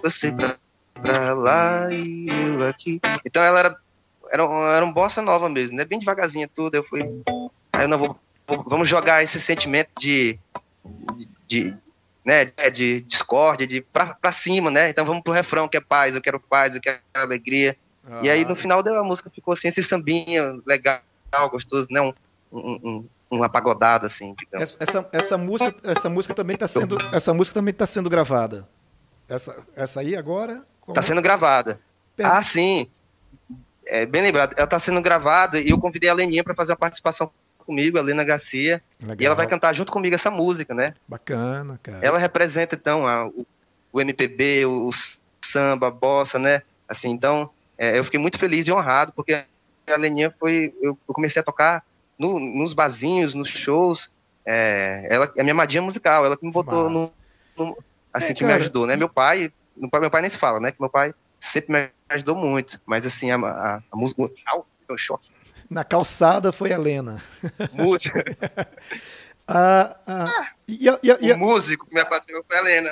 você 0.03 0.33
pra, 0.33 0.57
pra 0.95 1.35
lá 1.35 1.93
e 1.93 2.26
eu 2.28 2.66
aqui. 2.66 3.01
Então 3.24 3.43
ela 3.43 3.59
era, 3.59 3.76
era, 4.30 4.43
era 4.76 4.87
um 4.87 4.93
bossa 4.93 5.20
nova 5.20 5.49
mesmo, 5.49 5.76
né? 5.76 5.85
Bem 5.85 5.99
devagarzinha 5.99 6.49
tudo. 6.49 6.74
Eu 6.74 6.85
fui. 6.85 7.03
Aí 7.72 7.85
eu 7.85 7.89
não 7.89 7.99
vou, 7.99 8.16
vou. 8.47 8.64
Vamos 8.68 8.89
jogar 8.89 9.22
esse 9.22 9.41
sentimento 9.41 9.91
de. 9.99 10.39
de, 11.16 11.28
de 11.47 11.76
né, 12.24 12.45
de 12.70 13.01
discórdia, 13.01 13.66
de 13.66 13.80
pra, 13.80 14.14
pra 14.14 14.30
cima, 14.30 14.70
né? 14.70 14.89
Então 14.89 15.05
vamos 15.05 15.22
pro 15.22 15.33
refrão, 15.33 15.66
que 15.66 15.76
é 15.76 15.80
paz, 15.80 16.14
eu 16.14 16.22
quero 16.22 16.39
paz, 16.39 16.76
eu 16.76 16.80
quero 16.80 17.01
alegria. 17.14 17.76
Ah. 18.09 18.20
E 18.22 18.30
aí 18.30 18.45
no 18.45 18.55
final 18.55 18.80
a 18.80 19.03
música 19.03 19.28
ficou 19.28 19.53
assim, 19.53 19.66
esse 19.66 19.83
sambinha 19.83 20.57
legal, 20.64 21.03
gostoso, 21.51 21.89
né? 21.91 22.01
Um, 22.01 22.12
um, 22.53 22.80
um, 22.85 23.05
um 23.33 23.43
apagodado 23.43 24.05
assim, 24.05 24.35
digamos. 24.39 24.76
Essa, 24.78 25.09
essa 25.11 25.39
música, 25.39 25.74
essa 25.85 26.09
música 26.09 26.35
também 26.35 26.55
está 26.55 26.66
sendo, 26.66 26.99
essa 27.12 27.33
música 27.33 27.55
também 27.55 27.72
tá 27.72 27.87
sendo 27.87 28.11
gravada. 28.11 28.68
Essa, 29.28 29.57
essa 29.74 30.01
aí 30.01 30.14
agora? 30.14 30.62
Está 30.87 31.01
sendo 31.01 31.22
gravada. 31.22 31.80
Ah, 32.22 32.43
sim. 32.43 32.87
É, 33.87 34.05
bem 34.05 34.22
lembrado. 34.22 34.53
Ela 34.57 34.64
está 34.64 34.78
sendo 34.78 35.01
gravada 35.01 35.59
e 35.59 35.70
eu 35.70 35.78
convidei 35.78 36.11
a 36.11 36.14
Leninha 36.14 36.45
para 36.45 36.55
fazer 36.55 36.72
uma 36.72 36.78
participação 36.78 37.30
comigo, 37.59 37.99
a 37.99 38.03
Lena 38.03 38.22
Garcia. 38.24 38.83
Legal. 39.01 39.16
E 39.18 39.26
ela 39.26 39.35
vai 39.35 39.47
cantar 39.47 39.72
junto 39.74 39.91
comigo 39.91 40.14
essa 40.14 40.30
música, 40.30 40.74
né? 40.74 40.95
Bacana, 41.09 41.80
cara. 41.83 42.01
Ela 42.03 42.18
representa, 42.18 42.76
então, 42.76 43.07
a, 43.07 43.26
o, 43.26 43.47
o, 43.93 44.01
MPB, 44.01 44.66
o, 44.66 44.89
o, 44.89 44.91
samba, 45.41 45.89
a 45.89 45.91
bossa, 45.91 46.39
né? 46.39 46.62
Assim, 46.87 47.11
então, 47.11 47.49
é, 47.78 47.99
eu 47.99 48.05
fiquei 48.05 48.20
muito 48.20 48.39
feliz 48.39 48.66
e 48.66 48.72
honrado, 48.72 49.12
porque 49.14 49.33
a 49.33 49.97
Leninha 49.97 50.30
foi. 50.30 50.74
Eu, 50.83 50.99
eu 51.09 51.14
comecei 51.14 51.41
a 51.41 51.45
tocar 51.45 51.83
no, 52.23 52.39
nos 52.39 52.73
barzinhos, 52.73 53.35
nos 53.35 53.49
shows. 53.49 54.12
É, 54.47 55.09
ela 55.11 55.33
é 55.37 55.43
minha 55.43 55.55
madrinha 55.55 55.83
musical, 55.83 56.25
ela 56.25 56.37
que 56.37 56.47
me 56.47 56.53
botou 56.53 56.89
no, 56.89 57.12
no, 57.57 57.77
assim, 58.12 58.33
é, 58.33 58.35
que 58.37 58.45
me 58.45 58.53
ajudou, 58.53 58.87
né? 58.87 58.97
Meu 58.97 59.09
pai, 59.09 59.53
meu 59.77 59.91
pai, 59.91 60.01
meu 60.01 60.11
pai 60.11 60.20
nem 60.20 60.31
se 60.31 60.39
fala, 60.39 60.61
né? 60.61 60.70
Que 60.70 60.81
meu 60.81 60.91
pai 60.91 61.12
sempre 61.39 61.73
me 61.73 61.91
ajudou 62.09 62.37
muito, 62.37 62.81
mas 62.87 63.05
assim, 63.05 63.31
a, 63.31 63.37
a, 63.37 63.83
a 63.91 63.97
música. 63.97 64.23
Au, 64.47 64.66
choque. 64.97 65.31
Na 65.70 65.85
calçada 65.85 66.53
foi 66.53 66.73
a 66.73 66.79
Lena. 66.79 67.23
Música. 67.73 68.20
ah, 69.49 69.97
ah, 70.07 70.51
e, 70.68 70.87
a, 70.87 70.99
e, 71.03 71.11
a, 71.11 71.18
e 71.18 71.33
a, 71.33 71.35
o 71.35 71.39
músico 71.39 71.87
que 71.87 71.95
me 71.95 72.01
apatrou 72.01 72.45
foi 72.47 72.59
a 72.59 72.62
Lena. 72.62 72.91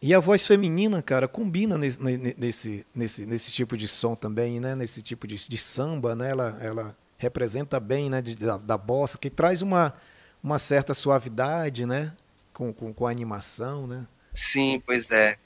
E 0.00 0.12
a 0.12 0.18
voz 0.18 0.44
feminina, 0.44 1.00
cara, 1.00 1.28
combina 1.28 1.78
nesse, 1.78 2.00
nesse, 2.36 2.84
nesse, 2.92 3.24
nesse 3.24 3.52
tipo 3.52 3.76
de 3.76 3.86
som 3.86 4.16
também, 4.16 4.58
né? 4.58 4.74
Nesse 4.74 5.00
tipo 5.00 5.28
de, 5.28 5.36
de 5.48 5.56
samba, 5.56 6.16
né? 6.16 6.30
Ela, 6.30 6.58
ela 6.60 6.96
representa 7.22 7.78
bem, 7.78 8.10
né, 8.10 8.20
de, 8.20 8.34
da, 8.34 8.56
da 8.56 8.76
bossa, 8.76 9.16
que 9.16 9.30
traz 9.30 9.62
uma, 9.62 9.94
uma 10.42 10.58
certa 10.58 10.92
suavidade, 10.92 11.86
né, 11.86 12.12
com, 12.52 12.72
com, 12.72 12.92
com 12.92 13.06
a 13.06 13.10
animação, 13.10 13.86
né? 13.86 14.04
Sim, 14.34 14.82
pois 14.84 15.12
é. 15.12 15.38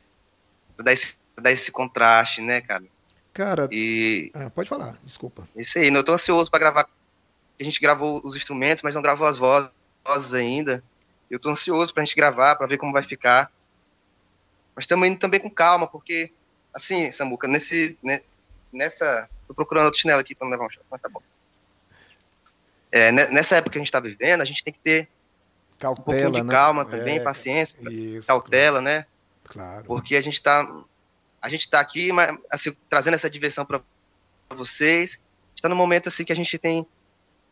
Dá 0.79 0.91
esse, 0.91 1.15
dá 1.37 1.53
esse 1.53 1.71
contraste, 1.71 2.41
né, 2.41 2.63
cara? 2.63 2.85
Cara, 3.35 3.69
e... 3.71 4.31
Ah, 4.33 4.49
pode 4.49 4.71
falar, 4.71 4.99
desculpa. 5.05 5.47
Isso 5.55 5.79
aí, 5.79 5.93
eu 5.93 6.05
tô 6.05 6.15
ansioso 6.15 6.51
para 6.51 6.61
gravar. 6.61 6.89
A 7.61 7.63
gente 7.63 7.79
gravou 7.79 8.23
os 8.25 8.35
instrumentos, 8.35 8.83
mas 8.83 8.95
não 8.95 9.03
gravou 9.03 9.27
as 9.27 9.37
vozes 9.37 10.33
ainda. 10.33 10.83
Eu 11.31 11.39
tô 11.39 11.51
ansioso 11.51 11.93
pra 11.93 12.03
gente 12.03 12.17
gravar, 12.17 12.57
para 12.57 12.67
ver 12.67 12.79
como 12.79 12.93
vai 12.93 13.03
ficar. 13.03 13.53
Mas 14.75 14.85
estamos 14.85 15.07
indo 15.07 15.19
também 15.19 15.41
com 15.41 15.51
calma, 15.51 15.87
porque, 15.87 16.33
assim, 16.75 17.11
Samuca, 17.11 17.47
nesse, 17.47 17.99
né, 18.03 18.21
nessa... 18.73 19.29
Tô 19.47 19.55
procurando 19.55 19.85
outro 19.85 20.01
chinelo 20.01 20.21
aqui 20.21 20.35
para 20.35 20.47
não 20.47 20.53
levar 20.53 20.67
um 20.67 20.71
choque, 20.71 20.87
mas 20.91 21.01
tá 21.01 21.09
bom 21.09 21.21
é, 22.91 23.13
nessa 23.13 23.57
época 23.57 23.73
que 23.73 23.79
a 23.79 23.81
gente 23.81 23.89
está 23.89 24.01
vivendo, 24.01 24.41
a 24.41 24.45
gente 24.45 24.63
tem 24.63 24.73
que 24.73 24.81
ter 24.81 25.09
cautela, 25.79 26.01
um 26.01 26.05
pouquinho 26.05 26.33
de 26.33 26.43
né? 26.43 26.51
calma 26.51 26.85
também, 26.85 27.19
é, 27.19 27.21
paciência, 27.21 27.79
isso, 27.91 28.27
cautela, 28.27 28.81
né? 28.81 29.07
Claro. 29.45 29.85
Porque 29.85 30.17
a 30.17 30.21
gente 30.21 30.35
está 30.35 30.67
a 31.41 31.49
gente 31.49 31.61
está 31.61 31.81
aqui, 31.81 32.11
assim, 32.51 32.75
trazendo 32.89 33.15
essa 33.15 33.31
diversão 33.31 33.65
para 33.65 33.81
vocês. 34.51 35.21
Está 35.55 35.69
no 35.69 35.77
momento 35.77 36.09
assim 36.09 36.25
que 36.25 36.33
a 36.33 36.37
gente 36.37 36.59
tem 36.59 36.87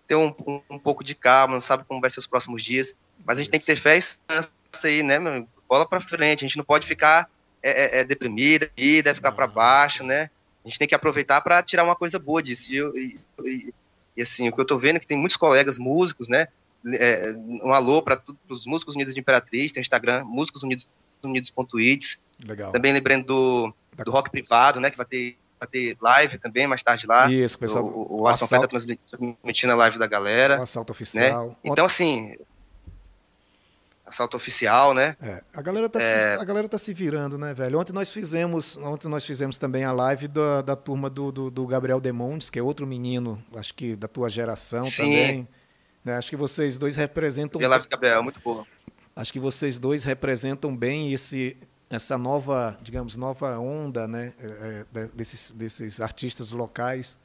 ter 0.07 0.17
um, 0.17 0.35
um, 0.47 0.61
um, 0.71 0.79
pouco 0.79 1.03
de 1.03 1.15
calma, 1.15 1.55
não 1.55 1.61
sabe 1.61 1.85
como 1.85 2.01
vai 2.01 2.11
ser 2.11 2.19
os 2.19 2.27
próximos 2.27 2.63
dias, 2.63 2.95
mas 3.25 3.39
a 3.39 3.41
gente 3.41 3.47
isso. 3.47 3.51
tem 3.53 3.61
que 3.61 3.67
ter 3.67 3.77
fé 3.77 3.99
e 3.99 4.87
aí, 4.87 5.03
né, 5.03 5.19
meu? 5.19 5.49
Bola 5.69 5.89
para 5.89 6.01
frente. 6.01 6.45
A 6.45 6.49
gente 6.49 6.59
não 6.59 6.65
pode 6.65 6.87
ficar 6.87 7.31
é, 7.63 7.99
é, 7.99 8.01
é 8.01 8.05
deprimida, 8.05 8.71
ficar 9.15 9.33
para 9.33 9.47
baixo, 9.47 10.05
né? 10.05 10.29
A 10.65 10.69
gente 10.69 10.79
tem 10.79 10.89
que 10.89 10.95
aproveitar 10.95 11.41
para 11.41 11.63
tirar 11.63 11.85
uma 11.85 11.97
coisa 11.97 12.19
boa 12.19 12.43
disso. 12.43 12.73
E, 12.73 12.79
e, 12.97 13.21
e 13.49 13.75
e 14.17 14.23
assim, 14.23 14.49
o 14.49 14.53
que 14.53 14.61
eu 14.61 14.63
estou 14.63 14.79
vendo 14.79 14.97
é 14.97 15.01
que 15.01 15.07
tem 15.07 15.19
muitos 15.19 15.37
colegas 15.37 15.79
músicos, 15.79 16.29
né? 16.29 16.49
É, 16.87 17.35
um 17.37 17.73
alô 17.73 18.03
para 18.03 18.21
os 18.49 18.67
Músicos 18.67 18.95
Unidos 18.95 19.15
de 19.15 19.21
Imperatriz, 19.21 19.73
tem 19.73 19.81
o 19.81 19.83
Instagram, 19.83 20.25
Músicos 20.25 20.63
Unidos, 20.63 20.91
Unidos.its. 21.23 22.23
Legal. 22.47 22.73
Também 22.73 22.93
lembrando 22.93 23.25
do, 23.25 23.75
do 24.05 24.11
rock 24.11 24.31
privado, 24.31 24.81
né? 24.81 24.91
Que 24.91 24.97
vai 24.97 25.07
ter, 25.07 25.39
vai 25.59 25.69
ter 25.69 25.97
live 26.01 26.39
também 26.39 26.67
mais 26.67 26.83
tarde 26.83 27.07
lá. 27.07 27.31
Isso, 27.31 27.59
pessoal. 27.59 27.85
O, 27.87 28.23
o 28.23 28.29
Arson 28.29 28.45
está 28.45 28.67
transmitindo 28.67 29.73
a 29.73 29.77
live 29.77 29.99
da 29.99 30.07
galera. 30.07 30.61
O 30.61 30.63
assalto 30.63 30.93
oficial. 30.93 31.49
Né? 31.49 31.57
Então, 31.65 31.87
assim, 31.87 32.37
assalto 34.07 34.37
oficial, 34.37 34.93
né? 34.93 35.17
É, 35.23 35.43
a 35.53 35.63
galera 35.63 35.89
tá 35.89 35.99
é... 35.99 36.35
se, 36.35 36.41
a 36.41 36.45
galera 36.45 36.69
tá 36.69 36.79
se 36.79 36.93
virando, 36.93 37.39
né, 37.39 37.55
velho? 37.55 37.79
Ontem 37.79 37.93
nós 37.93 38.11
fizemos, 38.11 38.77
ontem 38.77 39.09
nós 39.09 39.25
fizemos 39.25 39.57
também 39.57 39.85
a 39.85 39.93
live 39.93 40.29
da, 40.29 40.63
da 40.63 40.77
turma 40.77 41.09
do, 41.09 41.33
do, 41.33 41.51
do 41.51 41.67
Gabriel 41.67 42.01
Demondes, 42.01 42.51
que 42.51 42.59
é 42.59 42.63
outro 42.63 42.87
menino, 42.87 43.43
acho 43.55 43.75
que 43.75 43.97
da 43.97 44.07
tua 44.07 44.29
geração 44.29 44.83
Sim. 44.83 45.03
também. 45.03 45.49
Né? 46.05 46.17
Acho 46.17 46.31
que 46.31 46.37
vocês 46.37 46.77
dois 46.77 46.97
representam. 46.97 47.61
E 47.61 47.65
a 47.65 47.69
live 47.69 47.85
do 47.85 47.91
Gabriel, 47.91 48.23
muito 48.23 48.41
boa. 48.41 48.67
Acho 49.17 49.33
que 49.33 49.41
vocês 49.41 49.79
dois 49.79 50.05
representam 50.05 50.77
bem 50.77 51.13
esse 51.13 51.57
essa 51.89 52.19
nova, 52.19 52.77
digamos, 52.83 53.17
nova 53.17 53.59
onda, 53.59 54.09
né, 54.09 54.33
é, 54.41 54.85
é 54.95 55.09
desses, 55.15 55.53
desses 55.53 56.01
artistas 56.01 56.51
locais, 56.51 57.19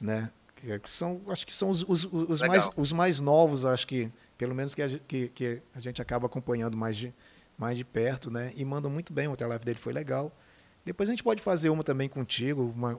né, 0.00 0.30
que 0.56 0.90
são, 0.90 1.20
acho 1.28 1.46
que 1.46 1.54
são 1.54 1.70
os, 1.70 1.84
os, 1.86 2.04
os 2.04 2.42
mais, 2.42 2.70
os 2.76 2.92
mais 2.92 3.20
novos, 3.20 3.64
acho 3.64 3.86
que 3.86 4.10
pelo 4.38 4.54
menos 4.54 4.74
que 4.74 4.80
a, 4.80 4.88
que, 4.88 5.28
que 5.28 5.60
a 5.74 5.80
gente 5.80 6.00
acaba 6.00 6.26
acompanhando 6.26 6.76
mais 6.76 6.96
de, 6.96 7.12
mais 7.58 7.76
de 7.76 7.84
perto, 7.84 8.30
né? 8.30 8.52
E 8.54 8.64
manda 8.64 8.88
muito 8.88 9.12
bem, 9.12 9.26
a 9.26 9.46
live 9.46 9.64
dele 9.64 9.78
foi 9.78 9.92
legal. 9.92 10.32
Depois 10.84 11.08
a 11.08 11.12
gente 11.12 11.24
pode 11.24 11.42
fazer 11.42 11.68
uma 11.68 11.82
também 11.82 12.08
contigo, 12.08 12.72
uma, 12.74 12.94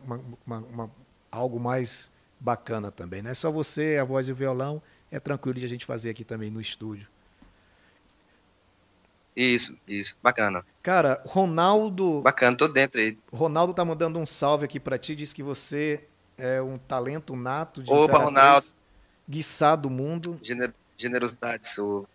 uma, 0.45 0.57
uma, 0.57 0.91
algo 1.31 1.59
mais 1.59 2.11
bacana 2.39 2.91
também, 2.91 3.21
né? 3.21 3.33
Só 3.33 3.49
você, 3.49 3.97
a 3.99 4.03
voz 4.03 4.27
e 4.27 4.33
o 4.33 4.35
violão, 4.35 4.81
é 5.09 5.19
tranquilo 5.19 5.57
de 5.57 5.65
a 5.65 5.69
gente 5.69 5.85
fazer 5.85 6.09
aqui 6.09 6.23
também 6.23 6.51
no 6.51 6.59
estúdio. 6.59 7.07
Isso, 9.35 9.77
isso, 9.87 10.17
bacana. 10.21 10.65
Cara, 10.83 11.21
Ronaldo. 11.25 12.21
Bacana, 12.21 12.57
tô 12.57 12.67
dentro 12.67 12.99
aí. 12.99 13.17
Ronaldo 13.31 13.73
tá 13.73 13.85
mandando 13.85 14.19
um 14.19 14.25
salve 14.25 14.65
aqui 14.65 14.79
para 14.79 14.97
ti, 14.97 15.15
diz 15.15 15.31
que 15.31 15.41
você 15.41 16.03
é 16.37 16.61
um 16.61 16.77
talento 16.77 17.35
nato 17.35 17.81
de 17.81 17.89
Opa, 17.91 18.17
Ronaldo. 18.17 18.67
Guiçá 19.27 19.75
do 19.75 19.89
mundo. 19.89 20.37
Gener 20.41 20.73
generosidade 20.99 21.65
sua. 21.65 22.05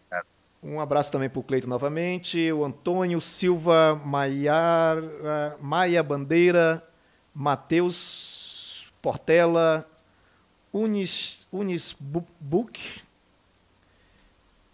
Um 0.63 0.81
abraço 0.81 1.13
também 1.13 1.29
para 1.29 1.41
o 1.41 1.43
Cleito 1.43 1.69
novamente, 1.69 2.51
o 2.51 2.65
Antônio 2.65 3.21
Silva 3.21 4.01
Maiar, 4.03 4.97
Maia 5.61 6.03
Bandeira, 6.03 6.83
Matheus 7.35 8.87
Portela, 9.03 9.87
Unis, 10.73 11.47
Unis 11.53 11.95
Book, 12.41 13.03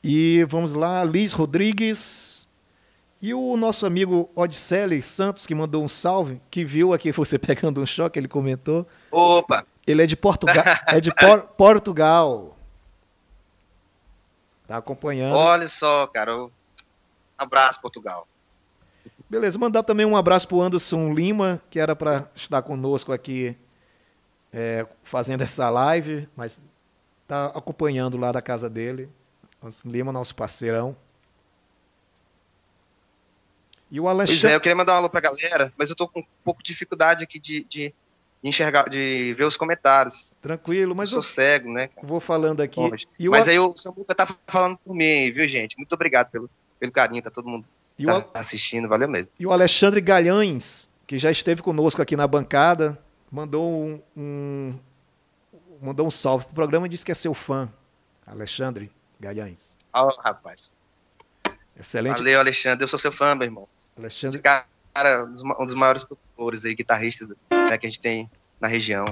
e 0.02 0.44
vamos 0.44 0.72
lá, 0.72 1.02
Liz 1.02 1.32
Rodrigues, 1.32 2.46
e 3.20 3.34
o 3.34 3.56
nosso 3.56 3.84
amigo 3.84 4.30
Odisselli 4.34 5.02
Santos, 5.02 5.46
que 5.46 5.54
mandou 5.54 5.84
um 5.84 5.88
salve, 5.88 6.40
que 6.50 6.64
viu 6.64 6.92
aqui 6.92 7.10
você 7.12 7.38
pegando 7.38 7.82
um 7.82 7.86
choque, 7.86 8.18
ele 8.18 8.28
comentou. 8.28 8.86
Opa! 9.10 9.66
Ele 9.86 10.02
é 10.02 10.06
de 10.06 10.16
Portugal. 10.16 10.64
é 10.86 11.00
de 11.00 11.12
Por 11.14 11.42
Portugal. 11.42 12.56
Tá 14.70 14.76
acompanhando. 14.76 15.34
Olha 15.34 15.68
só, 15.68 16.06
cara. 16.06 16.44
Um 16.44 16.50
abraço, 17.36 17.80
Portugal. 17.80 18.24
Beleza, 19.28 19.58
mandar 19.58 19.82
também 19.82 20.06
um 20.06 20.16
abraço 20.16 20.46
para 20.46 20.56
o 20.58 20.62
Anderson 20.62 21.12
Lima, 21.12 21.60
que 21.68 21.80
era 21.80 21.96
para 21.96 22.30
estar 22.36 22.62
conosco 22.62 23.12
aqui 23.12 23.56
é, 24.52 24.86
fazendo 25.02 25.42
essa 25.42 25.68
live, 25.68 26.28
mas 26.36 26.60
está 27.22 27.46
acompanhando 27.46 28.16
lá 28.16 28.30
da 28.30 28.40
casa 28.40 28.70
dele. 28.70 29.10
Anderson 29.60 29.88
Lima, 29.88 30.12
nosso 30.12 30.36
parceirão. 30.36 30.96
E 33.90 33.98
o 33.98 34.06
Alexandre... 34.06 34.40
Pois 34.40 34.52
é, 34.52 34.54
eu 34.54 34.60
queria 34.60 34.76
mandar 34.76 34.92
um 34.94 34.98
alô 34.98 35.10
para 35.10 35.18
a 35.18 35.32
galera, 35.32 35.72
mas 35.76 35.90
eu 35.90 35.94
estou 35.94 36.06
com 36.06 36.20
um 36.20 36.26
pouco 36.44 36.62
de 36.62 36.68
dificuldade 36.68 37.24
aqui 37.24 37.40
de, 37.40 37.64
de, 37.64 37.92
enxergar, 38.42 38.88
de 38.88 39.34
ver 39.36 39.44
os 39.44 39.56
comentários. 39.56 40.32
Tranquilo, 40.40 40.94
mas 40.94 41.10
eu 41.10 41.14
sou 41.14 41.22
cego, 41.22 41.72
né? 41.72 41.90
Vou 42.02 42.20
falando 42.20 42.60
aqui. 42.60 42.80
mas 43.28 43.48
aí 43.48 43.58
o 43.58 43.72
Samuca 43.72 44.14
tá 44.14 44.26
falando 44.46 44.78
por 44.78 44.94
mim, 44.94 45.30
viu, 45.30 45.46
gente? 45.46 45.76
Muito 45.76 45.92
obrigado 45.92 46.30
pelo, 46.30 46.48
pelo 46.78 46.92
carinho, 46.92 47.22
tá 47.22 47.30
todo 47.30 47.48
mundo 47.48 47.66
e 48.00 48.06
tá 48.06 48.18
o... 48.18 48.38
assistindo, 48.38 48.88
valeu 48.88 49.08
mesmo. 49.08 49.30
E 49.38 49.46
o 49.46 49.52
Alexandre 49.52 50.00
Galhães, 50.00 50.88
que 51.06 51.18
já 51.18 51.30
esteve 51.30 51.62
conosco 51.62 52.00
aqui 52.00 52.16
na 52.16 52.26
bancada, 52.26 52.98
mandou 53.30 53.70
um, 53.70 54.00
um 54.16 54.78
mandou 55.82 56.06
um 56.06 56.10
salve 56.10 56.46
pro 56.46 56.54
programa 56.54 56.86
e 56.86 56.90
disse 56.90 57.04
que 57.04 57.12
é 57.12 57.14
seu 57.14 57.34
fã. 57.34 57.70
Alexandre 58.26 58.90
Galhães. 59.18 59.76
Ó, 59.92 60.06
oh, 60.08 60.20
rapaz. 60.20 60.82
Excelente. 61.78 62.18
Valeu, 62.18 62.40
Alexandre. 62.40 62.84
Eu 62.84 62.88
sou 62.88 62.98
seu 62.98 63.12
fã, 63.12 63.34
meu 63.34 63.44
irmão. 63.44 63.68
Alexandre. 63.96 64.36
Esse 64.36 64.42
cara, 64.94 65.24
um 65.24 65.64
dos 65.64 65.74
maiores 65.74 66.04
produtores 66.04 66.64
aí, 66.64 66.74
guitarristas 66.74 67.28
né, 67.70 67.78
que 67.78 67.86
a 67.86 67.90
gente 67.90 68.00
tem 68.00 68.30
na 68.60 68.68
região. 68.68 69.04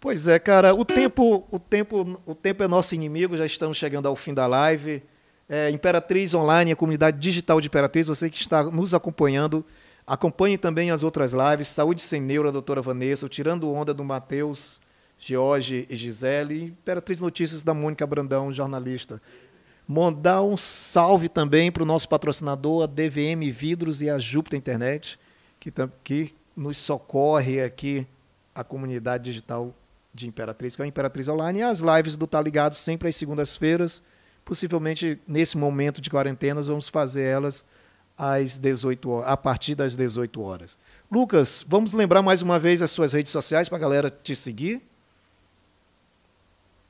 Pois 0.00 0.28
é, 0.28 0.38
cara, 0.38 0.74
o 0.74 0.84
tempo, 0.84 1.46
o 1.50 1.58
tempo, 1.58 2.20
o 2.26 2.34
tempo 2.34 2.62
é 2.62 2.68
nosso 2.68 2.94
inimigo, 2.94 3.36
já 3.36 3.46
estamos 3.46 3.76
chegando 3.76 4.06
ao 4.06 4.16
fim 4.16 4.34
da 4.34 4.46
live 4.46 5.02
é, 5.48 5.70
Imperatriz 5.70 6.34
Online, 6.34 6.72
a 6.72 6.76
comunidade 6.76 7.18
digital 7.18 7.60
de 7.60 7.68
Imperatriz, 7.68 8.06
você 8.06 8.30
que 8.30 8.40
está 8.40 8.62
nos 8.64 8.94
acompanhando, 8.94 9.64
acompanhe 10.06 10.58
também 10.58 10.90
as 10.90 11.02
outras 11.02 11.32
lives, 11.32 11.68
Saúde 11.68 12.02
Sem 12.02 12.20
Neuro, 12.20 12.50
doutora 12.50 12.80
Vanessa, 12.80 13.26
o 13.26 13.28
Tirando 13.28 13.70
Onda 13.70 13.92
do 13.92 14.04
Matheus, 14.04 14.80
George 15.18 15.86
e 15.88 15.96
Gisele, 15.96 16.64
Imperatriz 16.64 17.20
Notícias 17.20 17.62
da 17.62 17.74
Mônica 17.74 18.06
Brandão, 18.06 18.52
jornalista. 18.52 19.20
Mandar 19.86 20.42
um 20.42 20.56
salve 20.56 21.28
também 21.28 21.70
para 21.70 21.82
o 21.82 21.86
nosso 21.86 22.08
patrocinador, 22.08 22.84
a 22.84 22.86
DVM 22.86 23.50
Vidros 23.52 24.00
e 24.00 24.08
a 24.08 24.18
Júpiter 24.18 24.58
Internet, 24.58 25.18
que, 25.60 25.70
que 26.02 26.34
nos 26.56 26.78
socorre 26.78 27.60
aqui, 27.60 28.06
a 28.54 28.62
comunidade 28.62 29.24
digital 29.24 29.74
de 30.12 30.28
Imperatriz, 30.28 30.76
que 30.76 30.82
é 30.82 30.84
a 30.84 30.88
Imperatriz 30.88 31.28
Online, 31.28 31.58
e 31.58 31.62
as 31.62 31.80
lives 31.80 32.16
do 32.16 32.26
Tá 32.26 32.40
Ligado 32.40 32.74
sempre 32.74 33.08
às 33.08 33.16
segundas-feiras, 33.16 34.02
Possivelmente, 34.44 35.18
nesse 35.26 35.56
momento 35.56 36.00
de 36.00 36.10
quarentena, 36.10 36.60
vamos 36.60 36.88
fazer 36.88 37.22
elas 37.22 37.64
às 38.16 38.58
18 38.58 39.10
horas, 39.10 39.30
a 39.30 39.36
partir 39.36 39.74
das 39.74 39.96
18 39.96 40.42
horas. 40.42 40.78
Lucas, 41.10 41.64
vamos 41.66 41.94
lembrar 41.94 42.20
mais 42.20 42.42
uma 42.42 42.58
vez 42.58 42.82
as 42.82 42.90
suas 42.90 43.14
redes 43.14 43.32
sociais 43.32 43.68
para 43.68 43.78
a 43.78 43.80
galera 43.80 44.10
te 44.10 44.36
seguir? 44.36 44.82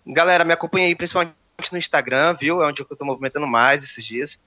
Galera, 0.04 0.44
me 0.44 0.52
acompanha 0.52 0.86
aí 0.86 0.96
principalmente 0.96 1.34
no 1.70 1.78
Instagram, 1.78 2.34
viu? 2.34 2.60
É 2.60 2.66
onde 2.66 2.82
eu 2.82 2.86
estou 2.90 3.06
movimentando 3.06 3.46
mais 3.46 3.84
esses 3.84 4.04
dias. 4.04 4.40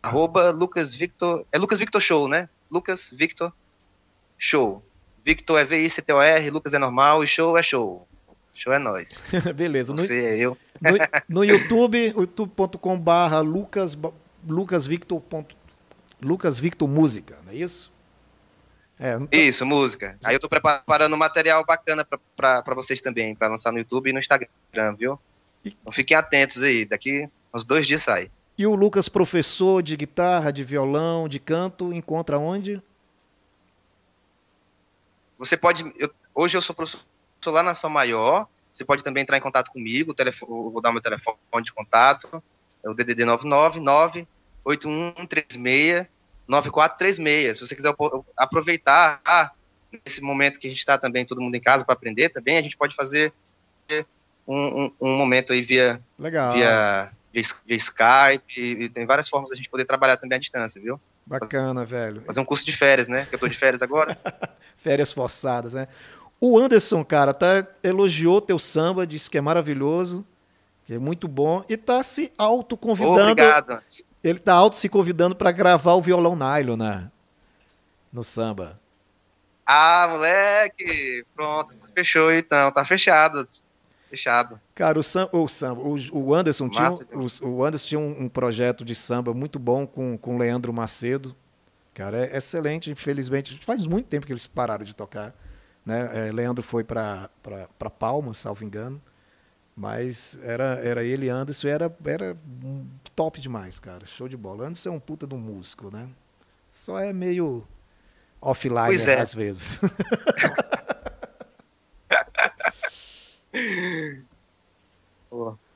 arroba 0.00 0.50
Lucas 0.50 0.94
Victor. 0.94 1.44
É 1.50 1.58
Lucas 1.58 1.80
Victor 1.80 2.00
Show, 2.00 2.28
né? 2.28 2.48
Lucas 2.70 3.10
Victor 3.12 3.52
Show. 4.38 4.84
Victor 5.24 5.58
é 5.60 5.64
V-I-C-T-O-R, 5.64 6.50
Lucas 6.50 6.74
é 6.74 6.78
normal 6.78 7.24
e 7.24 7.26
show 7.26 7.56
é 7.56 7.62
show. 7.62 8.06
Show 8.54 8.72
é 8.72 8.78
nós. 8.78 9.24
Beleza. 9.56 9.92
Você 9.92 10.20
no, 10.20 10.28
é 10.28 10.38
eu. 10.38 10.58
No, 10.80 11.36
no 11.40 11.44
YouTube, 11.44 12.12
youtube.com 12.14 12.98
barra 12.98 13.40
Lucas, 13.40 13.96
Lucas 14.46 14.86
Victor. 14.86 15.22
Lucas 16.20 16.58
Victor 16.58 16.88
Música, 16.88 17.38
não 17.44 17.52
é 17.52 17.56
isso? 17.56 17.92
É, 18.98 19.18
tô... 19.18 19.28
Isso, 19.32 19.66
música. 19.66 20.16
Aí 20.22 20.34
eu 20.34 20.40
tô 20.40 20.48
preparando 20.48 21.14
um 21.14 21.18
material 21.18 21.64
bacana 21.64 22.06
para 22.36 22.74
vocês 22.74 23.00
também, 23.00 23.34
para 23.34 23.48
lançar 23.48 23.72
no 23.72 23.78
YouTube 23.78 24.10
e 24.10 24.12
no 24.12 24.18
Instagram, 24.18 24.48
viu? 24.96 25.18
Então 25.64 25.92
fiquem 25.92 26.16
atentos 26.16 26.62
aí, 26.62 26.84
daqui 26.84 27.28
uns 27.52 27.64
dois 27.64 27.86
dias 27.86 28.02
sai. 28.02 28.30
E 28.56 28.66
o 28.66 28.74
Lucas, 28.74 29.08
professor 29.08 29.82
de 29.82 29.96
guitarra, 29.96 30.52
de 30.52 30.62
violão, 30.62 31.28
de 31.28 31.40
canto, 31.40 31.92
encontra 31.92 32.38
onde? 32.38 32.80
Você 35.38 35.56
pode. 35.56 35.84
Eu, 35.98 36.10
hoje 36.34 36.56
eu 36.56 36.62
sou 36.62 36.74
professor 36.74 37.04
lá 37.46 37.62
na 37.62 37.74
São 37.74 37.90
Maior. 37.90 38.46
Você 38.72 38.84
pode 38.84 39.04
também 39.04 39.22
entrar 39.22 39.36
em 39.36 39.40
contato 39.40 39.70
comigo, 39.70 40.12
telefone, 40.12 40.50
vou 40.72 40.80
dar 40.80 40.90
meu 40.90 41.00
telefone 41.00 41.38
de 41.62 41.72
contato, 41.72 42.42
é 42.82 42.90
o 42.90 42.94
DDD 42.94 43.24
999 43.24 44.26
8136 44.64 46.08
9436. 46.48 47.56
Se 47.56 47.66
você 47.66 47.76
quiser 47.76 47.94
aproveitar 48.36 49.20
ah, 49.24 49.52
esse 50.04 50.20
momento 50.20 50.58
que 50.58 50.66
a 50.66 50.70
gente 50.70 50.80
está 50.80 50.98
também 50.98 51.24
todo 51.24 51.40
mundo 51.40 51.54
em 51.54 51.60
casa 51.60 51.84
para 51.84 51.94
aprender 51.94 52.30
também, 52.30 52.56
a 52.56 52.62
gente 52.62 52.76
pode 52.76 52.96
fazer 52.96 53.32
um, 54.46 54.84
um, 54.84 54.92
um 55.00 55.16
momento 55.16 55.52
aí 55.52 55.62
via, 55.62 56.02
via, 56.52 57.10
via, 57.32 57.52
via 57.64 57.76
Skype, 57.76 58.60
e, 58.60 58.84
e 58.84 58.88
tem 58.88 59.06
várias 59.06 59.28
formas 59.28 59.52
a 59.52 59.54
gente 59.54 59.70
poder 59.70 59.84
trabalhar 59.84 60.16
também 60.16 60.36
à 60.36 60.40
distância, 60.40 60.80
viu? 60.80 61.00
Bacana, 61.26 61.84
velho. 61.84 62.22
Fazer 62.26 62.40
um 62.40 62.44
curso 62.44 62.64
de 62.64 62.76
férias, 62.76 63.08
né? 63.08 63.26
Que 63.26 63.34
eu 63.34 63.38
tô 63.38 63.48
de 63.48 63.56
férias 63.56 63.82
agora. 63.82 64.18
férias 64.76 65.12
forçadas, 65.12 65.72
né? 65.72 65.88
O 66.40 66.58
Anderson, 66.58 67.02
cara, 67.04 67.32
tá, 67.32 67.66
elogiou 67.82 68.40
teu 68.40 68.58
samba, 68.58 69.06
disse 69.06 69.30
que 69.30 69.38
é 69.38 69.40
maravilhoso, 69.40 70.26
que 70.84 70.94
é 70.94 70.98
muito 70.98 71.26
bom, 71.26 71.64
e 71.68 71.76
tá 71.76 72.02
se 72.02 72.32
autoconvidando. 72.36 73.30
Obrigado. 73.30 73.80
Ele 74.22 74.38
tá 74.38 74.52
auto 74.52 74.76
se 74.76 74.88
convidando 74.88 75.34
para 75.34 75.50
gravar 75.50 75.94
o 75.94 76.02
violão 76.02 76.36
nylon 76.36 76.76
na, 76.76 77.10
no 78.12 78.22
samba. 78.22 78.78
Ah, 79.66 80.06
moleque! 80.10 81.24
Pronto, 81.34 81.74
fechou 81.94 82.32
então, 82.32 82.70
tá 82.70 82.84
fechado. 82.84 83.42
Fechado. 84.08 84.60
Cara, 84.74 84.98
o, 84.98 85.02
sam, 85.02 85.28
o, 85.32 85.48
samba, 85.48 85.80
o, 85.80 85.96
o 86.12 86.34
Anderson 86.34 86.68
Massa, 86.72 87.04
tinha, 87.04 87.18
o, 87.18 87.56
o, 87.56 87.64
Anderson 87.64 87.88
tinha 87.88 88.00
um, 88.00 88.24
um, 88.24 88.28
projeto 88.28 88.84
de 88.84 88.94
samba 88.94 89.34
muito 89.34 89.58
bom 89.58 89.86
com 89.86 90.18
o 90.22 90.38
Leandro 90.38 90.72
Macedo. 90.72 91.34
Cara, 91.92 92.26
é 92.26 92.36
excelente. 92.36 92.90
Infelizmente, 92.90 93.58
faz 93.64 93.86
muito 93.86 94.06
tempo 94.06 94.26
que 94.26 94.32
eles 94.32 94.46
pararam 94.46 94.84
de 94.84 94.94
tocar. 94.94 95.34
Né? 95.84 96.28
É, 96.28 96.32
Leandro 96.32 96.62
foi 96.62 96.82
para 96.82 97.28
Palmas, 97.98 98.38
salvo 98.38 98.64
engano. 98.64 99.00
Mas 99.76 100.38
era, 100.42 100.80
era 100.84 101.04
ele 101.04 101.26
e 101.26 101.28
Anderson, 101.28 101.66
era, 101.66 101.96
era 102.04 102.36
top 103.14 103.40
demais, 103.40 103.80
cara. 103.80 104.06
Show 104.06 104.28
de 104.28 104.36
bola. 104.36 104.66
Anderson 104.66 104.90
é 104.90 104.92
um 104.92 105.00
puta 105.00 105.26
de 105.26 105.34
um 105.34 105.38
músico, 105.38 105.90
né? 105.90 106.08
Só 106.70 106.98
é 106.98 107.12
meio 107.12 107.66
offline 108.40 108.96
é. 109.08 109.20
às 109.20 109.34
vezes. 109.34 109.80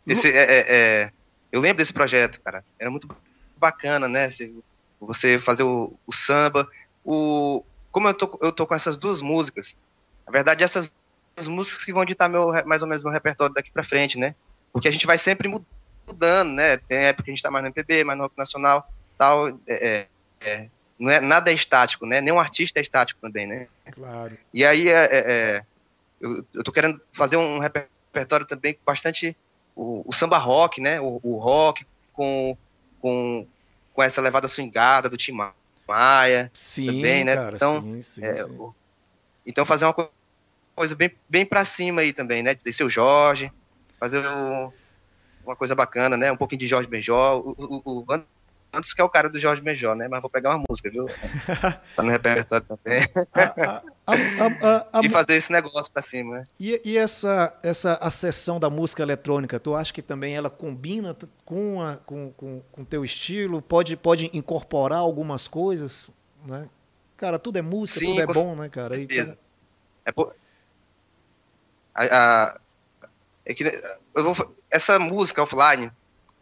Esse, 0.06 0.30
é, 0.30 0.42
é, 0.42 0.64
é, 0.68 1.12
eu 1.52 1.60
lembro 1.60 1.78
desse 1.78 1.92
projeto, 1.92 2.40
cara. 2.40 2.64
Era 2.78 2.90
muito 2.90 3.08
bacana, 3.56 4.08
né? 4.08 4.28
Você 5.00 5.38
fazer 5.38 5.62
o, 5.62 5.94
o 6.06 6.12
samba. 6.12 6.68
O, 7.04 7.64
como 7.90 8.08
eu 8.08 8.14
tô, 8.14 8.38
eu 8.42 8.52
tô 8.52 8.66
com 8.66 8.74
essas 8.74 8.96
duas 8.96 9.22
músicas, 9.22 9.76
na 10.26 10.32
verdade, 10.32 10.64
essas 10.64 10.92
músicas 11.46 11.84
que 11.84 11.92
vão 11.92 12.04
ditar 12.04 12.28
meu, 12.28 12.50
mais 12.64 12.82
ou 12.82 12.88
menos 12.88 13.04
no 13.04 13.10
repertório 13.10 13.54
daqui 13.54 13.70
para 13.70 13.84
frente, 13.84 14.18
né? 14.18 14.34
Porque 14.72 14.88
a 14.88 14.90
gente 14.90 15.06
vai 15.06 15.18
sempre 15.18 15.48
mudando, 16.06 16.52
né? 16.52 16.76
Tem 16.76 16.98
época 16.98 17.24
que 17.24 17.30
a 17.30 17.32
gente 17.32 17.38
está 17.38 17.50
mais 17.50 17.62
no 17.62 17.68
MPB, 17.68 18.04
mais 18.04 18.18
no 18.18 18.24
rock 18.24 18.36
nacional, 18.36 18.88
tal. 19.16 19.48
É, 19.48 19.52
é, 19.66 20.06
é, 20.40 20.68
não 20.98 21.10
é, 21.10 21.20
nada 21.20 21.50
é 21.50 21.54
estático, 21.54 22.06
né? 22.06 22.20
Nenhum 22.20 22.40
artista 22.40 22.80
é 22.80 22.82
estático 22.82 23.20
também, 23.20 23.46
né? 23.46 23.68
Claro. 23.92 24.36
E 24.52 24.64
aí, 24.64 24.88
é, 24.88 25.04
é, 25.04 25.18
é 25.18 25.62
eu, 26.20 26.44
eu 26.54 26.64
tô 26.64 26.72
querendo 26.72 27.00
fazer 27.12 27.36
um 27.36 27.58
repertório 27.58 28.46
também 28.46 28.78
bastante 28.84 29.36
o, 29.74 30.04
o, 30.06 30.12
samba 30.12 30.38
rock, 30.38 30.80
né? 30.80 31.00
O, 31.00 31.20
o, 31.22 31.38
rock 31.38 31.86
com, 32.12 32.56
com, 33.00 33.46
com 33.92 34.02
essa 34.02 34.20
levada 34.20 34.48
swingada 34.48 35.08
do 35.08 35.16
Tim 35.16 35.32
Maia. 35.32 36.50
Sim, 36.52 36.86
também, 36.86 37.24
né? 37.24 37.36
Cara, 37.36 37.56
então, 37.56 37.82
sim, 37.82 38.02
sim, 38.02 38.22
sim. 38.22 38.72
então 39.46 39.64
fazer 39.64 39.84
uma 39.84 39.94
coisa 40.74 40.94
bem, 40.94 41.10
bem 41.28 41.46
para 41.46 41.64
cima 41.64 42.00
aí 42.00 42.12
também, 42.12 42.42
né? 42.42 42.54
De 42.54 42.72
ser 42.72 42.84
o 42.84 42.90
Jorge, 42.90 43.52
fazer 43.98 44.22
uma 45.44 45.56
coisa 45.56 45.74
bacana, 45.74 46.16
né? 46.16 46.32
Um 46.32 46.36
pouquinho 46.36 46.60
de 46.60 46.66
Jorge 46.66 46.88
Benjó. 46.88 47.38
O, 47.38 47.82
o, 47.84 48.00
o 48.00 48.04
Antes 48.72 48.92
que 48.92 49.00
é 49.00 49.04
o 49.04 49.08
cara 49.08 49.30
do 49.30 49.40
Jorge 49.40 49.62
Benjó, 49.62 49.94
né? 49.94 50.08
Mas 50.08 50.20
vou 50.20 50.30
pegar 50.30 50.50
uma 50.50 50.64
música, 50.68 50.90
viu? 50.90 51.06
tá 51.96 52.02
no 52.02 52.10
repertório 52.10 52.66
também. 52.66 53.02
a, 53.34 53.82
a, 54.06 54.98
a, 54.98 55.00
e 55.02 55.08
fazer 55.08 55.36
esse 55.36 55.50
negócio 55.50 55.90
pra 55.90 56.02
cima, 56.02 56.38
né? 56.38 56.44
E, 56.60 56.80
e 56.84 56.98
essa, 56.98 57.58
essa 57.62 57.94
acessão 57.94 58.60
da 58.60 58.68
música 58.68 59.02
eletrônica, 59.02 59.58
tu 59.58 59.74
acha 59.74 59.92
que 59.92 60.02
também 60.02 60.36
ela 60.36 60.50
combina 60.50 61.16
com 61.44 61.78
o 61.78 61.96
com, 61.98 62.32
com, 62.32 62.62
com 62.70 62.84
teu 62.84 63.04
estilo? 63.04 63.62
Pode, 63.62 63.96
pode 63.96 64.30
incorporar 64.34 64.98
algumas 64.98 65.48
coisas, 65.48 66.10
né? 66.44 66.68
Cara, 67.16 67.38
tudo 67.38 67.58
é 67.58 67.62
música, 67.62 68.00
Sim, 68.00 68.20
tudo 68.20 68.20
é 68.20 68.26
bom, 68.34 68.54
né, 68.54 68.68
cara? 68.68 68.94
Certeza. 68.94 69.38
é 70.04 70.12
por 70.12 70.34
a, 71.94 72.04
a 72.04 72.58
é 73.44 73.54
que 73.54 73.64
eu 73.64 74.34
vou, 74.34 74.56
essa 74.70 74.98
música 74.98 75.42
offline, 75.42 75.90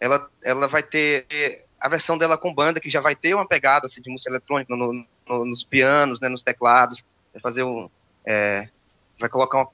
ela, 0.01 0.29
ela 0.43 0.67
vai 0.67 0.83
ter 0.83 1.65
a 1.81 1.89
versão 1.89 2.17
dela 2.17 2.39
com 2.39 2.55
banda, 2.55 2.81
que 2.81 2.91
já 2.91 3.01
vai 3.01 3.15
ter 3.15 3.35
uma 3.35 3.47
pegada 3.47 3.87
assim, 3.87 4.01
de 4.01 4.11
música 4.11 4.31
eletrônica 4.31 4.75
no, 4.75 5.05
no, 5.29 5.45
nos 5.45 5.63
pianos, 5.63 6.21
né, 6.21 6.29
nos 6.29 6.43
teclados, 6.43 7.05
vai 7.33 7.41
fazer 7.41 7.63
um, 7.63 7.89
é, 8.25 8.69
vai 9.19 9.29
colocar 9.29 9.59
uma, 9.59 9.69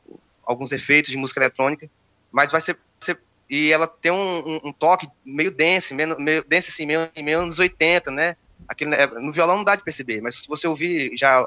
alguns 0.45 0.73
efeitos 0.73 1.11
de 1.11 1.17
música 1.17 1.41
eletrônica, 1.41 1.89
mas 2.31 2.51
vai 2.51 2.61
ser, 2.61 2.79
ser 3.01 3.21
e 3.49 3.73
ela 3.73 3.87
tem 3.87 4.11
um, 4.11 4.39
um, 4.39 4.61
um, 4.65 4.73
toque 4.73 5.09
meio 5.25 5.51
dense, 5.51 5.95
meio, 5.95 6.19
meio 6.19 6.45
dense 6.45 6.71
assim, 6.71 6.87
meio, 6.87 7.09
meio 7.23 7.41
anos 7.41 7.59
80, 7.59 8.11
né? 8.11 8.37
Aquele, 8.67 8.95
é, 8.95 9.07
no 9.07 9.33
violão 9.33 9.57
não 9.57 9.65
dá 9.65 9.77
de 9.77 9.85
perceber, 9.85 10.21
mas 10.21 10.37
se 10.37 10.49
você 10.49 10.67
ouvir 10.67 11.17
já 11.17 11.45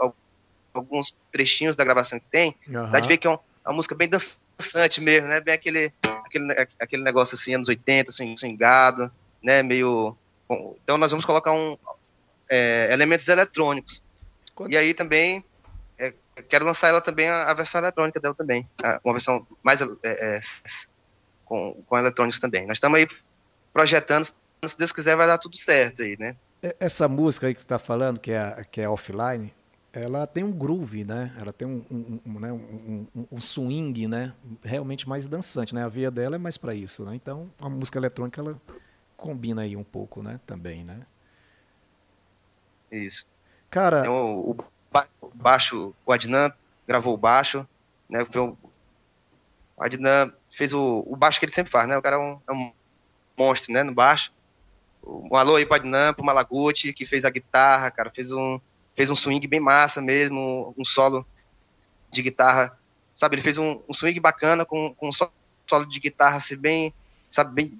alguns 0.73 1.17
trechinhos 1.31 1.75
da 1.75 1.83
gravação 1.83 2.19
que 2.19 2.27
tem, 2.29 2.55
uhum. 2.67 2.91
dá 2.91 2.99
de 2.99 3.07
ver 3.07 3.17
que 3.17 3.25
é, 3.25 3.29
um, 3.29 3.39
uma 3.65 3.73
música 3.73 3.95
bem 3.95 4.07
dançante 4.07 5.01
mesmo, 5.01 5.27
né? 5.27 5.41
Bem 5.41 5.53
aquele, 5.53 5.91
aquele, 6.03 6.53
aquele 6.79 7.03
negócio 7.03 7.35
assim, 7.35 7.55
anos 7.55 7.67
80, 7.67 8.11
assim, 8.11 8.35
swingado, 8.37 9.11
né? 9.43 9.63
Meio. 9.63 10.15
Bom, 10.47 10.75
então 10.83 10.97
nós 10.97 11.11
vamos 11.11 11.25
colocar 11.25 11.51
um, 11.51 11.77
é, 12.49 12.91
elementos 12.93 13.27
eletrônicos. 13.27 14.03
Quando... 14.53 14.71
E 14.71 14.77
aí 14.77 14.93
também 14.93 15.43
é, 15.97 16.13
quero 16.47 16.65
lançar 16.65 16.89
ela 16.89 17.01
também 17.01 17.27
a, 17.27 17.51
a, 17.51 17.53
versão 17.53 17.81
eletrônica 17.81 18.19
dela 18.19 18.35
também, 18.35 18.67
uma 19.03 19.13
versão 19.13 19.45
mais 19.63 19.81
é, 19.81 19.87
é, 20.03 20.39
com, 21.43 21.81
com 21.85 21.97
eletrônicos 21.97 22.39
também. 22.39 22.65
Nós 22.65 22.77
estamos 22.77 22.99
aí 22.99 23.07
projetando, 23.73 24.25
se 24.25 24.77
Deus 24.77 24.91
quiser 24.91 25.15
vai 25.15 25.27
dar 25.27 25.37
tudo 25.37 25.57
certo 25.57 26.01
aí, 26.01 26.17
né? 26.19 26.35
Essa 26.79 27.07
música 27.07 27.47
aí 27.47 27.53
que 27.53 27.59
você 27.59 27.65
está 27.65 27.77
falando, 27.77 28.19
que 28.19 28.31
é, 28.31 28.63
que 28.71 28.81
é 28.81 28.89
offline, 28.89 29.53
ela 29.93 30.25
tem 30.27 30.43
um 30.43 30.51
groove, 30.51 31.05
né? 31.05 31.31
Ela 31.39 31.53
tem 31.53 31.67
um, 31.67 31.85
um, 31.91 32.19
um, 32.25 32.39
né? 32.39 32.51
um 33.31 33.39
swing, 33.39 34.07
né? 34.07 34.33
Realmente 34.63 35.07
mais 35.07 35.27
dançante, 35.27 35.73
né? 35.73 35.83
A 35.83 35.87
via 35.87 36.11
dela 36.11 36.35
é 36.35 36.39
mais 36.39 36.57
para 36.57 36.73
isso, 36.73 37.03
né? 37.03 37.15
Então, 37.15 37.49
a 37.59 37.69
música 37.69 37.97
eletrônica 37.97 38.41
ela 38.41 38.59
combina 39.25 39.63
aí 39.63 39.75
um 39.75 39.83
pouco, 39.83 40.21
né? 40.21 40.39
Também, 40.45 40.83
né? 40.83 41.01
Isso. 42.91 43.25
Cara, 43.71 44.09
o, 44.09 44.51
o, 44.51 44.57
baixo, 45.33 45.95
o 46.05 46.11
Adnan 46.11 46.53
gravou 46.87 47.15
o 47.15 47.17
baixo, 47.17 47.67
né? 48.07 48.23
Foi 48.23 48.41
o, 48.41 48.57
o 49.75 49.83
Adnan 49.83 50.31
fez 50.47 50.73
o, 50.73 51.03
o 51.07 51.15
baixo 51.15 51.39
que 51.39 51.45
ele 51.45 51.51
sempre 51.51 51.71
faz, 51.71 51.87
né? 51.87 51.97
O 51.97 52.01
cara 52.03 52.17
é 52.17 52.19
um, 52.19 52.39
é 52.47 52.51
um 52.53 52.71
monstro, 53.35 53.73
né? 53.73 53.81
No 53.81 53.95
baixo. 53.95 54.31
Um 55.03 55.35
alô 55.35 55.55
aí 55.55 55.65
para 55.65 55.77
Adnan, 55.77 56.13
pro 56.13 56.23
Malaguti, 56.23 56.93
que 56.93 57.05
fez 57.05 57.25
a 57.25 57.31
guitarra, 57.31 57.89
cara, 57.89 58.11
fez 58.13 58.31
um 58.31 58.59
fez 58.93 59.09
um 59.09 59.15
swing 59.15 59.45
bem 59.47 59.59
massa 59.59 60.01
mesmo, 60.01 60.73
um 60.77 60.85
solo 60.85 61.27
de 62.09 62.21
guitarra, 62.21 62.79
sabe? 63.13 63.35
Ele 63.35 63.41
fez 63.41 63.57
um, 63.57 63.81
um 63.89 63.93
swing 63.93 64.19
bacana 64.21 64.65
com, 64.65 64.93
com 64.93 65.09
um 65.09 65.11
solo 65.11 65.85
de 65.89 65.99
guitarra 65.99 66.37
assim, 66.37 66.55
bem, 66.55 66.93
sabe? 67.27 67.53
Bem, 67.53 67.79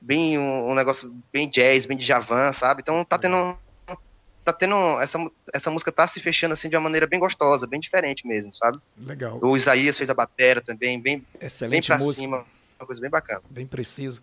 bem 0.00 0.38
um, 0.38 0.70
um, 0.70 0.74
negócio 0.74 1.14
bem 1.32 1.48
jazz, 1.48 1.86
bem 1.86 1.96
de 1.96 2.04
javan, 2.04 2.52
sabe? 2.52 2.82
Então 2.82 3.02
tá 3.04 3.18
tendo 3.18 3.56
tá 4.44 4.52
tendo 4.52 4.76
essa 5.00 5.18
essa 5.52 5.70
música 5.70 5.90
tá 5.90 6.06
se 6.06 6.20
fechando 6.20 6.52
assim 6.52 6.68
de 6.68 6.76
uma 6.76 6.82
maneira 6.82 7.06
bem 7.06 7.18
gostosa, 7.18 7.66
bem 7.66 7.80
diferente 7.80 8.26
mesmo, 8.26 8.54
sabe? 8.54 8.78
Legal. 8.96 9.38
O 9.42 9.56
Isaías 9.56 9.96
fez 9.96 10.08
a 10.10 10.14
bateria 10.14 10.62
também, 10.62 11.00
bem 11.00 11.24
Excelente 11.40 11.88
bem 11.88 11.98
para 11.98 12.12
cima, 12.12 12.46
uma 12.78 12.86
coisa 12.86 13.00
bem 13.00 13.10
bacana. 13.10 13.42
Bem 13.50 13.66
preciso. 13.66 14.22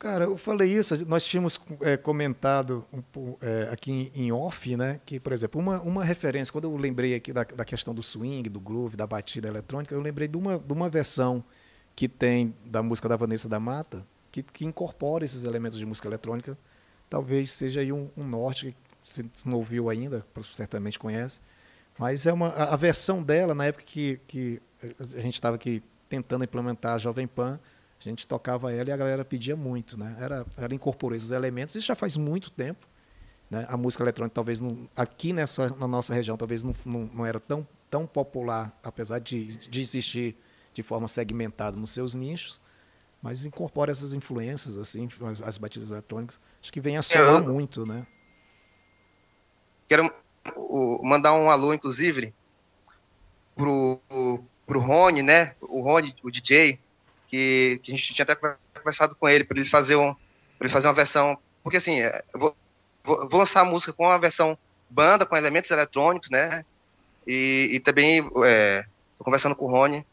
Cara, 0.00 0.24
eu 0.24 0.38
falei 0.38 0.78
isso, 0.78 1.06
nós 1.06 1.26
tínhamos 1.26 1.60
é, 1.82 1.94
comentado 1.94 2.86
um, 2.90 3.36
é, 3.42 3.68
aqui 3.70 4.10
em 4.14 4.32
off, 4.32 4.74
né, 4.74 4.98
que, 5.04 5.20
por 5.20 5.30
exemplo, 5.30 5.60
uma, 5.60 5.78
uma 5.82 6.02
referência, 6.02 6.50
quando 6.50 6.64
eu 6.64 6.74
lembrei 6.74 7.14
aqui 7.14 7.34
da, 7.34 7.44
da 7.44 7.66
questão 7.66 7.94
do 7.94 8.02
swing, 8.02 8.48
do 8.48 8.58
groove, 8.58 8.96
da 8.96 9.06
batida 9.06 9.46
eletrônica, 9.46 9.94
eu 9.94 10.00
lembrei 10.00 10.26
de 10.26 10.38
uma, 10.38 10.58
de 10.58 10.72
uma 10.72 10.88
versão 10.88 11.44
que 11.94 12.08
tem 12.08 12.54
da 12.64 12.82
música 12.82 13.10
da 13.10 13.16
Vanessa 13.16 13.46
da 13.46 13.60
Mata, 13.60 14.06
que, 14.30 14.42
que 14.42 14.64
incorpora 14.64 15.24
esses 15.24 15.44
elementos 15.44 15.78
de 15.78 15.86
música 15.86 16.08
eletrônica, 16.08 16.56
talvez 17.08 17.50
seja 17.50 17.80
aí 17.80 17.92
um, 17.92 18.08
um 18.16 18.24
norte, 18.24 18.76
que 19.02 19.12
se 19.12 19.30
não 19.44 19.58
ouviu 19.58 19.90
ainda, 19.90 20.24
certamente 20.52 20.98
conhece, 20.98 21.40
mas 21.98 22.26
é 22.26 22.32
uma, 22.32 22.48
a, 22.48 22.74
a 22.74 22.76
versão 22.76 23.22
dela, 23.22 23.54
na 23.54 23.66
época 23.66 23.84
que, 23.84 24.20
que 24.26 24.62
a 25.00 25.20
gente 25.20 25.34
estava 25.34 25.56
aqui 25.56 25.82
tentando 26.08 26.44
implementar 26.44 26.94
a 26.94 26.98
Jovem 26.98 27.26
Pan, 27.26 27.58
a 27.98 28.02
gente 28.02 28.26
tocava 28.26 28.72
ela 28.72 28.88
e 28.88 28.92
a 28.92 28.96
galera 28.96 29.24
pedia 29.24 29.54
muito, 29.54 29.98
né? 29.98 30.16
Era, 30.18 30.46
ela 30.56 30.74
incorporou 30.74 31.14
esses 31.14 31.32
elementos, 31.32 31.74
isso 31.74 31.86
já 31.86 31.94
faz 31.94 32.16
muito 32.16 32.50
tempo. 32.50 32.88
Né? 33.50 33.66
A 33.68 33.76
música 33.76 34.02
eletrônica 34.02 34.34
talvez 34.34 34.60
não, 34.60 34.88
aqui 34.96 35.32
nessa, 35.32 35.68
na 35.76 35.86
nossa 35.86 36.14
região 36.14 36.36
talvez 36.36 36.62
não, 36.62 36.74
não, 36.86 37.10
não 37.12 37.26
era 37.26 37.38
tão, 37.38 37.66
tão 37.90 38.06
popular, 38.06 38.72
apesar 38.82 39.18
de, 39.18 39.56
de 39.56 39.80
existir 39.80 40.36
de 40.72 40.82
forma 40.82 41.08
segmentada 41.08 41.76
nos 41.76 41.90
seus 41.90 42.14
nichos, 42.14 42.60
mas 43.22 43.44
incorpora 43.44 43.90
essas 43.90 44.12
influências, 44.12 44.78
assim, 44.78 45.08
as, 45.30 45.42
as 45.42 45.58
batidas 45.58 45.90
eletrônicas. 45.90 46.40
Acho 46.62 46.72
que 46.72 46.80
vem 46.80 46.96
a 46.96 47.02
somar 47.02 47.44
muito, 47.44 47.84
né? 47.84 48.06
Quero 49.88 50.10
mandar 51.02 51.34
um 51.34 51.50
alô, 51.50 51.74
inclusive, 51.74 52.34
pro, 53.54 54.00
pro 54.66 54.80
Rony, 54.80 55.22
né? 55.22 55.54
O 55.60 55.82
Rony, 55.82 56.14
o 56.22 56.30
DJ, 56.30 56.80
que, 57.30 57.80
que 57.82 57.92
a 57.92 57.96
gente 57.96 58.12
tinha 58.12 58.24
até 58.24 58.34
conversado 58.34 59.14
com 59.14 59.28
ele 59.28 59.44
para 59.44 59.58
ele 59.58 59.68
fazer 59.68 59.94
um 59.94 60.12
para 60.58 60.66
ele 60.66 60.72
fazer 60.72 60.88
uma 60.88 60.94
versão 60.94 61.38
porque 61.62 61.76
assim 61.76 62.00
é, 62.00 62.22
eu 62.34 62.40
vou, 62.40 62.56
vou, 63.04 63.28
vou, 63.28 63.38
lançar 63.38 63.60
a 63.60 63.64
música 63.64 63.92
com 63.92 64.04
uma 64.04 64.18
versão 64.18 64.58
banda 64.90 65.24
com 65.24 65.36
elementos 65.36 65.70
eletrônicos 65.70 66.28
né 66.28 66.64
e, 67.24 67.70
e 67.72 67.80
também 67.80 68.28
é, 68.44 68.84
tô 69.16 69.22
conversando 69.22 69.54
com 69.54 69.66
o 69.66 69.70
Rony 69.70 70.04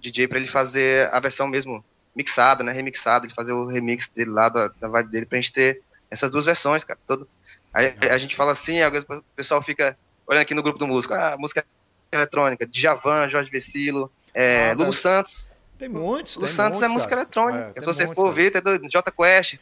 DJ 0.00 0.26
para 0.26 0.38
ele 0.38 0.48
fazer 0.48 1.08
a 1.14 1.20
versão 1.20 1.46
mesmo 1.46 1.84
mixada 2.16 2.64
né 2.64 2.72
remixada 2.72 3.26
ele 3.26 3.34
fazer 3.34 3.52
o 3.52 3.66
remix 3.66 4.08
dele 4.08 4.30
lá 4.30 4.48
da, 4.48 4.68
da 4.80 4.88
vibe 4.88 5.10
dele 5.10 5.26
para 5.26 5.38
a 5.38 5.40
gente 5.40 5.52
ter 5.52 5.82
essas 6.10 6.30
duas 6.30 6.44
versões 6.44 6.82
cara 6.82 6.98
todo 7.06 7.28
aí 7.72 7.94
a 8.10 8.18
gente 8.18 8.34
fala 8.34 8.52
assim 8.52 8.78
o 8.82 9.22
pessoal 9.36 9.62
fica 9.62 9.96
olhando 10.26 10.42
aqui 10.42 10.54
no 10.54 10.62
grupo 10.62 10.78
do 10.78 10.86
músico 10.86 11.14
ah, 11.14 11.36
música 11.38 11.64
eletrônica 12.10 12.66
Djavan 12.66 13.28
Jorge 13.28 13.50
Vecilo 13.50 14.10
é, 14.32 14.70
ah, 14.70 14.74
Lulu 14.74 14.86
tá. 14.86 14.98
Santos 14.98 15.48
tem 15.78 15.88
muitos. 15.88 16.36
O 16.36 16.46
Santos 16.46 16.80
é 16.80 16.88
música 16.88 17.14
eletrônica. 17.14 17.72
É, 17.74 17.80
Se 17.80 17.86
você 17.86 18.08
for 18.08 18.32
ver, 18.32 18.50
tem 18.50 18.62
do 18.62 18.88
J 18.88 19.12
Quest. 19.12 19.58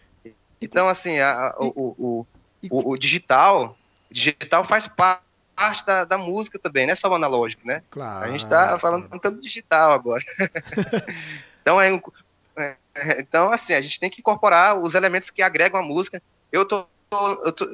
Então, 0.61 0.89
assim, 0.89 1.19
a, 1.19 1.49
a, 1.49 1.57
o, 1.59 1.67
o, 1.99 2.27
o, 2.71 2.93
o, 2.93 2.97
digital, 2.97 3.77
digital 4.11 4.65
faz 4.65 4.87
parte 4.87 5.85
da, 5.85 6.05
da 6.05 6.17
música 6.17 6.59
também, 6.59 6.87
não 6.87 6.93
é 6.93 6.97
só 6.97 7.09
o 7.09 7.15
analógico, 7.15 7.67
né? 7.67 7.83
Claro. 7.91 8.25
A 8.25 8.29
gente 8.29 8.45
está 8.45 8.79
falando 8.79 9.09
pelo 9.21 9.39
digital 9.39 9.93
agora. 9.93 10.23
então, 11.61 11.81
é, 11.81 11.93
é, 11.93 12.01
então, 13.19 13.51
assim, 13.51 13.75
a 13.75 13.81
gente 13.81 13.99
tem 13.99 14.11
que 14.11 14.21
incorporar 14.21 14.79
os 14.79 14.95
elementos 14.95 15.31
que 15.31 15.43
agregam 15.43 15.81
a 15.81 15.83
música. 15.83 16.23
Eu 16.53 16.65
tô, 16.65 16.87
eu 17.45 17.53
tô 17.53 17.67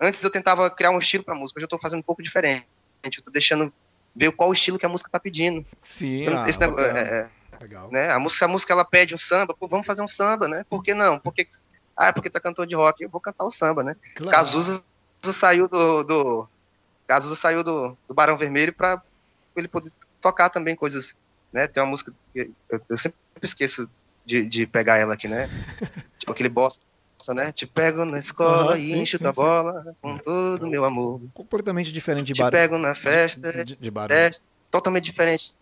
antes 0.00 0.22
eu 0.22 0.30
tentava 0.30 0.70
criar 0.70 0.90
um 0.90 0.98
estilo 0.98 1.24
para 1.24 1.34
música, 1.34 1.58
hoje 1.58 1.64
eu 1.64 1.66
estou 1.66 1.78
fazendo 1.78 2.00
um 2.00 2.04
pouco 2.04 2.22
diferente. 2.22 2.66
Eu 3.04 3.10
estou 3.10 3.32
deixando 3.32 3.72
ver 4.14 4.32
qual 4.32 4.52
estilo 4.52 4.78
que 4.78 4.86
a 4.86 4.88
música 4.88 5.08
está 5.08 5.20
pedindo. 5.20 5.64
Sim, 5.82 6.26
Esse 6.46 6.62
ah, 6.62 6.68
negócio, 6.68 6.86
é, 6.86 7.00
é 7.00 7.30
Legal. 7.60 7.90
Né? 7.90 8.10
A 8.10 8.18
música, 8.18 8.44
a 8.44 8.48
música 8.48 8.72
ela 8.72 8.84
pede 8.84 9.14
um 9.14 9.18
samba, 9.18 9.54
pô, 9.54 9.66
vamos 9.66 9.86
fazer 9.86 10.02
um 10.02 10.06
samba, 10.06 10.48
né? 10.48 10.64
Por 10.68 10.82
que 10.82 10.94
não? 10.94 11.18
Porque, 11.18 11.46
ah, 11.96 12.12
porque 12.12 12.28
é 12.34 12.40
cantor 12.40 12.66
de 12.66 12.74
rock, 12.74 13.02
eu 13.02 13.08
vou 13.08 13.20
cantar 13.20 13.44
o 13.44 13.50
samba, 13.50 13.82
né? 13.82 13.96
Claro. 14.14 14.36
Cazuza 14.36 14.84
saiu 15.22 15.68
do, 15.68 16.04
do 16.04 16.48
Cazuza 17.06 17.34
saiu 17.34 17.64
do, 17.64 17.96
do 18.06 18.14
Barão 18.14 18.36
Vermelho 18.36 18.72
para 18.72 19.02
ele 19.56 19.68
poder 19.68 19.90
tocar 20.20 20.50
também 20.50 20.76
coisas, 20.76 21.16
né? 21.52 21.66
Tem 21.66 21.82
uma 21.82 21.88
música 21.88 22.12
eu, 22.34 22.52
eu 22.88 22.96
sempre 22.96 23.18
esqueço 23.42 23.88
de, 24.24 24.48
de 24.48 24.66
pegar 24.66 24.98
ela 24.98 25.14
aqui, 25.14 25.28
né? 25.28 25.48
tipo 26.18 26.32
aquele 26.32 26.48
bosta, 26.48 26.82
né? 27.34 27.52
Te 27.52 27.66
pego 27.66 28.04
na 28.04 28.18
escola 28.18 28.72
uhum, 28.72 28.78
e 28.78 28.82
sim, 28.82 29.00
encho 29.00 29.18
sim, 29.18 29.24
da 29.24 29.32
sim. 29.32 29.40
bola 29.40 29.96
com 30.00 30.16
todo 30.18 30.66
meu 30.66 30.84
amor. 30.84 31.20
Completamente 31.32 31.92
diferente 31.92 32.32
de 32.32 32.34
Te 32.34 32.50
pego 32.50 32.78
na 32.78 32.94
festa, 32.94 33.52
de, 33.52 33.64
de, 33.64 33.76
de 33.76 33.90
Barão. 33.90 34.14
É, 34.14 34.30
totalmente 34.70 35.04
diferente 35.04 35.54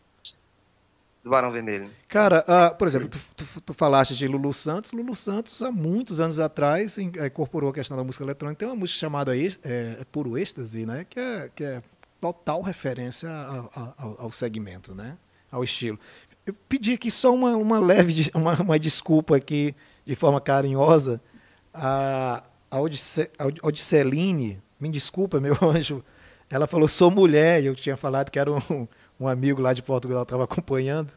do 1.23 1.31
Barão 1.31 1.53
Vermelho. 1.53 1.89
Cara, 2.09 2.45
uh, 2.49 2.77
por 2.77 2.87
exemplo, 2.87 3.09
tu, 3.09 3.19
tu, 3.37 3.61
tu, 3.61 3.75
falaste 3.75 4.15
de 4.15 4.27
Lulu 4.27 4.53
Santos. 4.53 4.93
Lulu 4.93 5.15
Santos, 5.15 5.63
há 5.63 5.71
muitos 5.71 6.21
anos 6.21 6.41
atrás, 6.41 6.99
eh, 6.99 7.03
incorporou 7.03 7.71
a 7.71 7.73
questão 7.73 7.97
da 7.97 8.03
música 8.03 8.25
eletrônica. 8.25 8.59
Tem 8.59 8.69
uma 8.69 8.75
música 8.75 8.99
chamada 8.99 9.33
é, 9.37 10.05
Puro 10.11 10.37
Êxtase, 10.37 10.85
né? 10.85 11.07
Que 11.09 11.21
é, 11.21 11.51
que 11.55 11.65
é 11.65 11.83
total 12.21 12.61
referência 12.63 13.31
ao, 13.73 14.17
ao 14.19 14.33
segmento, 14.33 14.95
né? 14.95 15.17
Ao 15.51 15.63
estilo. 15.63 15.99
Eu 16.47 16.55
pedi 16.69 16.95
aqui 16.95 17.11
só 17.11 17.33
uma, 17.33 17.57
uma 17.57 17.79
leve 17.79 18.31
uma, 18.35 18.55
uma 18.61 18.79
desculpa 18.79 19.37
aqui, 19.37 19.75
de 20.05 20.15
forma 20.15 20.41
carinhosa, 20.41 21.21
a, 21.73 22.43
a, 22.71 22.81
Odisse, 22.81 23.31
a 23.39 24.05
me 24.81 24.89
desculpa, 24.89 25.41
meu 25.41 25.57
anjo, 25.63 26.05
ela 26.51 26.67
falou, 26.67 26.89
sou 26.89 27.11
mulher, 27.11 27.63
e 27.63 27.67
eu 27.67 27.75
tinha 27.75 27.97
falado 27.97 28.31
que 28.31 28.39
era 28.39 28.51
um, 28.51 28.89
um 29.19 29.29
amigo 29.29 29.63
lá 29.63 29.73
de 29.73 29.83
Portugal 29.83 30.25
estava 30.25 30.45
acompanhando. 30.45 31.13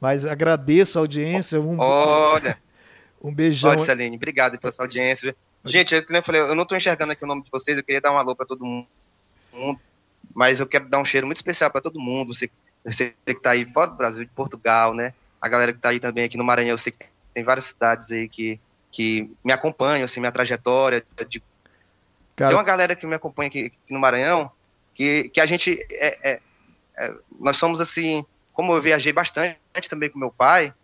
Mas 0.00 0.24
agradeço 0.24 0.98
a 0.98 1.02
audiência. 1.02 1.60
Um, 1.60 1.78
Olha. 1.78 2.58
Um 3.22 3.34
beijão. 3.34 3.68
Olha, 3.68 3.78
Celine, 3.78 4.16
obrigado 4.16 4.58
pela 4.58 4.72
sua 4.72 4.86
audiência. 4.86 5.36
Gente, 5.62 5.94
eu, 5.94 6.02
eu 6.08 6.22
falei, 6.22 6.40
eu 6.40 6.54
não 6.54 6.62
estou 6.62 6.74
enxergando 6.74 7.12
aqui 7.12 7.22
o 7.22 7.28
nome 7.28 7.42
de 7.42 7.50
vocês, 7.50 7.76
eu 7.76 7.84
queria 7.84 8.00
dar 8.00 8.12
um 8.12 8.16
alô 8.16 8.34
para 8.34 8.46
todo 8.46 8.64
mundo, 8.64 8.88
mas 10.34 10.58
eu 10.58 10.66
quero 10.66 10.88
dar 10.88 10.98
um 10.98 11.04
cheiro 11.04 11.26
muito 11.26 11.36
especial 11.36 11.70
para 11.70 11.82
todo 11.82 12.00
mundo. 12.00 12.32
Você, 12.32 12.50
você 12.84 13.14
que 13.24 13.32
está 13.32 13.50
aí 13.50 13.66
fora 13.66 13.90
do 13.90 13.96
Brasil, 13.96 14.24
de 14.24 14.30
Portugal, 14.30 14.94
né? 14.94 15.12
A 15.40 15.48
galera 15.48 15.72
que 15.72 15.78
está 15.78 15.90
aí 15.90 16.00
também 16.00 16.24
aqui 16.24 16.36
no 16.36 16.44
Maranhão, 16.44 16.70
eu 16.70 16.78
sei 16.78 16.92
que 16.92 17.06
tem 17.34 17.44
várias 17.44 17.66
cidades 17.66 18.10
aí 18.10 18.28
que, 18.28 18.60
que 18.90 19.30
me 19.44 19.52
acompanham, 19.52 20.04
assim, 20.04 20.20
minha 20.20 20.32
trajetória. 20.32 21.04
De... 21.28 21.42
Cara... 22.36 22.50
Tem 22.50 22.56
uma 22.56 22.64
galera 22.64 22.96
que 22.96 23.06
me 23.06 23.14
acompanha 23.14 23.48
aqui, 23.48 23.66
aqui 23.66 23.78
no 23.90 24.00
Maranhão, 24.00 24.50
que, 24.94 25.28
que 25.28 25.40
a 25.40 25.46
gente, 25.46 25.78
é, 25.90 26.32
é, 26.32 26.40
é, 26.96 27.14
nós 27.38 27.56
somos 27.56 27.80
assim, 27.80 28.24
como 28.52 28.74
eu 28.74 28.82
viajei 28.82 29.12
bastante 29.12 29.58
também 29.88 30.10
com 30.10 30.18
meu 30.18 30.30
pai, 30.30 30.74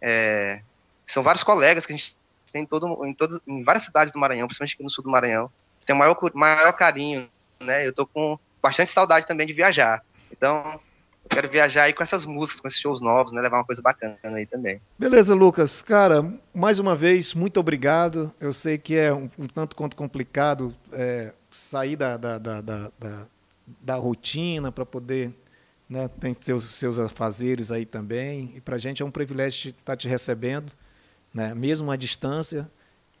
é, 0.00 0.62
são 1.06 1.22
vários 1.22 1.42
colegas 1.42 1.86
que 1.86 1.92
a 1.92 1.96
gente 1.96 2.16
tem 2.52 2.62
em, 2.62 2.66
todo, 2.66 3.04
em, 3.04 3.12
todos, 3.12 3.40
em 3.48 3.62
várias 3.62 3.82
cidades 3.82 4.12
do 4.12 4.18
Maranhão, 4.18 4.46
principalmente 4.46 4.74
aqui 4.74 4.82
no 4.82 4.90
sul 4.90 5.02
do 5.02 5.10
Maranhão, 5.10 5.50
que 5.80 5.86
tem 5.86 5.94
o 5.94 5.98
maior, 5.98 6.16
maior 6.34 6.72
carinho, 6.72 7.28
né? 7.60 7.84
Eu 7.84 7.92
tô 7.92 8.06
com 8.06 8.38
bastante 8.62 8.90
saudade 8.90 9.26
também 9.26 9.46
de 9.46 9.52
viajar. 9.52 10.04
Então, 10.30 10.80
eu 11.24 11.28
quero 11.30 11.48
viajar 11.48 11.84
aí 11.84 11.92
com 11.92 12.02
essas 12.02 12.26
músicas, 12.26 12.60
com 12.60 12.68
esses 12.68 12.78
shows 12.78 13.00
novos, 13.00 13.32
né? 13.32 13.40
Levar 13.40 13.58
uma 13.58 13.64
coisa 13.64 13.80
bacana 13.80 14.18
aí 14.22 14.46
também. 14.46 14.80
Beleza, 14.98 15.34
Lucas. 15.34 15.80
Cara, 15.80 16.22
mais 16.54 16.78
uma 16.78 16.94
vez, 16.94 17.32
muito 17.32 17.58
obrigado. 17.58 18.32
Eu 18.38 18.52
sei 18.52 18.76
que 18.76 18.94
é 18.94 19.12
um, 19.12 19.30
um 19.38 19.46
tanto 19.46 19.74
quanto 19.74 19.96
complicado 19.96 20.74
é, 20.92 21.32
sair 21.50 21.96
da, 21.96 22.16
da, 22.16 22.38
da, 22.38 22.60
da, 22.60 22.90
da 23.80 23.94
rotina 23.96 24.70
para 24.70 24.84
poder. 24.84 25.32
Né, 25.86 26.08
tem 26.18 26.34
seus, 26.40 26.64
seus 26.64 26.98
afazeres 26.98 27.70
aí 27.70 27.86
também. 27.86 28.52
E 28.56 28.60
para 28.60 28.76
a 28.76 28.78
gente 28.78 29.02
é 29.02 29.04
um 29.04 29.10
privilégio 29.10 29.70
estar 29.70 29.82
tá 29.84 29.96
te 29.96 30.08
recebendo, 30.08 30.72
né, 31.32 31.54
mesmo 31.54 31.90
à 31.90 31.96
distância. 31.96 32.70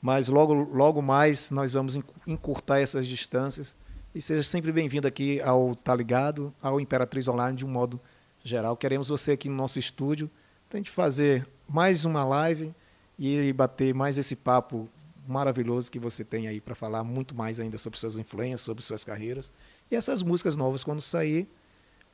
Mas 0.00 0.28
logo, 0.28 0.52
logo 0.52 1.00
mais 1.00 1.50
nós 1.50 1.72
vamos 1.72 1.98
encurtar 2.26 2.80
essas 2.80 3.06
distâncias 3.06 3.76
e 4.14 4.22
seja 4.22 4.44
sempre 4.44 4.70
bem-vindo 4.70 5.08
aqui 5.08 5.40
ao 5.40 5.74
Tá 5.74 5.94
Ligado, 5.94 6.54
ao 6.62 6.80
Imperatriz 6.80 7.26
Online 7.26 7.56
de 7.56 7.64
um 7.64 7.68
modo 7.68 8.00
geral. 8.44 8.76
Queremos 8.76 9.08
você 9.08 9.32
aqui 9.32 9.48
no 9.48 9.56
nosso 9.56 9.78
estúdio 9.78 10.30
para 10.68 10.76
a 10.76 10.80
gente 10.80 10.90
fazer 10.90 11.44
mais 11.68 12.04
uma 12.04 12.24
live 12.24 12.72
e 13.18 13.52
bater 13.52 13.92
mais 13.92 14.16
esse 14.16 14.36
papo 14.36 14.88
maravilhoso 15.26 15.90
que 15.90 15.98
você 15.98 16.22
tem 16.22 16.46
aí 16.46 16.60
para 16.60 16.76
falar 16.76 17.02
muito 17.02 17.34
mais 17.34 17.58
ainda 17.58 17.76
sobre 17.76 17.98
suas 17.98 18.16
influências, 18.16 18.60
sobre 18.60 18.84
suas 18.84 19.04
carreiras. 19.04 19.50
E 19.90 19.96
essas 19.96 20.22
músicas 20.22 20.56
novas, 20.56 20.84
quando 20.84 21.00
sair, 21.00 21.48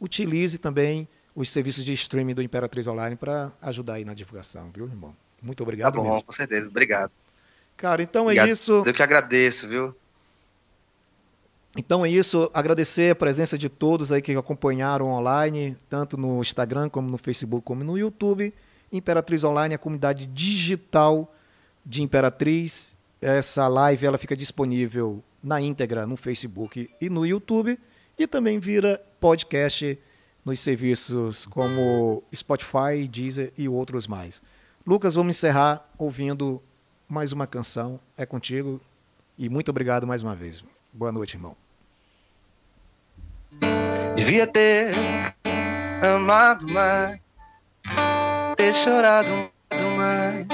utilize 0.01 0.57
também 0.57 1.07
os 1.37 1.51
serviços 1.51 1.85
de 1.85 1.93
streaming 1.93 2.35
do 2.35 2.41
Imperatriz 2.41 2.87
Online 2.87 3.15
para 3.15 3.53
ajudar 3.61 3.95
aí 3.95 4.07
na 4.07 4.15
divulgação, 4.15 4.71
viu, 4.73 4.87
irmão? 4.87 5.15
Muito 5.43 5.63
obrigado. 5.63 5.93
Tá 5.93 6.01
bom, 6.01 6.09
mesmo. 6.09 6.23
com 6.23 6.33
certeza. 6.33 6.67
Obrigado. 6.67 7.13
Cara, 7.77 8.03
então 8.03 8.23
é 8.23 8.25
obrigado. 8.25 8.49
é 8.49 8.53
isso. 8.53 8.83
Eu 8.87 8.95
que 8.95 9.03
agradeço, 9.03 9.69
viu? 9.69 9.95
Então 11.77 12.05
é 12.05 12.11
isso, 12.11 12.51
agradecer 12.53 13.13
a 13.13 13.15
presença 13.15 13.57
de 13.57 13.69
todos 13.69 14.11
aí 14.11 14.21
que 14.21 14.35
acompanharam 14.35 15.09
online, 15.09 15.77
tanto 15.89 16.17
no 16.17 16.41
Instagram 16.41 16.89
como 16.89 17.09
no 17.09 17.17
Facebook 17.17 17.65
como 17.65 17.85
no 17.85 17.97
YouTube. 17.97 18.53
Imperatriz 18.93 19.45
Online, 19.45 19.75
a 19.75 19.79
comunidade 19.79 20.27
digital 20.27 21.33
de 21.87 22.03
Imperatriz. 22.03 22.97
Essa 23.21 23.69
live 23.69 24.05
ela 24.05 24.19
fica 24.19 24.37
disponível 24.37 25.23
na 25.43 25.61
íntegra 25.61 26.07
no 26.07 26.17
Facebook 26.17 26.91
e 27.01 27.09
no 27.09 27.25
YouTube 27.25 27.79
e 28.19 28.27
também 28.27 28.59
vira 28.59 29.01
podcast 29.21 29.99
nos 30.45 30.61
serviços 30.61 31.47
como 31.47 32.23
Spotify, 32.35 33.07
Deezer 33.09 33.53
e 33.57 33.69
outros 33.69 34.07
mais. 34.07 34.43
Lucas, 34.87 35.15
vamos 35.15 35.37
encerrar 35.37 35.89
ouvindo 35.97 36.61
mais 37.09 37.33
uma 37.33 37.47
canção. 37.47 38.01
É 38.17 38.27
contigo 38.27 38.81
e 39.39 39.49
muito 39.49 39.71
obrigado 39.71 40.07
mais 40.07 40.23
uma 40.23 40.35
vez. 40.35 40.65
Boa 40.93 41.13
noite, 41.13 41.37
irmão. 41.37 41.57
Devia 44.17 44.45
ter 44.45 44.93
amado 46.03 46.67
mais, 46.73 47.21
ter 48.57 48.75
chorado 48.75 49.31
mais, 49.97 50.47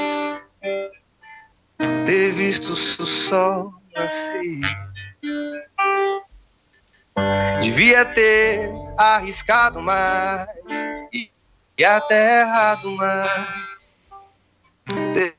ter 2.05 2.33
visto 2.33 2.73
o 2.73 2.77
sol 2.77 3.73
nascer. 3.95 4.61
Devia 7.63 8.05
ter 8.05 8.71
arriscado 8.99 9.81
mais 9.81 10.47
e, 11.15 11.31
e 11.79 11.85
até 11.85 12.43
errado 12.43 12.91
mais, 12.91 13.97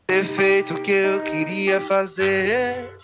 ter 0.07 0.23
feito 0.25 0.73
o 0.73 0.81
que 0.81 0.91
eu 0.91 1.21
queria 1.21 1.79
fazer 1.79 2.97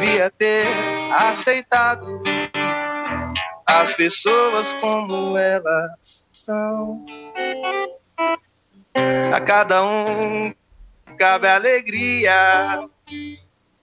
devia 0.00 0.30
ter 0.30 0.66
aceitado 1.28 2.22
as 3.68 3.92
pessoas 3.92 4.72
como 4.74 5.36
elas 5.36 6.26
são. 6.32 7.04
A 9.34 9.40
cada 9.40 9.84
um 9.84 10.54
cabe 11.18 11.46
a 11.48 11.56
alegria 11.56 12.88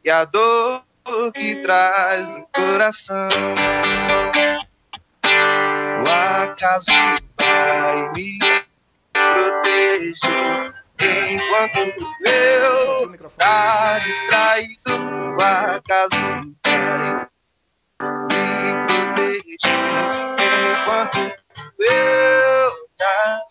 e 0.03 0.09
a 0.09 0.25
dor 0.25 0.83
que 1.35 1.57
traz 1.57 2.35
no 2.35 2.47
coração. 2.47 3.29
O 6.03 6.43
acaso 6.43 6.91
vai 7.39 8.11
me 8.13 8.39
proteger 9.13 10.73
enquanto 11.29 11.79
eu 12.25 13.17
tá 13.37 13.99
distraído 13.99 15.26
o 15.37 15.41
acaso 15.41 16.15
vai 16.15 17.29
me 18.27 18.87
proteger 18.87 19.57
enquanto 20.71 21.19
eu 21.79 22.87
tá 22.97 23.41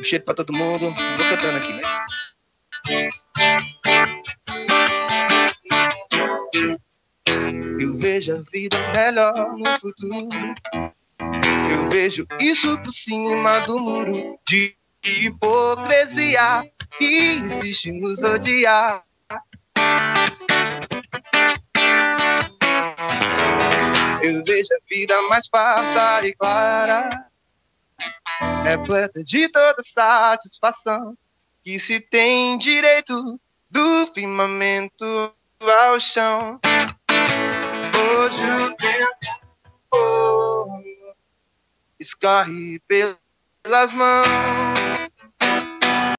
um 0.00 0.04
cheiro 0.04 0.24
pra 0.24 0.34
todo 0.34 0.54
mundo 0.54 0.94
vou 0.94 1.28
cantando 1.28 1.58
aqui 1.58 1.72
né? 1.74 1.82
Eu 7.78 7.94
vejo 7.94 8.32
a 8.32 8.40
vida 8.50 8.76
melhor 8.92 9.56
no 9.56 9.66
futuro 9.78 10.28
eu 11.70 11.88
vejo 11.88 12.26
isso 12.40 12.76
por 12.82 12.90
cima 12.90 13.60
do 13.60 13.78
muro 13.78 14.38
de 14.48 14.76
hipocrisia 15.04 16.68
que 16.98 17.34
insiste 17.34 17.92
nos 17.92 18.22
odiar. 18.22 19.04
Eu 24.22 24.44
vejo 24.44 24.68
a 24.74 24.78
vida 24.88 25.22
mais 25.28 25.46
farta 25.46 26.26
e 26.26 26.34
clara, 26.34 27.26
repleta 28.64 29.22
de 29.22 29.48
toda 29.48 29.80
satisfação, 29.80 31.16
que 31.62 31.78
se 31.78 32.00
tem 32.00 32.58
direito 32.58 33.40
do 33.70 34.06
firmamento 34.12 35.32
ao 35.86 36.00
chão. 36.00 36.60
Hoje 37.96 38.44
o 38.64 38.76
tempo 38.76 40.49
escorre 42.00 42.80
pelas 42.88 43.92
mãos. 43.92 44.69